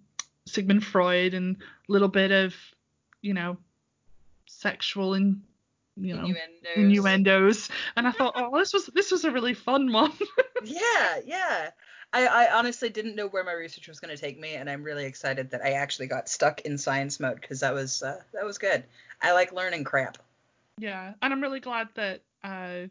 [0.46, 2.56] sigmund freud and a little bit of
[3.22, 3.58] you know
[4.48, 5.42] sexual and
[5.96, 6.76] you know Innuendos.
[6.76, 10.12] innuendos and i thought oh this was this was a really fun one
[10.64, 11.70] Yeah, yeah.
[12.14, 14.84] I, I honestly didn't know where my research was going to take me, and I'm
[14.84, 18.46] really excited that I actually got stuck in science mode because that was uh, that
[18.46, 18.84] was good.
[19.22, 20.18] I like learning crap.
[20.78, 22.88] Yeah, and I'm really glad that uh,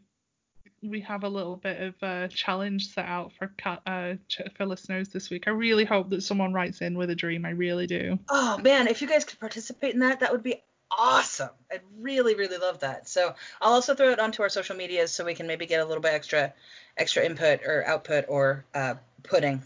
[0.81, 4.15] we have a little bit of a challenge set out for uh,
[4.55, 5.43] for listeners this week.
[5.47, 7.45] I really hope that someone writes in with a dream.
[7.45, 8.19] I really do.
[8.29, 10.61] Oh man, if you guys could participate in that, that would be
[10.91, 11.49] awesome.
[11.71, 13.07] I'd really, really love that.
[13.07, 15.85] So I'll also throw it onto our social medias so we can maybe get a
[15.85, 16.53] little bit extra,
[16.97, 19.61] extra input or output or uh, pudding.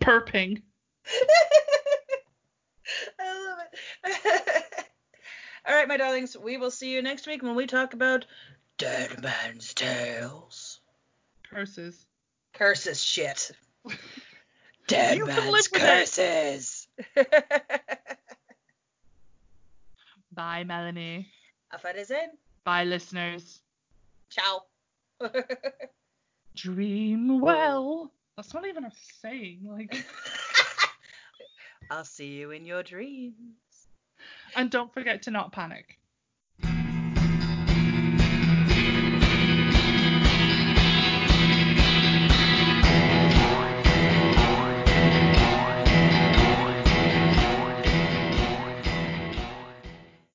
[0.00, 0.62] Perping.
[3.20, 3.58] I love
[4.04, 4.86] it.
[5.66, 8.26] All right, my darlings, we will see you next week when we talk about
[8.78, 10.80] Dead Man's Tales.
[11.48, 12.04] Curses.
[12.52, 13.52] Curses, shit.
[14.88, 16.88] Dead you Man's Curses.
[20.32, 21.28] Bye, Melanie.
[21.72, 22.30] Auf Wiedersehen.
[22.64, 23.60] Bye, listeners.
[24.30, 24.64] Ciao.
[26.56, 28.10] Dream well.
[28.36, 29.60] That's not even a saying.
[29.70, 30.04] Like.
[31.90, 33.34] I'll see you in your dreams.
[34.54, 35.98] And don't forget to not panic.